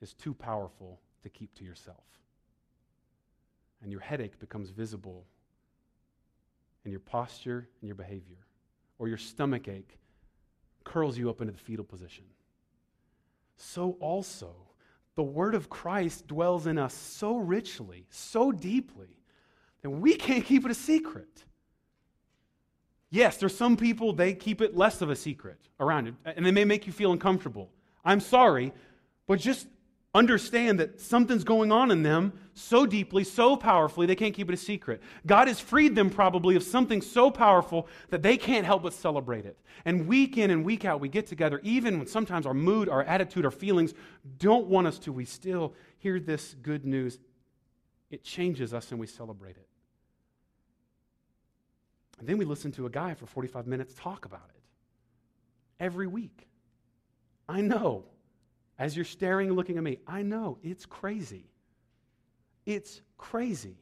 is 0.01 0.15
too 0.15 0.33
powerful 0.33 0.99
to 1.23 1.29
keep 1.29 1.55
to 1.57 1.65
yourself. 1.65 2.05
And 3.83 3.93
your 3.93 4.01
headache 4.01 4.39
becomes 4.39 4.71
visible 4.71 5.27
in 6.85 6.91
your 6.91 7.01
posture 7.01 7.69
and 7.81 7.89
your 7.89 7.97
behavior. 7.97 8.47
Or 8.99 9.09
your 9.09 9.19
stomach 9.19 9.69
ache 9.69 9.99
curls 10.85 11.19
you 11.19 11.29
up 11.29 11.41
into 11.41 11.53
the 11.53 11.59
fetal 11.59 11.85
position. 11.85 12.25
So 13.57 13.97
also, 14.01 14.55
the 15.17 15.23
word 15.23 15.55
of 15.55 15.69
Christ 15.69 16.27
dwells 16.27 16.67
in 16.67 16.79
us 16.79 16.95
so 16.95 17.37
richly, 17.37 18.07
so 18.09 18.53
deeply, 18.53 19.19
that 19.83 19.91
we 19.91 20.15
can't 20.15 20.45
keep 20.45 20.65
it 20.65 20.71
a 20.71 20.75
secret. 20.75 21.45
Yes, 23.11 23.39
there's 23.39 23.57
some 23.57 23.77
people, 23.77 24.13
they 24.13 24.35
keep 24.35 24.61
it 24.61 24.77
less 24.77 25.03
of 25.03 25.11
a 25.11 25.17
secret 25.17 25.59
around 25.81 26.07
it, 26.09 26.15
and 26.25 26.47
they 26.47 26.53
may 26.53 26.65
make 26.65 26.87
you 26.87 26.93
feel 26.93 27.13
uncomfortable. 27.13 27.71
I'm 28.05 28.21
sorry, 28.21 28.73
but 29.27 29.41
just 29.41 29.67
understand 30.15 30.81
that 30.81 31.01
something's 31.01 31.45
going 31.45 31.71
on 31.71 31.91
in 31.91 32.03
them 32.03 32.33
so 32.55 32.85
deeply, 32.87 33.25
so 33.25 33.57
powerfully, 33.57 34.07
they 34.07 34.15
can't 34.15 34.35
keep 34.35 34.49
it 34.49 34.55
a 34.55 34.57
secret. 34.57 35.01
God 35.27 35.49
has 35.49 35.61
freed 35.61 35.95
them 35.95 36.11
probably 36.11 36.57
of 36.57 36.63
something 36.63 37.01
so 37.01 37.31
powerful 37.31 37.89
that 38.11 38.23
they 38.23 38.37
can't 38.37 38.67
help 38.67 38.83
but 38.83 38.93
celebrate 38.93 39.45
it. 39.45 39.57
And 39.85 40.07
week 40.07 40.37
in 40.37 40.51
and 40.51 40.65
week 40.65 40.85
out, 40.85 41.01
we 41.01 41.09
get 41.09 41.27
together, 41.27 41.61
even 41.63 41.99
when 41.99 42.07
sometimes 42.07 42.47
our 42.47 42.55
mood, 42.55 42.89
our 42.89 43.03
attitude, 43.03 43.45
our 43.45 43.51
feelings 43.51 43.95
don't 44.39 44.67
want 44.67 44.87
us 44.87 44.99
to, 45.01 45.13
we 45.13 45.25
still 45.25 45.75
hear 45.99 46.21
this 46.21 46.55
good 46.63 46.85
news. 46.85 47.19
It 48.11 48.25
changes 48.25 48.75
us 48.75 48.91
and 48.91 49.01
we 49.01 49.07
celebrate 49.07 49.57
it. 49.57 49.67
And 52.21 52.29
then 52.29 52.39
we 52.39 52.45
listen 52.45 52.71
to 52.73 52.87
a 52.87 52.91
guy 52.91 53.15
for 53.15 53.27
45 53.27 53.67
minutes 53.67 53.95
talk 53.95 54.27
about 54.27 54.51
it 54.55 54.63
every 55.81 56.07
week. 56.07 56.47
I 57.49 57.63
know 57.63 58.05
as 58.79 58.95
you're 58.95 59.05
staring 59.05 59.49
and 59.49 59.57
looking 59.57 59.79
at 59.79 59.83
me, 59.83 59.99
I 60.07 60.23
know 60.23 60.59
it's 60.63 60.87
crazy. 60.87 61.47
It's 62.67 63.01
crazy. 63.19 63.77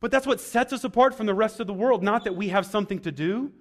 But 0.00 0.10
that's 0.10 0.26
what 0.26 0.40
sets 0.40 0.72
us 0.72 0.84
apart 0.84 1.14
from 1.14 1.26
the 1.26 1.34
rest 1.34 1.60
of 1.60 1.66
the 1.66 1.72
world. 1.72 2.02
Not 2.02 2.24
that 2.24 2.34
we 2.34 2.48
have 2.48 2.66
something 2.66 2.98
to 3.00 3.12
do, 3.12 3.52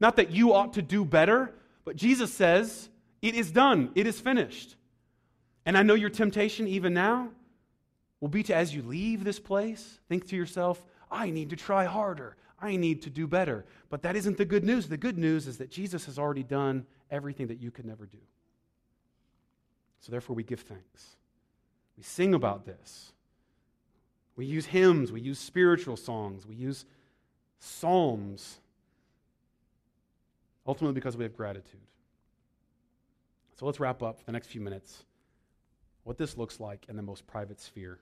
not 0.00 0.16
that 0.16 0.30
you 0.30 0.54
ought 0.54 0.74
to 0.74 0.82
do 0.82 1.04
better, 1.04 1.52
but 1.84 1.96
Jesus 1.96 2.32
says, 2.32 2.88
It 3.20 3.34
is 3.34 3.50
done, 3.50 3.90
it 3.94 4.06
is 4.06 4.18
finished. 4.18 4.76
And 5.66 5.76
I 5.76 5.82
know 5.82 5.94
your 5.94 6.10
temptation, 6.10 6.66
even 6.66 6.94
now, 6.94 7.30
will 8.20 8.28
be 8.28 8.42
to, 8.44 8.54
as 8.54 8.74
you 8.74 8.82
leave 8.82 9.24
this 9.24 9.38
place, 9.38 10.00
think 10.08 10.26
to 10.28 10.36
yourself, 10.36 10.82
I 11.10 11.30
need 11.30 11.50
to 11.50 11.56
try 11.56 11.84
harder. 11.84 12.36
I 12.60 12.76
need 12.76 13.02
to 13.02 13.10
do 13.10 13.26
better. 13.26 13.64
But 13.88 14.02
that 14.02 14.16
isn't 14.16 14.36
the 14.36 14.44
good 14.44 14.64
news. 14.64 14.88
The 14.88 14.96
good 14.96 15.18
news 15.18 15.46
is 15.46 15.58
that 15.58 15.70
Jesus 15.70 16.06
has 16.06 16.18
already 16.18 16.42
done 16.42 16.86
everything 17.10 17.46
that 17.48 17.60
you 17.60 17.70
could 17.70 17.86
never 17.86 18.06
do. 18.06 18.18
So 20.00 20.10
therefore, 20.10 20.36
we 20.36 20.42
give 20.42 20.60
thanks. 20.60 21.16
We 21.96 22.02
sing 22.02 22.34
about 22.34 22.64
this. 22.64 23.12
We 24.36 24.46
use 24.46 24.64
hymns, 24.64 25.12
we 25.12 25.20
use 25.20 25.38
spiritual 25.38 25.98
songs, 25.98 26.46
we 26.46 26.54
use 26.54 26.86
psalms, 27.58 28.58
ultimately 30.66 30.94
because 30.94 31.14
we 31.14 31.24
have 31.24 31.36
gratitude. 31.36 31.80
So 33.58 33.66
let's 33.66 33.78
wrap 33.78 34.02
up 34.02 34.18
for 34.18 34.24
the 34.24 34.32
next 34.32 34.46
few 34.46 34.62
minutes 34.62 35.04
what 36.04 36.16
this 36.16 36.38
looks 36.38 36.58
like 36.58 36.86
in 36.88 36.96
the 36.96 37.02
most 37.02 37.26
private 37.26 37.60
sphere. 37.60 37.98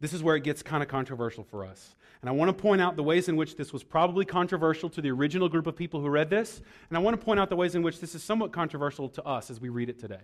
This 0.00 0.12
is 0.12 0.22
where 0.22 0.34
it 0.34 0.44
gets 0.44 0.62
kind 0.62 0.82
of 0.82 0.88
controversial 0.88 1.44
for 1.44 1.64
us. 1.64 1.94
And 2.20 2.28
I 2.28 2.32
want 2.32 2.48
to 2.48 2.62
point 2.62 2.80
out 2.80 2.96
the 2.96 3.02
ways 3.02 3.28
in 3.28 3.36
which 3.36 3.56
this 3.56 3.72
was 3.72 3.82
probably 3.82 4.24
controversial 4.24 4.90
to 4.90 5.00
the 5.00 5.10
original 5.10 5.48
group 5.48 5.66
of 5.66 5.76
people 5.76 6.00
who 6.00 6.08
read 6.08 6.30
this. 6.30 6.60
And 6.88 6.96
I 6.96 7.00
want 7.00 7.18
to 7.18 7.24
point 7.24 7.40
out 7.40 7.48
the 7.48 7.56
ways 7.56 7.74
in 7.74 7.82
which 7.82 8.00
this 8.00 8.14
is 8.14 8.22
somewhat 8.22 8.52
controversial 8.52 9.08
to 9.10 9.24
us 9.24 9.50
as 9.50 9.60
we 9.60 9.68
read 9.68 9.88
it 9.88 9.98
today. 9.98 10.20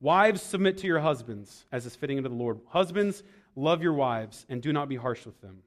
Wives, 0.00 0.42
submit 0.42 0.78
to 0.78 0.86
your 0.86 1.00
husbands 1.00 1.64
as 1.70 1.86
is 1.86 1.94
fitting 1.94 2.18
unto 2.18 2.28
the 2.28 2.34
Lord. 2.34 2.60
Husbands, 2.68 3.22
love 3.54 3.82
your 3.82 3.92
wives 3.92 4.44
and 4.48 4.60
do 4.60 4.72
not 4.72 4.88
be 4.88 4.96
harsh 4.96 5.24
with 5.24 5.40
them. 5.40 5.62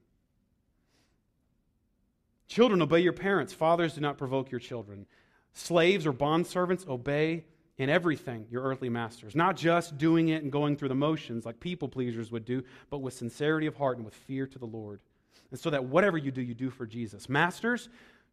Children, 2.46 2.82
obey 2.82 3.00
your 3.00 3.12
parents. 3.12 3.52
Fathers, 3.52 3.94
do 3.94 4.00
not 4.02 4.18
provoke 4.18 4.50
your 4.50 4.60
children. 4.60 5.06
Slaves 5.52 6.06
or 6.06 6.12
bondservants, 6.12 6.86
obey 6.86 7.44
in 7.78 7.90
everything 7.90 8.46
your 8.50 8.62
earthly 8.62 8.88
masters, 8.88 9.36
not 9.36 9.56
just 9.56 9.98
doing 9.98 10.28
it 10.28 10.42
and 10.42 10.50
going 10.50 10.76
through 10.76 10.88
the 10.88 10.94
motions 10.94 11.44
like 11.44 11.60
people 11.60 11.88
pleasers 11.88 12.30
would 12.30 12.44
do, 12.44 12.62
but 12.90 12.98
with 12.98 13.14
sincerity 13.14 13.66
of 13.66 13.74
heart 13.74 13.96
and 13.96 14.04
with 14.04 14.14
fear 14.14 14.46
to 14.46 14.58
the 14.58 14.66
Lord. 14.66 15.00
And 15.50 15.60
so 15.60 15.70
that 15.70 15.84
whatever 15.84 16.16
you 16.16 16.30
do, 16.30 16.40
you 16.42 16.54
do 16.54 16.70
for 16.70 16.86
Jesus. 16.86 17.28
Masters, 17.28 17.88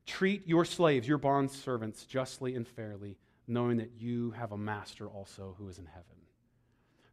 treat 0.05 0.47
your 0.47 0.65
slaves, 0.65 1.07
your 1.07 1.17
bond 1.17 1.51
servants, 1.51 2.05
justly 2.05 2.55
and 2.55 2.67
fairly, 2.67 3.17
knowing 3.47 3.77
that 3.77 3.91
you 3.99 4.31
have 4.31 4.51
a 4.51 4.57
master 4.57 5.07
also 5.07 5.55
who 5.57 5.67
is 5.67 5.77
in 5.77 5.85
heaven. 5.85 6.03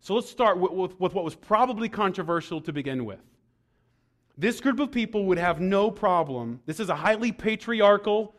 So 0.00 0.14
let's 0.14 0.30
start 0.30 0.58
with, 0.58 0.72
with, 0.72 1.00
with 1.00 1.14
what 1.14 1.24
was 1.24 1.34
probably 1.34 1.88
controversial 1.88 2.60
to 2.62 2.72
begin 2.72 3.04
with. 3.04 3.20
This 4.38 4.60
group 4.60 4.80
of 4.80 4.90
people 4.90 5.26
would 5.26 5.36
have 5.36 5.60
no 5.60 5.90
problem. 5.90 6.60
This 6.64 6.80
is 6.80 6.88
a 6.88 6.94
highly 6.94 7.32
patriarchal, 7.32 8.34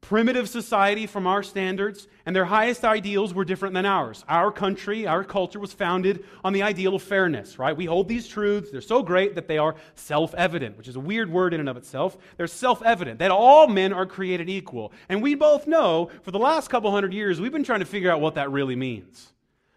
primitive 0.00 0.48
society 0.48 1.06
from 1.06 1.26
our 1.26 1.42
standards, 1.42 2.08
and 2.24 2.34
their 2.34 2.46
highest 2.46 2.84
ideals 2.84 3.34
were 3.34 3.44
different 3.44 3.74
than 3.74 3.84
ours. 3.86 4.24
Our 4.28 4.50
country, 4.50 5.06
our 5.06 5.24
culture 5.24 5.60
was 5.60 5.72
founded 5.72 6.24
on 6.42 6.52
the 6.52 6.62
ideal 6.62 6.94
of 6.94 7.02
fairness, 7.02 7.58
right? 7.58 7.76
We 7.76 7.84
hold 7.84 8.08
these 8.08 8.26
truths. 8.26 8.70
They're 8.70 8.80
so 8.80 9.02
great 9.02 9.34
that 9.34 9.46
they 9.46 9.58
are 9.58 9.76
self 9.94 10.34
evident, 10.34 10.78
which 10.78 10.88
is 10.88 10.96
a 10.96 11.00
weird 11.00 11.30
word 11.30 11.52
in 11.54 11.60
and 11.60 11.68
of 11.68 11.76
itself. 11.76 12.16
They're 12.36 12.46
self 12.46 12.82
evident 12.82 13.18
that 13.18 13.30
all 13.30 13.66
men 13.66 13.92
are 13.92 14.06
created 14.06 14.48
equal. 14.48 14.92
And 15.08 15.22
we 15.22 15.34
both 15.34 15.66
know 15.66 16.10
for 16.22 16.30
the 16.30 16.38
last 16.38 16.68
couple 16.68 16.90
hundred 16.90 17.12
years, 17.12 17.40
we've 17.40 17.52
been 17.52 17.64
trying 17.64 17.80
to 17.80 17.86
figure 17.86 18.10
out 18.10 18.20
what 18.20 18.36
that 18.36 18.50
really 18.50 18.76
means. 18.76 19.32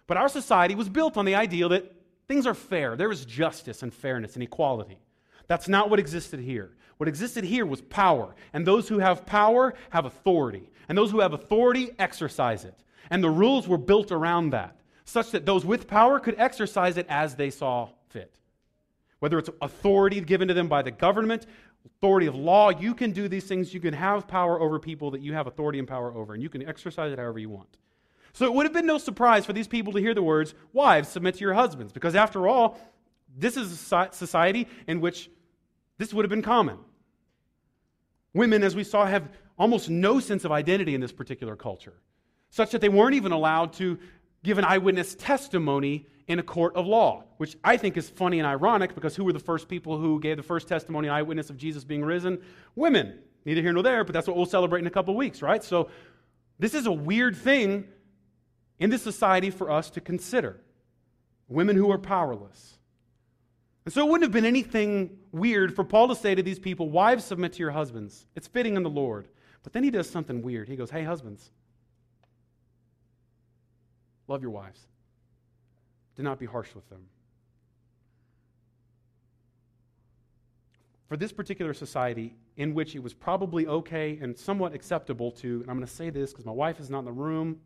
But 0.07 0.17
our 0.17 0.29
society 0.29 0.75
was 0.75 0.89
built 0.89 1.17
on 1.17 1.25
the 1.25 1.35
ideal 1.35 1.69
that 1.69 1.93
things 2.27 2.47
are 2.47 2.53
fair, 2.53 2.95
there 2.95 3.11
is 3.11 3.25
justice 3.25 3.83
and 3.83 3.93
fairness 3.93 4.35
and 4.35 4.43
equality. 4.43 4.99
That's 5.47 5.67
not 5.67 5.89
what 5.89 5.99
existed 5.99 6.39
here. 6.39 6.71
What 7.03 7.09
existed 7.09 7.43
here 7.43 7.65
was 7.65 7.81
power. 7.81 8.33
And 8.53 8.65
those 8.65 8.87
who 8.87 8.99
have 8.99 9.25
power 9.25 9.73
have 9.89 10.05
authority. 10.05 10.69
And 10.87 10.97
those 10.97 11.11
who 11.11 11.19
have 11.19 11.33
authority 11.33 11.89
exercise 11.99 12.63
it. 12.63 12.81
And 13.09 13.21
the 13.21 13.29
rules 13.29 13.67
were 13.67 13.77
built 13.77 14.13
around 14.13 14.51
that, 14.51 14.79
such 15.03 15.31
that 15.31 15.45
those 15.45 15.65
with 15.65 15.85
power 15.85 16.17
could 16.21 16.35
exercise 16.37 16.95
it 16.95 17.05
as 17.09 17.35
they 17.35 17.49
saw 17.49 17.89
fit. 18.07 18.39
Whether 19.19 19.37
it's 19.37 19.49
authority 19.61 20.21
given 20.21 20.47
to 20.47 20.53
them 20.53 20.69
by 20.69 20.81
the 20.81 20.91
government, 20.91 21.45
authority 21.85 22.27
of 22.27 22.35
law, 22.35 22.69
you 22.69 22.95
can 22.95 23.11
do 23.11 23.27
these 23.27 23.43
things. 23.43 23.73
You 23.73 23.81
can 23.81 23.93
have 23.93 24.25
power 24.25 24.57
over 24.61 24.79
people 24.79 25.11
that 25.11 25.19
you 25.19 25.33
have 25.33 25.47
authority 25.47 25.79
and 25.79 25.87
power 25.89 26.13
over, 26.15 26.33
and 26.33 26.41
you 26.41 26.47
can 26.47 26.65
exercise 26.65 27.11
it 27.11 27.19
however 27.19 27.37
you 27.37 27.49
want. 27.49 27.75
So 28.31 28.45
it 28.45 28.53
would 28.53 28.65
have 28.65 28.71
been 28.71 28.85
no 28.85 28.97
surprise 28.97 29.45
for 29.45 29.51
these 29.51 29.67
people 29.67 29.91
to 29.91 29.99
hear 29.99 30.13
the 30.13 30.23
words, 30.23 30.55
Wives, 30.71 31.09
submit 31.09 31.35
to 31.35 31.41
your 31.41 31.53
husbands, 31.53 31.91
because 31.91 32.15
after 32.15 32.47
all, 32.47 32.79
this 33.37 33.57
is 33.57 33.73
a 33.91 34.09
society 34.13 34.69
in 34.87 35.01
which 35.01 35.29
this 35.97 36.13
would 36.13 36.25
have 36.25 36.29
been 36.29 36.41
common. 36.41 36.77
Women, 38.33 38.63
as 38.63 38.75
we 38.75 38.83
saw, 38.83 39.05
have 39.05 39.29
almost 39.57 39.89
no 39.89 40.19
sense 40.19 40.45
of 40.45 40.51
identity 40.51 40.95
in 40.95 41.01
this 41.01 41.11
particular 41.11 41.55
culture, 41.55 41.93
such 42.49 42.71
that 42.71 42.81
they 42.81 42.89
weren't 42.89 43.15
even 43.15 43.31
allowed 43.31 43.73
to 43.73 43.99
give 44.43 44.57
an 44.57 44.65
eyewitness 44.65 45.15
testimony 45.15 46.07
in 46.27 46.39
a 46.39 46.43
court 46.43 46.75
of 46.75 46.85
law, 46.85 47.23
which 47.37 47.57
I 47.63 47.77
think 47.77 47.97
is 47.97 48.09
funny 48.09 48.39
and 48.39 48.47
ironic 48.47 48.95
because 48.95 49.15
who 49.15 49.23
were 49.23 49.33
the 49.33 49.39
first 49.39 49.67
people 49.67 49.97
who 49.97 50.19
gave 50.19 50.37
the 50.37 50.43
first 50.43 50.67
testimony 50.67 51.07
and 51.07 51.15
eyewitness 51.15 51.49
of 51.49 51.57
Jesus 51.57 51.83
being 51.83 52.03
risen? 52.03 52.41
Women. 52.75 53.19
Neither 53.45 53.61
here 53.61 53.73
nor 53.73 53.83
there, 53.83 54.05
but 54.05 54.13
that's 54.13 54.25
what 54.25 54.37
we'll 54.37 54.45
celebrate 54.45 54.79
in 54.79 54.87
a 54.87 54.91
couple 54.91 55.15
weeks, 55.15 55.41
right? 55.41 55.61
So 55.61 55.89
this 56.59 56.73
is 56.73 56.85
a 56.85 56.91
weird 56.91 57.35
thing 57.35 57.85
in 58.79 58.89
this 58.89 59.01
society 59.01 59.49
for 59.49 59.69
us 59.69 59.89
to 59.91 60.01
consider. 60.01 60.61
Women 61.49 61.75
who 61.75 61.91
are 61.91 61.97
powerless. 61.97 62.77
And 63.85 63.93
so 63.93 64.05
it 64.05 64.09
wouldn't 64.09 64.23
have 64.23 64.31
been 64.31 64.45
anything 64.45 65.17
weird 65.33 65.75
for 65.75 65.83
Paul 65.83 66.07
to 66.07 66.15
say 66.15 66.35
to 66.35 66.43
these 66.43 66.59
people, 66.59 66.89
Wives, 66.89 67.25
submit 67.25 67.53
to 67.53 67.59
your 67.59 67.71
husbands. 67.71 68.25
It's 68.35 68.47
fitting 68.47 68.77
in 68.77 68.83
the 68.83 68.89
Lord. 68.89 69.27
But 69.63 69.73
then 69.73 69.83
he 69.83 69.91
does 69.91 70.09
something 70.09 70.41
weird. 70.41 70.69
He 70.69 70.75
goes, 70.75 70.89
Hey, 70.89 71.03
husbands, 71.03 71.51
love 74.27 74.41
your 74.41 74.51
wives. 74.51 74.79
Do 76.15 76.23
not 76.23 76.39
be 76.39 76.45
harsh 76.45 76.73
with 76.75 76.87
them. 76.89 77.07
For 81.09 81.17
this 81.17 81.31
particular 81.31 81.73
society, 81.73 82.35
in 82.57 82.73
which 82.73 82.95
it 82.95 83.01
was 83.01 83.13
probably 83.13 83.67
okay 83.67 84.19
and 84.21 84.37
somewhat 84.37 84.73
acceptable 84.73 85.31
to, 85.31 85.61
and 85.61 85.69
I'm 85.69 85.77
going 85.77 85.87
to 85.87 85.93
say 85.93 86.09
this 86.09 86.31
because 86.31 86.45
my 86.45 86.51
wife 86.51 86.79
is 86.79 86.89
not 86.89 86.99
in 86.99 87.05
the 87.05 87.11
room, 87.11 87.59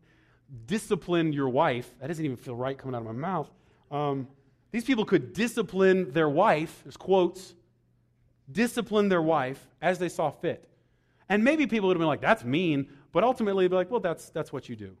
discipline 0.66 1.32
your 1.32 1.48
wife. 1.48 1.90
That 2.00 2.08
doesn't 2.08 2.24
even 2.24 2.36
feel 2.36 2.56
right 2.56 2.76
coming 2.76 2.94
out 2.94 3.02
of 3.02 3.06
my 3.06 3.12
mouth. 3.12 3.50
Um, 3.90 4.28
these 4.70 4.84
people 4.84 5.04
could 5.04 5.32
discipline 5.32 6.10
their 6.12 6.28
wife, 6.28 6.80
there's 6.84 6.96
quotes, 6.96 7.54
discipline 8.50 9.08
their 9.08 9.22
wife 9.22 9.64
as 9.80 9.98
they 9.98 10.08
saw 10.08 10.30
fit. 10.30 10.68
And 11.28 11.44
maybe 11.44 11.66
people 11.66 11.88
would 11.88 11.96
have 11.96 12.00
been 12.00 12.08
like, 12.08 12.20
that's 12.20 12.44
mean, 12.44 12.88
but 13.12 13.24
ultimately 13.24 13.64
they'd 13.64 13.70
be 13.70 13.76
like, 13.76 13.90
well, 13.90 14.00
that's, 14.00 14.30
that's 14.30 14.52
what 14.52 14.68
you 14.68 14.76
do. 14.76 14.96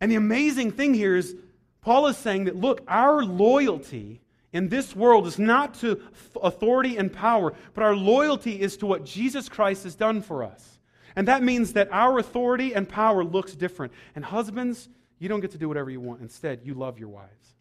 And 0.00 0.10
the 0.10 0.16
amazing 0.16 0.72
thing 0.72 0.94
here 0.94 1.16
is, 1.16 1.34
Paul 1.80 2.08
is 2.08 2.16
saying 2.16 2.44
that, 2.44 2.56
look, 2.56 2.82
our 2.88 3.24
loyalty 3.24 4.20
in 4.52 4.68
this 4.68 4.94
world 4.94 5.26
is 5.26 5.38
not 5.38 5.74
to 5.74 6.02
authority 6.42 6.96
and 6.96 7.12
power, 7.12 7.54
but 7.74 7.84
our 7.84 7.94
loyalty 7.94 8.60
is 8.60 8.76
to 8.78 8.86
what 8.86 9.04
Jesus 9.04 9.48
Christ 9.48 9.84
has 9.84 9.94
done 9.94 10.20
for 10.20 10.42
us. 10.42 10.78
And 11.14 11.28
that 11.28 11.42
means 11.42 11.72
that 11.74 11.88
our 11.92 12.18
authority 12.18 12.74
and 12.74 12.88
power 12.88 13.24
looks 13.24 13.54
different. 13.54 13.92
And 14.14 14.24
husbands, 14.24 14.88
you 15.18 15.28
don't 15.28 15.40
get 15.40 15.52
to 15.52 15.58
do 15.58 15.68
whatever 15.68 15.88
you 15.88 16.00
want. 16.00 16.20
Instead, 16.20 16.60
you 16.64 16.74
love 16.74 16.98
your 16.98 17.08
wives. 17.08 17.54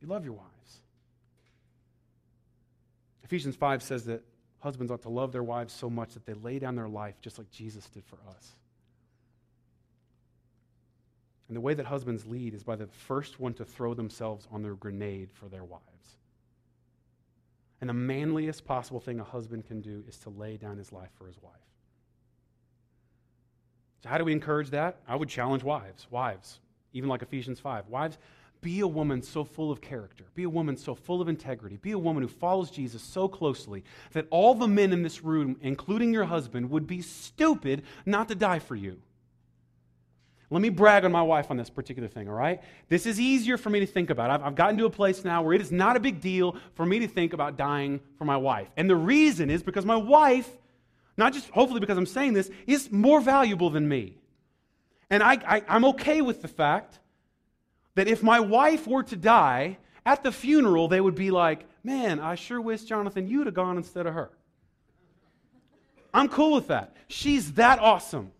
You 0.00 0.08
love 0.08 0.24
your 0.24 0.34
wives. 0.34 0.51
Ephesians 3.32 3.56
5 3.56 3.82
says 3.82 4.04
that 4.04 4.22
husbands 4.58 4.92
ought 4.92 5.00
to 5.00 5.08
love 5.08 5.32
their 5.32 5.42
wives 5.42 5.72
so 5.72 5.88
much 5.88 6.12
that 6.12 6.26
they 6.26 6.34
lay 6.34 6.58
down 6.58 6.76
their 6.76 6.86
life 6.86 7.18
just 7.22 7.38
like 7.38 7.50
Jesus 7.50 7.88
did 7.88 8.04
for 8.04 8.18
us. 8.28 8.52
And 11.48 11.56
the 11.56 11.62
way 11.62 11.72
that 11.72 11.86
husbands 11.86 12.26
lead 12.26 12.52
is 12.52 12.62
by 12.62 12.76
the 12.76 12.88
first 12.88 13.40
one 13.40 13.54
to 13.54 13.64
throw 13.64 13.94
themselves 13.94 14.46
on 14.52 14.60
their 14.60 14.74
grenade 14.74 15.30
for 15.32 15.48
their 15.48 15.64
wives. 15.64 15.82
And 17.80 17.88
the 17.88 17.94
manliest 17.94 18.66
possible 18.66 19.00
thing 19.00 19.18
a 19.18 19.24
husband 19.24 19.64
can 19.66 19.80
do 19.80 20.04
is 20.06 20.18
to 20.18 20.28
lay 20.28 20.58
down 20.58 20.76
his 20.76 20.92
life 20.92 21.10
for 21.14 21.26
his 21.26 21.40
wife. 21.40 21.54
So, 24.02 24.10
how 24.10 24.18
do 24.18 24.26
we 24.26 24.32
encourage 24.32 24.68
that? 24.72 24.98
I 25.08 25.16
would 25.16 25.30
challenge 25.30 25.62
wives. 25.62 26.06
Wives, 26.10 26.60
even 26.92 27.08
like 27.08 27.22
Ephesians 27.22 27.60
5. 27.60 27.88
Wives, 27.88 28.18
be 28.62 28.80
a 28.80 28.86
woman 28.86 29.20
so 29.20 29.44
full 29.44 29.70
of 29.70 29.80
character. 29.80 30.24
Be 30.34 30.44
a 30.44 30.48
woman 30.48 30.76
so 30.76 30.94
full 30.94 31.20
of 31.20 31.28
integrity. 31.28 31.76
Be 31.76 31.90
a 31.90 31.98
woman 31.98 32.22
who 32.22 32.28
follows 32.28 32.70
Jesus 32.70 33.02
so 33.02 33.28
closely 33.28 33.84
that 34.12 34.26
all 34.30 34.54
the 34.54 34.68
men 34.68 34.92
in 34.92 35.02
this 35.02 35.22
room, 35.22 35.56
including 35.60 36.14
your 36.14 36.24
husband, 36.24 36.70
would 36.70 36.86
be 36.86 37.02
stupid 37.02 37.82
not 38.06 38.28
to 38.28 38.34
die 38.34 38.60
for 38.60 38.76
you. 38.76 39.02
Let 40.48 40.62
me 40.62 40.68
brag 40.68 41.04
on 41.04 41.12
my 41.12 41.22
wife 41.22 41.50
on 41.50 41.56
this 41.56 41.70
particular 41.70 42.08
thing, 42.08 42.28
all 42.28 42.34
right? 42.34 42.60
This 42.88 43.04
is 43.04 43.18
easier 43.18 43.56
for 43.56 43.70
me 43.70 43.80
to 43.80 43.86
think 43.86 44.10
about. 44.10 44.30
I've, 44.30 44.42
I've, 44.42 44.54
gotten 44.54 44.76
to 44.78 44.84
a 44.84 44.90
place 44.90 45.24
now 45.24 45.42
where 45.42 45.54
it 45.54 45.60
is 45.60 45.72
not 45.72 45.96
a 45.96 46.00
big 46.00 46.20
deal 46.20 46.56
for 46.74 46.86
me 46.86 47.00
to 47.00 47.08
think 47.08 47.32
about 47.32 47.56
dying 47.56 48.00
for 48.16 48.26
my 48.26 48.36
wife. 48.36 48.68
And 48.76 48.88
the 48.88 48.96
reason 48.96 49.50
is 49.50 49.62
because 49.62 49.84
my 49.84 49.96
wife, 49.96 50.48
not 51.16 51.32
just 51.32 51.48
hopefully 51.48 51.80
because 51.80 51.98
I'm 51.98 52.06
saying 52.06 52.34
this, 52.34 52.50
is 52.66 52.92
more 52.92 53.20
valuable 53.20 53.70
than 53.70 53.88
me. 53.88 54.18
And 55.10 55.22
I, 55.22 55.32
I, 55.46 55.62
I'm 55.68 55.86
okay 55.86 56.20
with 56.20 56.42
the 56.42 56.48
fact 56.48 56.98
that 57.94 58.08
if 58.08 58.22
my 58.22 58.40
wife 58.40 58.86
were 58.86 59.02
to 59.04 59.16
die, 59.16 59.78
at 60.04 60.22
the 60.22 60.32
funeral, 60.32 60.88
they 60.88 61.00
would 61.00 61.14
be 61.14 61.30
like, 61.30 61.64
man, 61.84 62.18
I 62.20 62.34
sure 62.34 62.60
wish, 62.60 62.82
Jonathan, 62.84 63.28
you'd 63.28 63.46
have 63.46 63.54
gone 63.54 63.76
instead 63.76 64.06
of 64.06 64.14
her. 64.14 64.30
I'm 66.12 66.28
cool 66.28 66.54
with 66.54 66.68
that. 66.68 66.94
She's 67.08 67.52
that 67.52 67.78
awesome. 67.78 68.32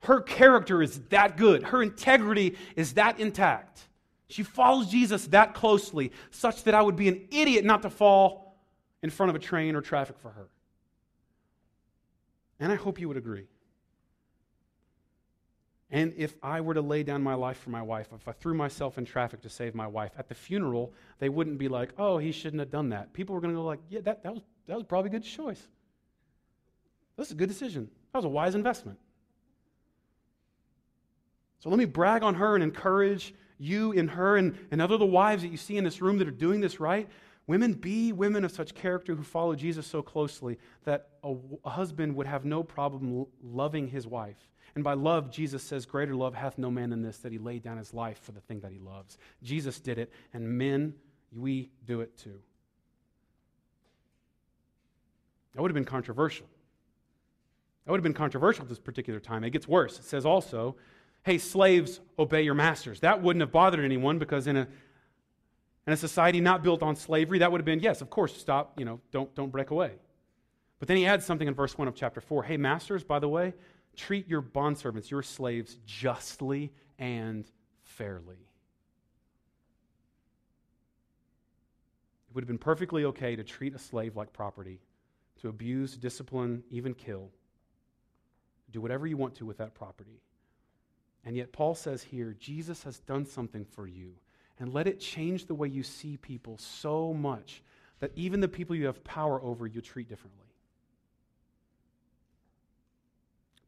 Her 0.00 0.20
character 0.20 0.82
is 0.82 1.00
that 1.10 1.36
good. 1.36 1.62
Her 1.62 1.82
integrity 1.82 2.56
is 2.74 2.94
that 2.94 3.20
intact. 3.20 3.88
She 4.28 4.42
follows 4.42 4.88
Jesus 4.88 5.26
that 5.28 5.54
closely, 5.54 6.10
such 6.30 6.64
that 6.64 6.74
I 6.74 6.82
would 6.82 6.96
be 6.96 7.08
an 7.08 7.28
idiot 7.30 7.64
not 7.64 7.82
to 7.82 7.90
fall 7.90 8.56
in 9.02 9.10
front 9.10 9.30
of 9.30 9.36
a 9.36 9.38
train 9.38 9.76
or 9.76 9.82
traffic 9.82 10.18
for 10.18 10.30
her. 10.30 10.48
And 12.58 12.72
I 12.72 12.76
hope 12.76 12.98
you 12.98 13.08
would 13.08 13.16
agree. 13.16 13.46
And 15.92 16.14
if 16.16 16.34
I 16.42 16.62
were 16.62 16.72
to 16.72 16.80
lay 16.80 17.02
down 17.02 17.22
my 17.22 17.34
life 17.34 17.58
for 17.58 17.68
my 17.68 17.82
wife, 17.82 18.08
if 18.14 18.26
I 18.26 18.32
threw 18.32 18.54
myself 18.54 18.96
in 18.96 19.04
traffic 19.04 19.42
to 19.42 19.50
save 19.50 19.74
my 19.74 19.86
wife, 19.86 20.12
at 20.18 20.26
the 20.26 20.34
funeral, 20.34 20.90
they 21.18 21.28
wouldn't 21.28 21.58
be 21.58 21.68
like, 21.68 21.90
oh, 21.98 22.16
he 22.16 22.32
shouldn't 22.32 22.60
have 22.60 22.70
done 22.70 22.88
that. 22.88 23.12
People 23.12 23.34
were 23.34 23.42
going 23.42 23.52
to 23.52 23.60
go 23.60 23.64
like, 23.64 23.80
yeah, 23.90 24.00
that, 24.00 24.22
that, 24.22 24.32
was, 24.32 24.42
that 24.66 24.74
was 24.74 24.84
probably 24.84 25.10
a 25.10 25.12
good 25.12 25.22
choice. 25.22 25.60
This 27.18 27.26
is 27.26 27.32
a 27.32 27.36
good 27.36 27.50
decision. 27.50 27.90
That 28.12 28.20
was 28.20 28.24
a 28.24 28.30
wise 28.30 28.54
investment. 28.54 28.98
So 31.60 31.68
let 31.68 31.78
me 31.78 31.84
brag 31.84 32.22
on 32.22 32.36
her 32.36 32.54
and 32.54 32.64
encourage 32.64 33.34
you 33.58 33.92
in 33.92 34.08
her 34.08 34.38
and, 34.38 34.58
and 34.70 34.80
other 34.80 34.96
the 34.96 35.04
wives 35.04 35.42
that 35.42 35.48
you 35.48 35.58
see 35.58 35.76
in 35.76 35.84
this 35.84 36.00
room 36.00 36.16
that 36.18 36.26
are 36.26 36.32
doing 36.32 36.62
this 36.62 36.80
right. 36.80 37.06
Women, 37.46 37.72
be 37.72 38.12
women 38.12 38.44
of 38.44 38.52
such 38.52 38.74
character 38.74 39.14
who 39.14 39.22
follow 39.22 39.54
Jesus 39.54 39.86
so 39.86 40.00
closely 40.00 40.58
that 40.84 41.08
a, 41.24 41.34
a 41.64 41.70
husband 41.70 42.14
would 42.16 42.26
have 42.26 42.44
no 42.44 42.62
problem 42.62 43.26
loving 43.42 43.88
his 43.88 44.06
wife 44.06 44.48
and 44.74 44.82
by 44.82 44.94
love, 44.94 45.30
Jesus 45.30 45.62
says, 45.62 45.84
Greater 45.84 46.14
love 46.14 46.34
hath 46.34 46.56
no 46.56 46.70
man 46.70 46.90
than 46.90 47.02
this, 47.02 47.18
that 47.18 47.32
he 47.32 47.38
laid 47.38 47.62
down 47.62 47.76
his 47.76 47.92
life 47.92 48.18
for 48.22 48.32
the 48.32 48.40
thing 48.40 48.60
that 48.60 48.72
he 48.72 48.78
loves. 48.78 49.18
Jesus 49.42 49.80
did 49.80 49.98
it, 49.98 50.12
and 50.32 50.48
men, 50.48 50.94
we 51.34 51.70
do 51.84 52.00
it 52.00 52.16
too. 52.16 52.40
That 55.54 55.60
would 55.60 55.70
have 55.70 55.74
been 55.74 55.84
controversial. 55.84 56.46
That 57.84 57.90
would 57.90 57.98
have 57.98 58.04
been 58.04 58.14
controversial 58.14 58.62
at 58.62 58.68
this 58.70 58.78
particular 58.78 59.20
time. 59.20 59.44
It 59.44 59.50
gets 59.50 59.68
worse. 59.68 59.98
It 59.98 60.04
says 60.04 60.24
also, 60.24 60.76
hey, 61.24 61.36
slaves, 61.36 62.00
obey 62.18 62.42
your 62.42 62.54
masters. 62.54 63.00
That 63.00 63.22
wouldn't 63.22 63.42
have 63.42 63.52
bothered 63.52 63.84
anyone 63.84 64.18
because 64.18 64.46
in 64.46 64.56
a, 64.56 64.68
in 65.86 65.92
a 65.92 65.96
society 65.96 66.40
not 66.40 66.62
built 66.62 66.82
on 66.82 66.94
slavery, 66.94 67.38
that 67.38 67.50
would 67.50 67.60
have 67.60 67.66
been, 67.66 67.80
yes, 67.80 68.00
of 68.00 68.10
course, 68.10 68.36
stop, 68.36 68.78
you 68.78 68.84
know, 68.84 69.00
don't, 69.10 69.34
don't 69.34 69.50
break 69.50 69.70
away. 69.70 69.92
But 70.78 70.88
then 70.88 70.96
he 70.96 71.06
adds 71.06 71.24
something 71.24 71.46
in 71.46 71.54
verse 71.54 71.76
1 71.76 71.88
of 71.88 71.94
chapter 71.94 72.20
4. 72.20 72.44
Hey, 72.44 72.56
masters, 72.56 73.04
by 73.04 73.18
the 73.18 73.28
way, 73.28 73.54
treat 73.96 74.28
your 74.28 74.42
bondservants, 74.42 75.10
your 75.10 75.22
slaves, 75.22 75.78
justly 75.86 76.72
and 76.98 77.50
fairly. 77.82 78.36
It 82.28 82.34
would 82.34 82.44
have 82.44 82.48
been 82.48 82.58
perfectly 82.58 83.04
okay 83.04 83.36
to 83.36 83.44
treat 83.44 83.74
a 83.74 83.78
slave 83.78 84.16
like 84.16 84.32
property, 84.32 84.80
to 85.40 85.48
abuse, 85.48 85.96
discipline, 85.96 86.62
even 86.70 86.94
kill. 86.94 87.30
Do 88.70 88.80
whatever 88.80 89.06
you 89.06 89.16
want 89.16 89.34
to 89.36 89.44
with 89.44 89.58
that 89.58 89.74
property. 89.74 90.20
And 91.24 91.36
yet, 91.36 91.52
Paul 91.52 91.74
says 91.74 92.02
here, 92.02 92.34
Jesus 92.38 92.82
has 92.84 92.98
done 93.00 93.26
something 93.26 93.64
for 93.64 93.86
you. 93.86 94.14
And 94.62 94.72
let 94.72 94.86
it 94.86 95.00
change 95.00 95.46
the 95.46 95.56
way 95.56 95.66
you 95.66 95.82
see 95.82 96.16
people 96.16 96.56
so 96.56 97.12
much 97.12 97.64
that 97.98 98.12
even 98.14 98.38
the 98.38 98.46
people 98.46 98.76
you 98.76 98.86
have 98.86 99.02
power 99.02 99.42
over, 99.42 99.66
you 99.66 99.80
treat 99.80 100.08
differently. 100.08 100.46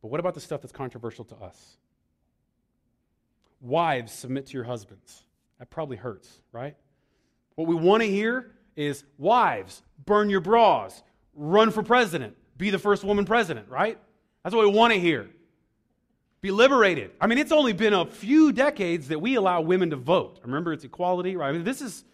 But 0.00 0.12
what 0.12 0.20
about 0.20 0.34
the 0.34 0.40
stuff 0.40 0.62
that's 0.62 0.72
controversial 0.72 1.24
to 1.24 1.34
us? 1.34 1.78
Wives, 3.60 4.12
submit 4.12 4.46
to 4.46 4.52
your 4.52 4.62
husbands. 4.62 5.24
That 5.58 5.68
probably 5.68 5.96
hurts, 5.96 6.38
right? 6.52 6.76
What 7.56 7.66
we 7.66 7.74
want 7.74 8.04
to 8.04 8.08
hear 8.08 8.52
is 8.76 9.02
wives, 9.18 9.82
burn 10.06 10.30
your 10.30 10.42
bras, 10.42 11.02
run 11.34 11.72
for 11.72 11.82
president, 11.82 12.36
be 12.56 12.70
the 12.70 12.78
first 12.78 13.02
woman 13.02 13.24
president, 13.24 13.68
right? 13.68 13.98
That's 14.44 14.54
what 14.54 14.64
we 14.64 14.72
want 14.72 14.92
to 14.92 15.00
hear. 15.00 15.28
Be 16.44 16.50
liberated. 16.50 17.12
I 17.22 17.26
mean, 17.26 17.38
it's 17.38 17.52
only 17.52 17.72
been 17.72 17.94
a 17.94 18.04
few 18.04 18.52
decades 18.52 19.08
that 19.08 19.18
we 19.18 19.36
allow 19.36 19.62
women 19.62 19.88
to 19.88 19.96
vote. 19.96 20.40
Remember, 20.44 20.74
it's 20.74 20.84
equality, 20.84 21.36
right? 21.36 21.48
I 21.48 21.52
mean, 21.52 21.64
this 21.64 21.80
is, 21.80 22.04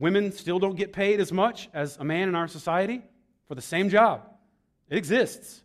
women 0.00 0.32
still 0.32 0.58
don't 0.58 0.74
get 0.74 0.92
paid 0.92 1.20
as 1.20 1.30
much 1.30 1.70
as 1.72 1.96
a 1.98 2.02
man 2.02 2.28
in 2.28 2.34
our 2.34 2.48
society 2.48 3.02
for 3.46 3.54
the 3.54 3.62
same 3.62 3.88
job. 3.88 4.22
It 4.90 4.98
exists. 4.98 5.62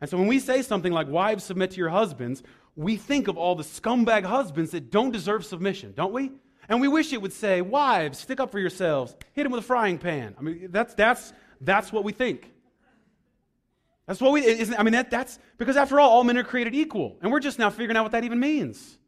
And 0.00 0.10
so 0.10 0.18
when 0.18 0.26
we 0.26 0.40
say 0.40 0.62
something 0.62 0.92
like, 0.92 1.06
wives, 1.06 1.44
submit 1.44 1.70
to 1.70 1.76
your 1.76 1.90
husbands, 1.90 2.42
we 2.74 2.96
think 2.96 3.28
of 3.28 3.38
all 3.38 3.54
the 3.54 3.62
scumbag 3.62 4.24
husbands 4.24 4.72
that 4.72 4.90
don't 4.90 5.12
deserve 5.12 5.46
submission, 5.46 5.92
don't 5.96 6.12
we? 6.12 6.32
And 6.68 6.80
we 6.80 6.88
wish 6.88 7.12
it 7.12 7.22
would 7.22 7.32
say, 7.32 7.60
wives, 7.60 8.18
stick 8.18 8.40
up 8.40 8.50
for 8.50 8.58
yourselves, 8.58 9.14
hit 9.34 9.46
him 9.46 9.52
with 9.52 9.60
a 9.60 9.66
frying 9.68 9.98
pan. 9.98 10.34
I 10.36 10.42
mean, 10.42 10.66
that's, 10.72 10.94
that's, 10.94 11.32
that's 11.60 11.92
what 11.92 12.02
we 12.02 12.10
think. 12.10 12.50
That's 14.10 14.20
what 14.20 14.32
we, 14.32 14.44
isn't, 14.44 14.76
I 14.76 14.82
mean, 14.82 14.94
that, 14.94 15.08
that's, 15.08 15.38
because 15.56 15.76
after 15.76 16.00
all, 16.00 16.10
all 16.10 16.24
men 16.24 16.36
are 16.36 16.42
created 16.42 16.74
equal. 16.74 17.16
And 17.22 17.30
we're 17.30 17.38
just 17.38 17.60
now 17.60 17.70
figuring 17.70 17.96
out 17.96 18.02
what 18.02 18.10
that 18.10 18.24
even 18.24 18.40
means. 18.40 18.98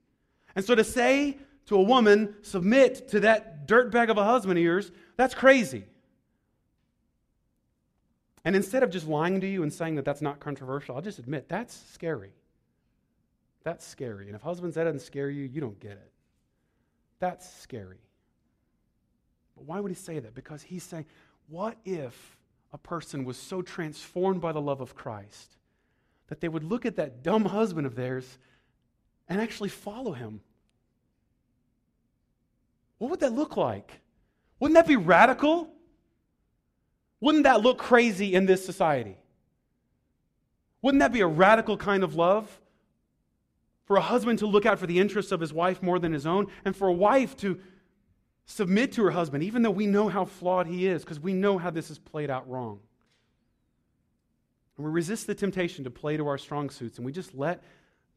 And 0.54 0.64
so 0.64 0.76
to 0.76 0.84
say 0.84 1.38
to 1.66 1.74
a 1.74 1.82
woman, 1.82 2.36
submit 2.42 3.08
to 3.08 3.18
that 3.18 3.66
dirtbag 3.66 4.10
of 4.10 4.18
a 4.18 4.22
husband 4.22 4.58
of 4.58 4.62
yours, 4.62 4.92
that's 5.16 5.34
crazy. 5.34 5.86
And 8.44 8.54
instead 8.54 8.84
of 8.84 8.90
just 8.90 9.08
lying 9.08 9.40
to 9.40 9.46
you 9.48 9.64
and 9.64 9.72
saying 9.72 9.96
that 9.96 10.04
that's 10.04 10.22
not 10.22 10.38
controversial, 10.38 10.94
I'll 10.94 11.02
just 11.02 11.18
admit 11.18 11.48
that's 11.48 11.76
scary. 11.92 12.30
That's 13.64 13.84
scary. 13.84 14.26
And 14.28 14.36
if 14.36 14.42
husbands, 14.42 14.76
that 14.76 14.84
doesn't 14.84 15.00
scare 15.00 15.30
you, 15.30 15.42
you 15.42 15.60
don't 15.60 15.80
get 15.80 15.90
it. 15.90 16.12
That's 17.18 17.52
scary. 17.54 17.98
But 19.56 19.64
why 19.64 19.80
would 19.80 19.90
he 19.90 19.96
say 19.96 20.20
that? 20.20 20.32
Because 20.32 20.62
he's 20.62 20.84
saying, 20.84 21.06
what 21.48 21.76
if 21.84 22.38
a 22.72 22.78
person 22.78 23.24
was 23.24 23.36
so 23.36 23.62
transformed 23.62 24.40
by 24.40 24.52
the 24.52 24.60
love 24.60 24.80
of 24.80 24.94
Christ 24.94 25.56
that 26.28 26.40
they 26.40 26.48
would 26.48 26.64
look 26.64 26.86
at 26.86 26.96
that 26.96 27.22
dumb 27.22 27.44
husband 27.44 27.86
of 27.86 27.94
theirs 27.94 28.38
and 29.28 29.40
actually 29.40 29.68
follow 29.68 30.12
him? 30.12 30.40
What 32.98 33.10
would 33.10 33.20
that 33.20 33.32
look 33.32 33.56
like? 33.56 34.00
Wouldn't 34.60 34.76
that 34.76 34.86
be 34.86 34.96
radical? 34.96 35.68
Wouldn't 37.20 37.44
that 37.44 37.60
look 37.60 37.78
crazy 37.78 38.34
in 38.34 38.46
this 38.46 38.64
society? 38.64 39.16
Wouldn't 40.80 41.00
that 41.00 41.12
be 41.12 41.20
a 41.20 41.26
radical 41.26 41.76
kind 41.76 42.02
of 42.02 42.14
love? 42.14 42.60
For 43.84 43.96
a 43.96 44.00
husband 44.00 44.38
to 44.38 44.46
look 44.46 44.66
out 44.66 44.78
for 44.78 44.86
the 44.86 44.98
interests 44.98 45.32
of 45.32 45.40
his 45.40 45.52
wife 45.52 45.82
more 45.82 45.98
than 45.98 46.12
his 46.12 46.26
own, 46.26 46.46
and 46.64 46.74
for 46.74 46.88
a 46.88 46.92
wife 46.92 47.36
to 47.38 47.60
submit 48.46 48.92
to 48.92 49.04
her 49.04 49.10
husband, 49.10 49.42
even 49.44 49.62
though 49.62 49.70
we 49.70 49.86
know 49.86 50.08
how 50.08 50.24
flawed 50.24 50.66
he 50.66 50.86
is, 50.86 51.02
because 51.02 51.20
we 51.20 51.32
know 51.32 51.58
how 51.58 51.70
this 51.70 51.90
is 51.90 51.98
played 51.98 52.30
out 52.30 52.48
wrong. 52.48 52.80
And 54.76 54.86
we 54.86 54.92
resist 54.92 55.26
the 55.26 55.34
temptation 55.34 55.84
to 55.84 55.90
play 55.90 56.16
to 56.16 56.26
our 56.26 56.38
strong 56.38 56.70
suits, 56.70 56.98
and 56.98 57.06
we 57.06 57.12
just 57.12 57.34
let 57.34 57.62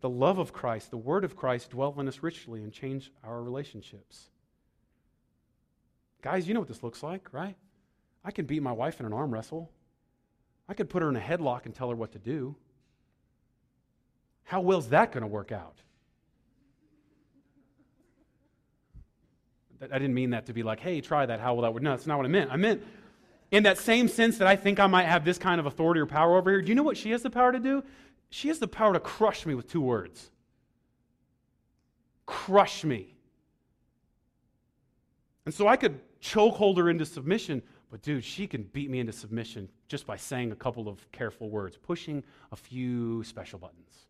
the 0.02 0.10
love 0.10 0.38
of 0.38 0.54
Christ, 0.54 0.92
the 0.92 0.98
word 0.98 1.24
of 1.24 1.36
Christ, 1.36 1.72
dwell 1.72 1.96
in 2.00 2.08
us 2.08 2.22
richly 2.22 2.62
and 2.64 2.72
change 2.72 3.12
our 3.24 3.42
relationships. 3.42 4.30
Guys, 6.22 6.48
you 6.48 6.54
know 6.54 6.60
what 6.60 6.70
this 6.70 6.84
looks 6.84 7.04
like, 7.04 7.32
right? 7.32 7.56
I 8.24 8.32
can 8.32 8.46
beat 8.46 8.62
my 8.62 8.72
wife 8.72 9.00
in 9.00 9.06
an 9.06 9.14
arm 9.14 9.32
wrestle. 9.32 9.70
I 10.68 10.74
could 10.74 10.90
put 10.90 11.04
her 11.04 11.10
in 11.10 11.16
a 11.16 11.20
headlock 11.20 11.66
and 11.66 11.76
tell 11.76 11.90
her 11.90 11.96
what 11.96 12.14
to 12.14 12.20
do. 12.20 12.56
How 14.44 14.62
well's 14.62 14.90
that 14.90 15.12
going 15.12 15.22
to 15.22 15.28
work 15.28 15.52
out? 15.52 15.78
I 19.92 20.00
didn't 20.00 20.14
mean 20.14 20.32
that 20.32 20.46
to 20.48 20.54
be 20.54 20.64
like, 20.64 20.80
hey, 20.80 21.02
try 21.02 21.26
that. 21.26 21.40
How 21.40 21.54
will 21.54 21.64
that 21.64 21.74
work? 21.74 21.84
No, 21.84 21.92
that's 21.92 22.08
not 22.08 22.18
what 22.18 22.26
I 22.26 22.30
meant. 22.30 22.52
I 22.52 22.56
meant 22.56 22.84
in 23.52 23.64
that 23.64 23.78
same 23.78 24.08
sense 24.08 24.38
that 24.40 24.48
I 24.48 24.56
think 24.56 24.80
I 24.80 24.88
might 24.88 25.06
have 25.06 25.24
this 25.24 25.38
kind 25.38 25.60
of 25.60 25.66
authority 25.66 26.02
or 26.02 26.06
power 26.06 26.38
over 26.38 26.50
here. 26.50 26.62
Do 26.62 26.70
you 26.70 26.76
know 26.76 26.84
what 26.84 26.98
she 26.98 27.12
has 27.12 27.22
the 27.22 27.30
power 27.30 27.52
to 27.52 27.60
do? 27.60 27.84
She 28.30 28.48
has 28.48 28.60
the 28.60 28.68
power 28.68 28.94
to 28.94 29.00
crush 29.00 29.46
me 29.46 29.56
with 29.56 29.68
two 29.68 29.82
words 29.82 30.32
crush 32.26 32.84
me. 32.84 33.14
And 35.46 35.54
so 35.54 35.68
I 35.68 35.76
could 35.76 36.00
chokehold 36.20 36.78
her 36.78 36.90
into 36.90 37.06
submission, 37.06 37.62
but 37.92 38.02
dude, 38.02 38.24
she 38.24 38.48
can 38.48 38.64
beat 38.64 38.90
me 38.90 39.00
into 39.00 39.14
submission 39.14 39.70
just 39.88 40.08
by 40.08 40.18
saying 40.18 40.52
a 40.52 40.56
couple 40.56 40.88
of 40.88 41.10
careful 41.12 41.50
words, 41.50 41.78
pushing 41.78 42.24
a 42.52 42.56
few 42.56 43.24
special 43.24 43.60
buttons. 43.60 44.08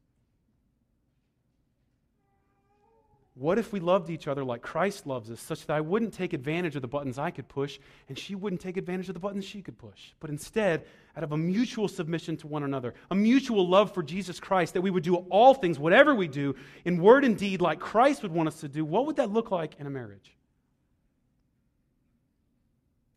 What 3.38 3.60
if 3.60 3.74
we 3.74 3.82
loved 3.82 4.10
each 4.10 4.30
other 4.30 4.46
like 4.46 4.62
Christ 4.62 5.06
loves 5.06 5.30
us, 5.30 5.42
such 5.42 5.66
that 5.66 5.74
I 5.74 5.82
wouldn't 5.82 6.14
take 6.14 6.32
advantage 6.32 6.78
of 6.78 6.82
the 6.82 6.88
buttons 6.88 7.20
I 7.20 7.32
could 7.32 7.50
push, 7.50 7.80
and 8.08 8.18
she 8.18 8.34
wouldn't 8.34 8.62
take 8.62 8.78
advantage 8.78 9.10
of 9.10 9.14
the 9.14 9.20
buttons 9.20 9.44
she 9.44 9.62
could 9.62 9.78
push? 9.78 10.14
But 10.22 10.30
instead, 10.30 10.86
out 11.18 11.24
of 11.26 11.34
a 11.34 11.38
mutual 11.38 11.90
submission 11.90 12.38
to 12.38 12.48
one 12.48 12.64
another, 12.64 12.94
a 13.12 13.16
mutual 13.16 13.68
love 13.68 13.94
for 13.94 14.04
Jesus 14.04 14.40
Christ, 14.40 14.74
that 14.74 14.82
we 14.82 14.90
would 14.90 15.04
do 15.04 15.16
all 15.16 15.54
things, 15.54 15.78
whatever 15.78 16.16
we 16.16 16.30
do, 16.30 16.56
in 16.86 17.02
word 17.02 17.26
and 17.26 17.38
deed, 17.38 17.60
like 17.60 17.78
Christ 17.82 18.24
would 18.24 18.32
want 18.32 18.48
us 18.48 18.62
to 18.62 18.70
do, 18.70 18.86
what 18.86 19.06
would 19.06 19.18
that 19.18 19.30
look 19.30 19.52
like 19.52 19.76
in 19.80 19.86
a 19.86 19.90
marriage? 19.90 20.34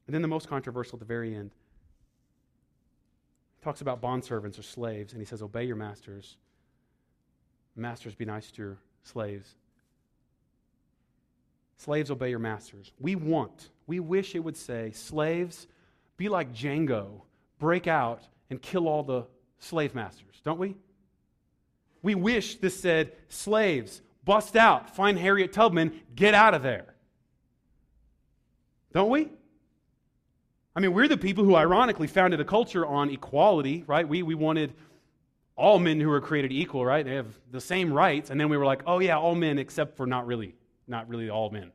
And 0.09 0.14
then 0.14 0.23
the 0.23 0.29
most 0.29 0.49
controversial 0.49 0.97
at 0.97 1.01
the 1.01 1.07
very 1.07 1.33
end. 1.33 1.53
He 3.61 3.62
talks 3.62 3.83
about 3.83 4.03
bondservants 4.03 4.59
or 4.59 4.62
slaves, 4.62 5.12
and 5.12 5.23
he 5.23 5.27
says, 5.27 5.43
Obey 5.43 5.62
your 5.62 5.77
masters. 5.77 6.37
Masters, 7.77 8.16
be 8.16 8.25
nice 8.25 8.51
to 8.51 8.62
your 8.62 8.79
slaves. 9.05 9.55
Slaves, 11.79 12.11
obey 12.11 12.31
your 12.31 12.39
masters. 12.39 12.93
We 12.99 13.14
want, 13.14 13.70
we 13.87 14.01
wish 14.01 14.35
it 14.35 14.41
would 14.41 14.57
say, 14.57 14.91
slaves, 14.93 15.66
be 16.16 16.29
like 16.29 16.53
Django, 16.53 17.22
break 17.59 17.87
out 17.87 18.22
and 18.51 18.61
kill 18.61 18.89
all 18.89 19.03
the 19.03 19.24
slave 19.59 19.95
masters, 19.95 20.41
don't 20.45 20.59
we? 20.59 20.76
We 22.03 22.14
wish 22.14 22.57
this 22.57 22.79
said, 22.79 23.12
slaves, 23.29 24.03
bust 24.24 24.57
out, 24.57 24.95
find 24.95 25.18
Harriet 25.18 25.53
Tubman, 25.53 26.01
get 26.14 26.35
out 26.35 26.55
of 26.55 26.62
there. 26.62 26.95
Don't 28.93 29.11
we? 29.11 29.29
I 30.74 30.81
mean, 30.81 30.93
we're 30.93 31.09
the 31.09 31.16
people 31.16 31.45
who 31.45 31.57
ironically 31.57 32.07
founded 32.07 32.41
a 32.41 32.45
culture 32.45 32.87
on 32.87 33.11
equality, 33.11 33.85
right? 33.87 34.09
We, 34.09 34.22
we 34.22 34.35
wanted 34.35 34.74
all 35.57 35.79
men 35.79 36.01
who 36.01 36.09
were 36.09 36.20
created 36.20 36.53
equal, 36.53 36.85
right? 36.85 37.05
They 37.05 37.16
have 37.16 37.26
the 37.51 37.61
same 37.61 37.93
rights. 37.93 38.31
And 38.31 38.41
then 38.41 38.49
we 38.49 38.57
were 38.57 38.64
like, 38.64 38.83
oh, 38.87 39.01
yeah, 39.01 39.18
all 39.18 39.35
men 39.35 39.59
except 39.59 39.97
for 39.97 40.07
not 40.07 40.26
really, 40.26 40.55
not 40.89 41.09
really 41.09 41.30
all 41.30 41.51
men. 41.51 41.70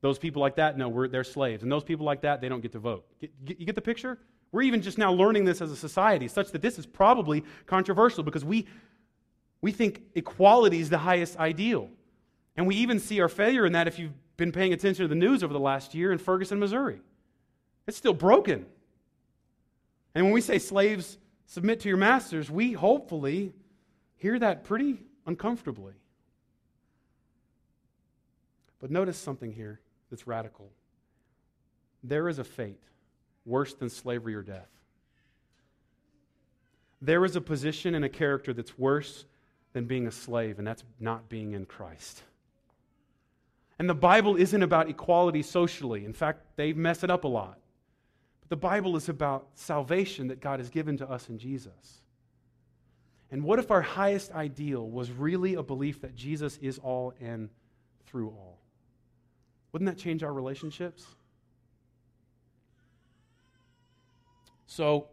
Those 0.00 0.18
people 0.18 0.40
like 0.40 0.56
that, 0.56 0.78
no, 0.78 1.06
they're 1.06 1.24
slaves. 1.24 1.62
And 1.62 1.70
those 1.70 1.84
people 1.84 2.06
like 2.06 2.22
that, 2.22 2.40
they 2.40 2.48
don't 2.48 2.60
get 2.60 2.72
to 2.72 2.78
vote. 2.78 3.04
Get, 3.20 3.44
get, 3.44 3.60
you 3.60 3.66
get 3.66 3.74
the 3.74 3.82
picture? 3.82 4.18
We're 4.52 4.62
even 4.62 4.82
just 4.82 4.98
now 4.98 5.12
learning 5.12 5.44
this 5.44 5.60
as 5.60 5.70
a 5.70 5.76
society, 5.76 6.26
such 6.26 6.50
that 6.52 6.62
this 6.62 6.78
is 6.78 6.86
probably 6.86 7.44
controversial 7.66 8.22
because 8.24 8.44
we, 8.44 8.66
we 9.60 9.72
think 9.72 10.02
equality 10.14 10.80
is 10.80 10.90
the 10.90 10.98
highest 10.98 11.38
ideal. 11.38 11.88
And 12.56 12.66
we 12.66 12.76
even 12.76 12.98
see 12.98 13.20
our 13.20 13.28
failure 13.28 13.66
in 13.66 13.72
that 13.72 13.86
if 13.86 13.98
you've 13.98 14.12
been 14.36 14.52
paying 14.52 14.72
attention 14.72 15.04
to 15.04 15.08
the 15.08 15.14
news 15.14 15.44
over 15.44 15.52
the 15.52 15.60
last 15.60 15.94
year 15.94 16.12
in 16.12 16.18
Ferguson, 16.18 16.58
Missouri. 16.58 17.00
It's 17.86 17.96
still 17.96 18.14
broken. 18.14 18.66
And 20.14 20.24
when 20.24 20.32
we 20.32 20.40
say 20.40 20.58
slaves 20.58 21.18
submit 21.46 21.80
to 21.80 21.88
your 21.88 21.98
masters, 21.98 22.50
we 22.50 22.72
hopefully 22.72 23.52
hear 24.16 24.38
that 24.38 24.64
pretty 24.64 24.98
uncomfortably. 25.26 25.94
But 28.80 28.90
notice 28.90 29.18
something 29.18 29.52
here 29.52 29.80
that's 30.10 30.26
radical. 30.26 30.70
There 32.02 32.28
is 32.28 32.38
a 32.38 32.44
fate 32.44 32.82
worse 33.44 33.74
than 33.74 33.90
slavery 33.90 34.34
or 34.34 34.42
death. 34.42 34.68
There 37.02 37.24
is 37.24 37.36
a 37.36 37.40
position 37.40 37.94
and 37.94 38.04
a 38.04 38.08
character 38.08 38.52
that's 38.52 38.78
worse 38.78 39.24
than 39.72 39.86
being 39.86 40.06
a 40.06 40.10
slave, 40.10 40.58
and 40.58 40.66
that's 40.66 40.84
not 40.98 41.28
being 41.28 41.52
in 41.52 41.64
Christ. 41.64 42.22
And 43.78 43.88
the 43.88 43.94
Bible 43.94 44.36
isn't 44.36 44.62
about 44.62 44.90
equality 44.90 45.42
socially. 45.42 46.04
In 46.04 46.12
fact, 46.12 46.42
they 46.56 46.72
mess 46.74 47.02
it 47.02 47.10
up 47.10 47.24
a 47.24 47.28
lot. 47.28 47.58
But 48.40 48.50
the 48.50 48.56
Bible 48.56 48.96
is 48.96 49.08
about 49.08 49.48
salvation 49.54 50.28
that 50.28 50.40
God 50.40 50.60
has 50.60 50.68
given 50.68 50.98
to 50.98 51.08
us 51.08 51.30
in 51.30 51.38
Jesus. 51.38 52.02
And 53.30 53.42
what 53.42 53.58
if 53.58 53.70
our 53.70 53.80
highest 53.80 54.32
ideal 54.32 54.86
was 54.86 55.10
really 55.10 55.54
a 55.54 55.62
belief 55.62 56.02
that 56.02 56.14
Jesus 56.14 56.58
is 56.58 56.78
all 56.78 57.14
and 57.20 57.48
through 58.06 58.28
all? 58.28 58.59
Wouldn't 59.72 59.90
that 59.90 60.00
change 60.00 60.22
our 60.22 60.32
relationships? 60.32 61.06
So, 64.66 65.08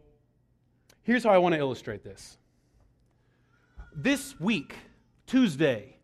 here's 1.02 1.24
how 1.24 1.30
I 1.30 1.38
want 1.38 1.54
to 1.54 1.58
illustrate 1.58 2.02
this. 2.04 2.38
This 3.94 4.38
week, 4.38 4.74
Tuesday, 5.26 5.96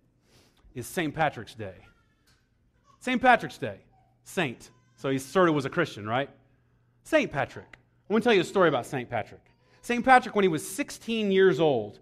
is 0.75 0.87
St. 0.87 1.15
Patrick's 1.15 1.55
Day. 1.55 1.77
St. 2.99 3.21
Patrick's 3.21 3.59
Day, 3.59 3.79
saint. 4.25 4.71
So 4.97 5.11
he 5.11 5.19
sort 5.19 5.49
of 5.49 5.55
was 5.55 5.65
a 5.65 5.71
Christian, 5.71 6.07
right? 6.07 6.31
St. 7.03 7.31
Patrick. 7.31 7.77
I 8.09 8.13
want 8.13 8.25
to 8.25 8.29
tell 8.29 8.35
you 8.35 8.41
a 8.41 8.45
story 8.45 8.69
about 8.69 8.87
St. 8.87 9.09
Patrick. 9.09 9.43
St. 9.83 10.05
Patrick, 10.05 10.35
when 10.35 10.43
he 10.43 10.49
was 10.49 10.67
16 10.67 11.31
years 11.31 11.61
old, 11.61 11.99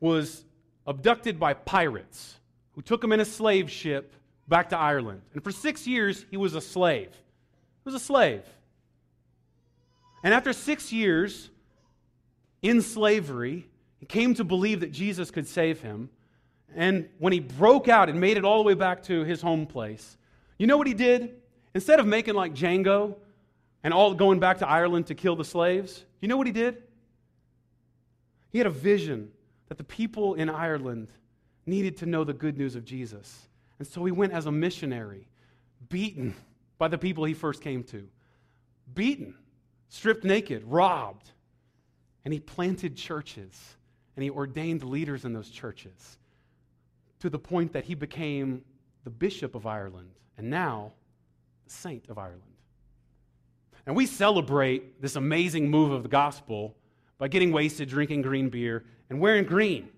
was 0.00 0.44
abducted 0.86 1.38
by 1.38 1.54
pirates 1.54 2.40
who 2.74 2.82
took 2.82 3.02
him 3.02 3.12
in 3.12 3.20
a 3.20 3.24
slave 3.24 3.70
ship 3.70 4.14
back 4.48 4.70
to 4.70 4.78
Ireland. 4.78 5.22
And 5.32 5.42
for 5.42 5.52
six 5.52 5.86
years, 5.86 6.24
he 6.30 6.36
was 6.36 6.54
a 6.54 6.60
slave. 6.60 7.10
He 7.10 7.84
was 7.84 7.94
a 7.94 8.00
slave. 8.00 8.42
And 10.22 10.34
after 10.34 10.52
six 10.52 10.92
years 10.92 11.50
in 12.62 12.82
slavery, 12.82 13.68
he 13.98 14.06
came 14.06 14.34
to 14.34 14.44
believe 14.44 14.80
that 14.80 14.92
Jesus 14.92 15.30
could 15.30 15.46
save 15.46 15.80
him. 15.80 16.10
And 16.74 17.08
when 17.18 17.32
he 17.32 17.40
broke 17.40 17.88
out 17.88 18.08
and 18.08 18.20
made 18.20 18.36
it 18.36 18.44
all 18.44 18.58
the 18.58 18.66
way 18.66 18.74
back 18.74 19.02
to 19.04 19.24
his 19.24 19.40
home 19.40 19.66
place, 19.66 20.16
you 20.58 20.66
know 20.66 20.76
what 20.76 20.86
he 20.86 20.94
did? 20.94 21.36
Instead 21.74 22.00
of 22.00 22.06
making 22.06 22.34
like 22.34 22.54
Django 22.54 23.16
and 23.82 23.92
all 23.94 24.14
going 24.14 24.40
back 24.40 24.58
to 24.58 24.68
Ireland 24.68 25.06
to 25.06 25.14
kill 25.14 25.36
the 25.36 25.44
slaves, 25.44 26.04
you 26.20 26.28
know 26.28 26.36
what 26.36 26.46
he 26.46 26.52
did? 26.52 26.82
He 28.50 28.58
had 28.58 28.66
a 28.66 28.70
vision 28.70 29.30
that 29.68 29.78
the 29.78 29.84
people 29.84 30.34
in 30.34 30.48
Ireland 30.48 31.08
needed 31.66 31.98
to 31.98 32.06
know 32.06 32.24
the 32.24 32.32
good 32.32 32.56
news 32.56 32.74
of 32.74 32.84
Jesus. 32.84 33.46
And 33.78 33.86
so 33.86 34.04
he 34.04 34.12
went 34.12 34.32
as 34.32 34.46
a 34.46 34.52
missionary, 34.52 35.28
beaten 35.88 36.34
by 36.78 36.88
the 36.88 36.98
people 36.98 37.24
he 37.24 37.34
first 37.34 37.62
came 37.62 37.82
to, 37.84 38.08
beaten, 38.94 39.34
stripped 39.88 40.24
naked, 40.24 40.64
robbed. 40.64 41.30
And 42.24 42.32
he 42.32 42.40
planted 42.40 42.96
churches 42.96 43.76
and 44.16 44.22
he 44.22 44.30
ordained 44.30 44.82
leaders 44.82 45.24
in 45.24 45.32
those 45.32 45.48
churches 45.48 46.18
to 47.20 47.30
the 47.30 47.38
point 47.38 47.72
that 47.72 47.84
he 47.84 47.94
became 47.94 48.62
the 49.04 49.10
Bishop 49.10 49.54
of 49.54 49.66
Ireland 49.66 50.10
and 50.36 50.50
now 50.50 50.92
the 51.64 51.70
Saint 51.70 52.08
of 52.08 52.18
Ireland. 52.18 52.42
And 53.86 53.94
we 53.94 54.06
celebrate 54.06 55.00
this 55.00 55.14
amazing 55.14 55.70
move 55.70 55.92
of 55.92 56.02
the 56.02 56.08
gospel 56.08 56.74
by 57.18 57.28
getting 57.28 57.52
wasted, 57.52 57.88
drinking 57.88 58.22
green 58.22 58.48
beer, 58.48 58.84
and 59.08 59.20
wearing 59.20 59.44
green. 59.44 59.88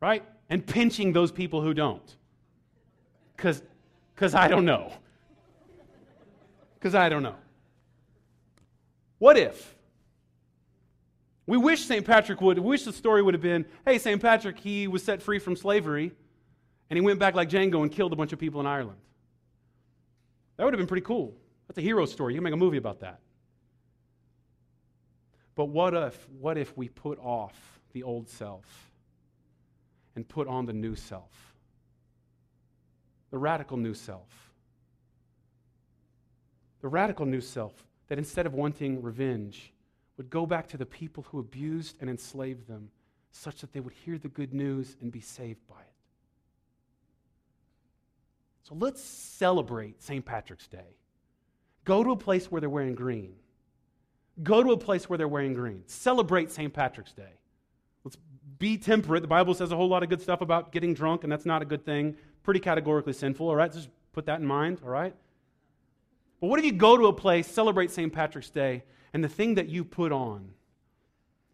Right? 0.00 0.24
And 0.50 0.66
pinching 0.66 1.12
those 1.12 1.30
people 1.30 1.62
who 1.62 1.74
don't. 1.74 2.16
Because 3.36 3.62
I 4.34 4.48
don't 4.48 4.64
know. 4.64 4.92
Because 6.74 6.94
I 6.94 7.08
don't 7.08 7.22
know. 7.22 7.36
What 9.18 9.36
if? 9.36 9.74
We 11.46 11.56
wish 11.56 11.84
St. 11.84 12.04
Patrick 12.04 12.40
would, 12.40 12.58
we 12.58 12.68
wish 12.68 12.84
the 12.84 12.92
story 12.92 13.22
would 13.22 13.34
have 13.34 13.42
been 13.42 13.64
hey, 13.86 13.98
St. 13.98 14.20
Patrick, 14.20 14.58
he 14.58 14.86
was 14.86 15.02
set 15.02 15.22
free 15.22 15.38
from 15.38 15.56
slavery, 15.56 16.12
and 16.90 16.96
he 16.96 17.00
went 17.00 17.18
back 17.18 17.34
like 17.34 17.48
Django 17.48 17.82
and 17.82 17.90
killed 17.90 18.12
a 18.12 18.16
bunch 18.16 18.32
of 18.32 18.38
people 18.38 18.60
in 18.60 18.66
Ireland. 18.66 18.98
That 20.56 20.64
would 20.64 20.74
have 20.74 20.78
been 20.78 20.86
pretty 20.86 21.06
cool. 21.06 21.34
That's 21.66 21.78
a 21.78 21.82
hero 21.82 22.04
story. 22.04 22.34
You 22.34 22.38
can 22.38 22.44
make 22.44 22.52
a 22.52 22.56
movie 22.56 22.76
about 22.76 23.00
that. 23.00 23.20
But 25.54 25.66
what 25.66 25.94
if, 25.94 26.28
what 26.38 26.58
if 26.58 26.76
we 26.76 26.88
put 26.88 27.18
off 27.18 27.80
the 27.92 28.02
old 28.02 28.28
self 28.28 28.87
and 30.18 30.26
put 30.26 30.48
on 30.48 30.66
the 30.66 30.72
new 30.72 30.96
self? 30.96 31.54
The 33.30 33.38
radical 33.38 33.76
new 33.76 33.94
self. 33.94 34.50
The 36.80 36.88
radical 36.88 37.24
new 37.24 37.40
self 37.40 37.86
that 38.08 38.18
instead 38.18 38.44
of 38.44 38.52
wanting 38.52 39.00
revenge, 39.00 39.72
would 40.16 40.28
go 40.28 40.44
back 40.44 40.66
to 40.66 40.76
the 40.76 40.84
people 40.84 41.24
who 41.30 41.38
abused 41.38 41.94
and 42.00 42.10
enslaved 42.10 42.66
them 42.66 42.90
such 43.30 43.60
that 43.60 43.72
they 43.72 43.78
would 43.78 43.92
hear 44.04 44.18
the 44.18 44.28
good 44.28 44.52
news 44.52 44.96
and 45.00 45.12
be 45.12 45.20
saved 45.20 45.60
by 45.68 45.78
it. 45.80 45.94
So 48.64 48.74
let's 48.74 49.00
celebrate 49.00 50.02
St. 50.02 50.24
Patrick's 50.24 50.66
Day. 50.66 50.96
Go 51.84 52.02
to 52.02 52.10
a 52.10 52.16
place 52.16 52.50
where 52.50 52.60
they're 52.60 52.68
wearing 52.68 52.96
green. 52.96 53.34
Go 54.42 54.64
to 54.64 54.72
a 54.72 54.76
place 54.76 55.08
where 55.08 55.16
they're 55.16 55.28
wearing 55.28 55.54
green. 55.54 55.84
Celebrate 55.86 56.50
St. 56.50 56.72
Patrick's 56.72 57.12
Day. 57.12 57.38
Be 58.58 58.76
temperate. 58.76 59.22
The 59.22 59.28
Bible 59.28 59.54
says 59.54 59.70
a 59.72 59.76
whole 59.76 59.88
lot 59.88 60.02
of 60.02 60.08
good 60.08 60.20
stuff 60.20 60.40
about 60.40 60.72
getting 60.72 60.94
drunk, 60.94 61.22
and 61.22 61.30
that's 61.30 61.46
not 61.46 61.62
a 61.62 61.64
good 61.64 61.84
thing. 61.84 62.16
Pretty 62.42 62.60
categorically 62.60 63.12
sinful, 63.12 63.48
all 63.48 63.56
right? 63.56 63.72
Just 63.72 63.88
put 64.12 64.26
that 64.26 64.40
in 64.40 64.46
mind, 64.46 64.80
all 64.82 64.90
right? 64.90 65.14
But 66.40 66.48
what 66.48 66.58
if 66.58 66.64
you 66.64 66.72
go 66.72 66.96
to 66.96 67.06
a 67.06 67.12
place, 67.12 67.46
celebrate 67.46 67.90
St. 67.90 68.12
Patrick's 68.12 68.50
Day, 68.50 68.84
and 69.12 69.22
the 69.22 69.28
thing 69.28 69.54
that 69.54 69.68
you 69.68 69.84
put 69.84 70.12
on 70.12 70.50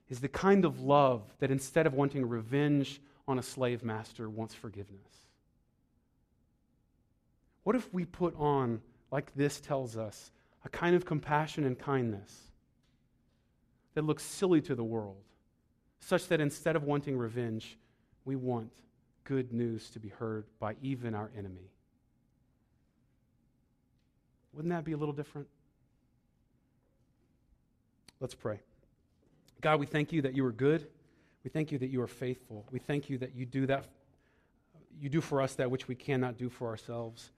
is 0.09 0.21
the 0.21 0.29
kind 0.29 0.65
of 0.65 0.81
love 0.81 1.23
that 1.39 1.51
instead 1.51 1.87
of 1.87 1.95
wanting 1.95 2.27
revenge 2.29 3.01
on 3.27 3.39
a 3.39 3.43
slave 3.43 3.83
master, 3.83 4.29
wants 4.29 4.55
forgiveness? 4.55 5.01
What 7.65 7.77
if 7.77 7.93
we 7.93 8.05
put 8.05 8.35
on 8.39 8.83
like 9.15 9.33
this 9.37 9.61
tells 9.61 9.97
us, 9.97 10.33
a 10.65 10.69
kind 10.69 10.97
of 10.97 11.05
compassion 11.05 11.65
and 11.65 11.79
kindness 11.79 12.37
that 13.95 14.05
looks 14.05 14.25
silly 14.25 14.61
to 14.63 14.75
the 14.75 14.83
world, 14.83 15.23
such 16.05 16.29
that 16.29 16.41
instead 16.41 16.77
of 16.77 16.85
wanting 16.85 17.17
revenge, 17.17 17.79
we 18.25 18.37
want 18.37 18.71
good 19.25 19.53
news 19.53 19.89
to 19.91 19.99
be 19.99 20.09
heard 20.09 20.45
by 20.59 20.77
even 20.83 21.15
our 21.15 21.31
enemy. 21.37 21.71
Wouldn't 24.53 24.73
that 24.73 24.85
be 24.85 24.93
a 24.93 24.97
little 24.97 25.15
different? 25.15 25.49
Let's 28.21 28.35
pray. 28.35 28.61
God, 29.61 29.81
we 29.81 29.87
thank 29.87 30.13
you 30.13 30.23
that 30.23 30.35
you 30.35 30.45
are 30.45 30.53
good. 30.53 30.87
We 31.43 31.51
thank 31.51 31.73
you 31.73 31.79
that 31.79 31.89
you 31.89 32.01
are 32.03 32.07
faithful. 32.07 32.67
We 32.71 32.79
thank 32.79 33.09
you 33.09 33.19
that 33.19 33.35
you 33.35 33.47
do 33.47 33.67
that 33.67 33.87
you 35.01 35.09
do 35.09 35.21
for 35.21 35.43
us 35.43 35.55
that 35.57 35.71
which 35.71 35.89
we 35.89 35.95
cannot 35.97 36.39
do 36.39 36.49
for 36.49 36.69
ourselves. 36.69 37.31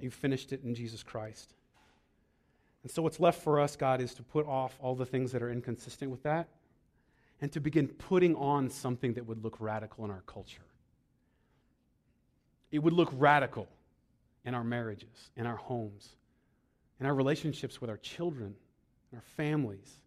You 0.00 0.10
finished 0.10 0.52
it 0.52 0.64
in 0.64 0.74
Jesus 0.74 1.04
Christ. 1.04 1.54
And 2.82 2.90
so 2.90 3.00
what's 3.02 3.20
left 3.20 3.42
for 3.42 3.60
us, 3.60 3.76
God, 3.76 4.00
is 4.00 4.12
to 4.14 4.22
put 4.22 4.46
off 4.46 4.76
all 4.80 4.96
the 4.96 5.06
things 5.06 5.30
that 5.32 5.40
are 5.40 5.52
inconsistent 5.52 6.10
with 6.10 6.22
that 6.24 6.48
and 7.40 7.50
to 7.52 7.60
begin 7.60 7.88
putting 7.88 8.34
on 8.36 8.68
something 8.68 9.14
that 9.14 9.26
would 9.26 9.42
look 9.42 9.56
radical 9.60 10.04
in 10.04 10.10
our 10.10 10.22
culture. 10.26 10.62
It 12.70 12.80
would 12.80 12.92
look 12.92 13.10
radical 13.16 13.68
in 14.44 14.54
our 14.54 14.64
marriages, 14.64 15.30
in 15.36 15.46
our 15.46 15.56
homes, 15.56 16.08
in 16.98 17.06
our 17.06 17.14
relationships 17.14 17.80
with 17.80 17.90
our 17.90 17.96
children, 17.96 18.54
in 19.10 19.18
our 19.18 19.24
families. 19.36 19.98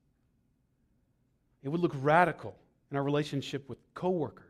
It 1.63 1.69
would 1.69 1.81
look 1.81 1.95
radical 2.01 2.55
in 2.91 2.97
our 2.97 3.03
relationship 3.03 3.67
with 3.67 3.79
coworkers. 3.93 4.45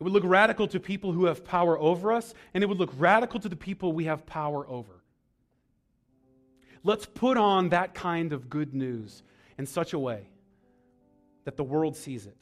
It 0.00 0.04
would 0.04 0.12
look 0.12 0.24
radical 0.24 0.68
to 0.68 0.80
people 0.80 1.12
who 1.12 1.26
have 1.26 1.44
power 1.44 1.78
over 1.78 2.12
us, 2.12 2.32
and 2.54 2.62
it 2.62 2.68
would 2.68 2.78
look 2.78 2.92
radical 2.96 3.40
to 3.40 3.48
the 3.48 3.56
people 3.56 3.92
we 3.92 4.04
have 4.04 4.26
power 4.26 4.66
over. 4.68 5.02
Let's 6.84 7.04
put 7.04 7.36
on 7.36 7.70
that 7.70 7.94
kind 7.94 8.32
of 8.32 8.48
good 8.48 8.74
news 8.74 9.22
in 9.58 9.66
such 9.66 9.92
a 9.92 9.98
way 9.98 10.28
that 11.48 11.56
the 11.56 11.64
world 11.64 11.96
sees 11.96 12.26
it. 12.26 12.36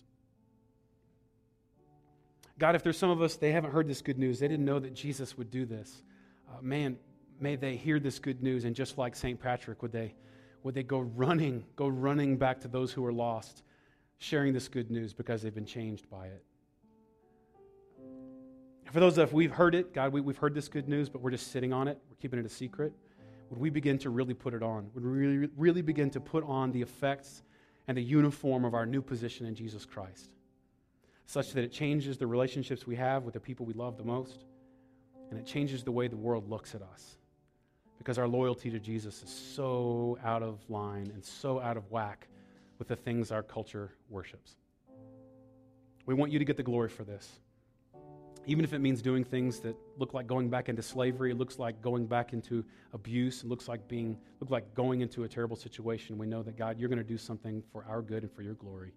God, 2.59 2.75
if 2.75 2.83
there's 2.83 2.99
some 2.99 3.09
of 3.09 3.23
us, 3.23 3.37
they 3.37 3.53
haven't 3.53 3.71
heard 3.71 3.87
this 3.87 4.03
good 4.03 4.19
news, 4.19 4.41
they 4.41 4.49
didn't 4.49 4.65
know 4.65 4.81
that 4.81 4.95
Jesus 4.95 5.39
would 5.39 5.49
do 5.49 5.65
this. 5.65 6.03
Uh, 6.49 6.61
man, 6.61 6.97
may 7.39 7.55
they 7.55 7.77
hear 7.77 8.01
this 8.01 8.19
good 8.19 8.43
news, 8.43 8.65
and 8.65 8.75
just 8.75 8.99
like 8.99 9.15
St. 9.15 9.39
Patrick, 9.39 9.81
would 9.81 9.93
they, 9.93 10.13
would 10.65 10.75
they 10.75 10.83
go 10.83 10.99
running, 10.99 11.65
go 11.77 11.87
running 11.87 12.37
back 12.37 12.61
to 12.63 12.67
those 12.67 12.91
who 12.91 13.07
are 13.07 13.13
lost, 13.13 13.63
sharing 14.19 14.53
this 14.53 14.67
good 14.67 14.91
news 14.91 15.13
because 15.13 15.41
they've 15.41 15.55
been 15.55 15.65
changed 15.65 16.11
by 16.11 16.27
it. 16.27 16.43
For 18.91 18.99
those 18.99 19.19
of 19.19 19.29
us, 19.29 19.33
we've 19.33 19.53
heard 19.53 19.77
it, 19.77 19.95
God, 19.95 20.13
we, 20.13 20.21
we've 20.21 20.37
heard 20.37 20.53
this 20.53 20.67
good 20.67 20.89
news, 20.89 21.09
but 21.09 21.23
we're 21.23 21.31
just 21.31 21.53
sitting 21.53 21.73
on 21.73 21.87
it, 21.87 21.97
we're 22.11 22.17
keeping 22.17 22.41
it 22.41 22.45
a 22.45 22.49
secret. 22.49 22.93
Would 23.51 23.61
we 23.61 23.71
begin 23.71 23.99
to 23.99 24.11
really 24.11 24.35
put 24.35 24.53
it 24.53 24.65
on? 24.65 24.91
Would 24.95 25.05
we 25.05 25.11
really, 25.11 25.49
really 25.57 25.83
begin 25.83 26.11
to 26.11 26.19
put 26.19 26.43
on 26.43 26.73
the 26.73 26.83
effects 26.83 27.43
and 27.89 27.97
the 27.97 28.03
uniform 28.03 28.65
of 28.65 28.75
our 28.75 28.87
new 28.87 29.03
position 29.03 29.47
in 29.47 29.55
Jesus 29.55 29.85
Christ, 29.85 30.31
such 31.27 31.53
that 31.53 31.65
it 31.65 31.73
changes 31.73 32.19
the 32.19 32.27
relationships 32.27 32.87
we 32.87 32.97
have 32.97 33.25
with 33.25 33.35
the 33.35 33.41
people 33.41 33.67
we 33.67 33.75
love 33.75 33.97
the 33.97 34.05
most, 34.05 34.45
and 35.31 35.39
it 35.39 35.47
changes 35.47 35.83
the 35.83 35.93
way 35.93 36.09
the 36.09 36.17
world 36.17 36.49
looks 36.49 36.75
at 36.75 36.83
us? 36.83 37.17
Because 37.99 38.19
our 38.19 38.29
loyalty 38.29 38.71
to 38.71 38.79
Jesus 38.79 39.23
is 39.23 39.31
so 39.31 40.19
out 40.25 40.43
of 40.43 40.59
line 40.69 41.11
and 41.15 41.25
so 41.25 41.61
out 41.61 41.77
of 41.77 41.91
whack 41.91 42.29
with 42.79 42.89
the 42.89 42.97
things 42.97 43.33
our 43.33 43.43
culture 43.43 43.93
worships. 44.09 44.57
We 46.05 46.15
want 46.15 46.31
you 46.31 46.39
to 46.39 46.45
get 46.45 46.57
the 46.57 46.63
glory 46.63 46.89
for 46.89 47.05
this 47.05 47.41
even 48.47 48.65
if 48.65 48.73
it 48.73 48.79
means 48.79 49.03
doing 49.03 49.25
things 49.25 49.61
that 49.61 49.77
look 49.99 50.15
like 50.15 50.27
going 50.27 50.49
back 50.49 50.69
into 50.69 50.81
slavery, 50.81 51.35
looks 51.35 51.59
like 51.59 51.83
going 51.83 52.07
back 52.07 52.33
into 52.33 52.65
abuse, 52.93 53.45
looks 53.45 53.67
like 53.67 53.87
being 53.89 54.17
look 54.41 54.51
like 54.51 54.73
going 54.75 55.01
into 55.01 55.25
a 55.25 55.29
terrible 55.29 55.57
situation, 55.57 56.17
we 56.17 56.27
know 56.27 56.43
that 56.43 56.57
God, 56.57 56.79
you're 56.79 56.89
going 56.89 56.99
to 56.99 57.05
do 57.05 57.19
something 57.19 57.63
for 57.73 57.85
our 57.89 58.03
good 58.03 58.23
and 58.23 58.33
for 58.33 58.43
your 58.43 58.55
glory. 58.55 58.93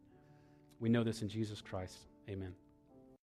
We 0.79 0.89
know 0.89 1.03
this 1.03 1.23
in 1.23 1.29
Jesus 1.29 1.61
Christ. 1.61 1.97
Amen. 2.29 2.53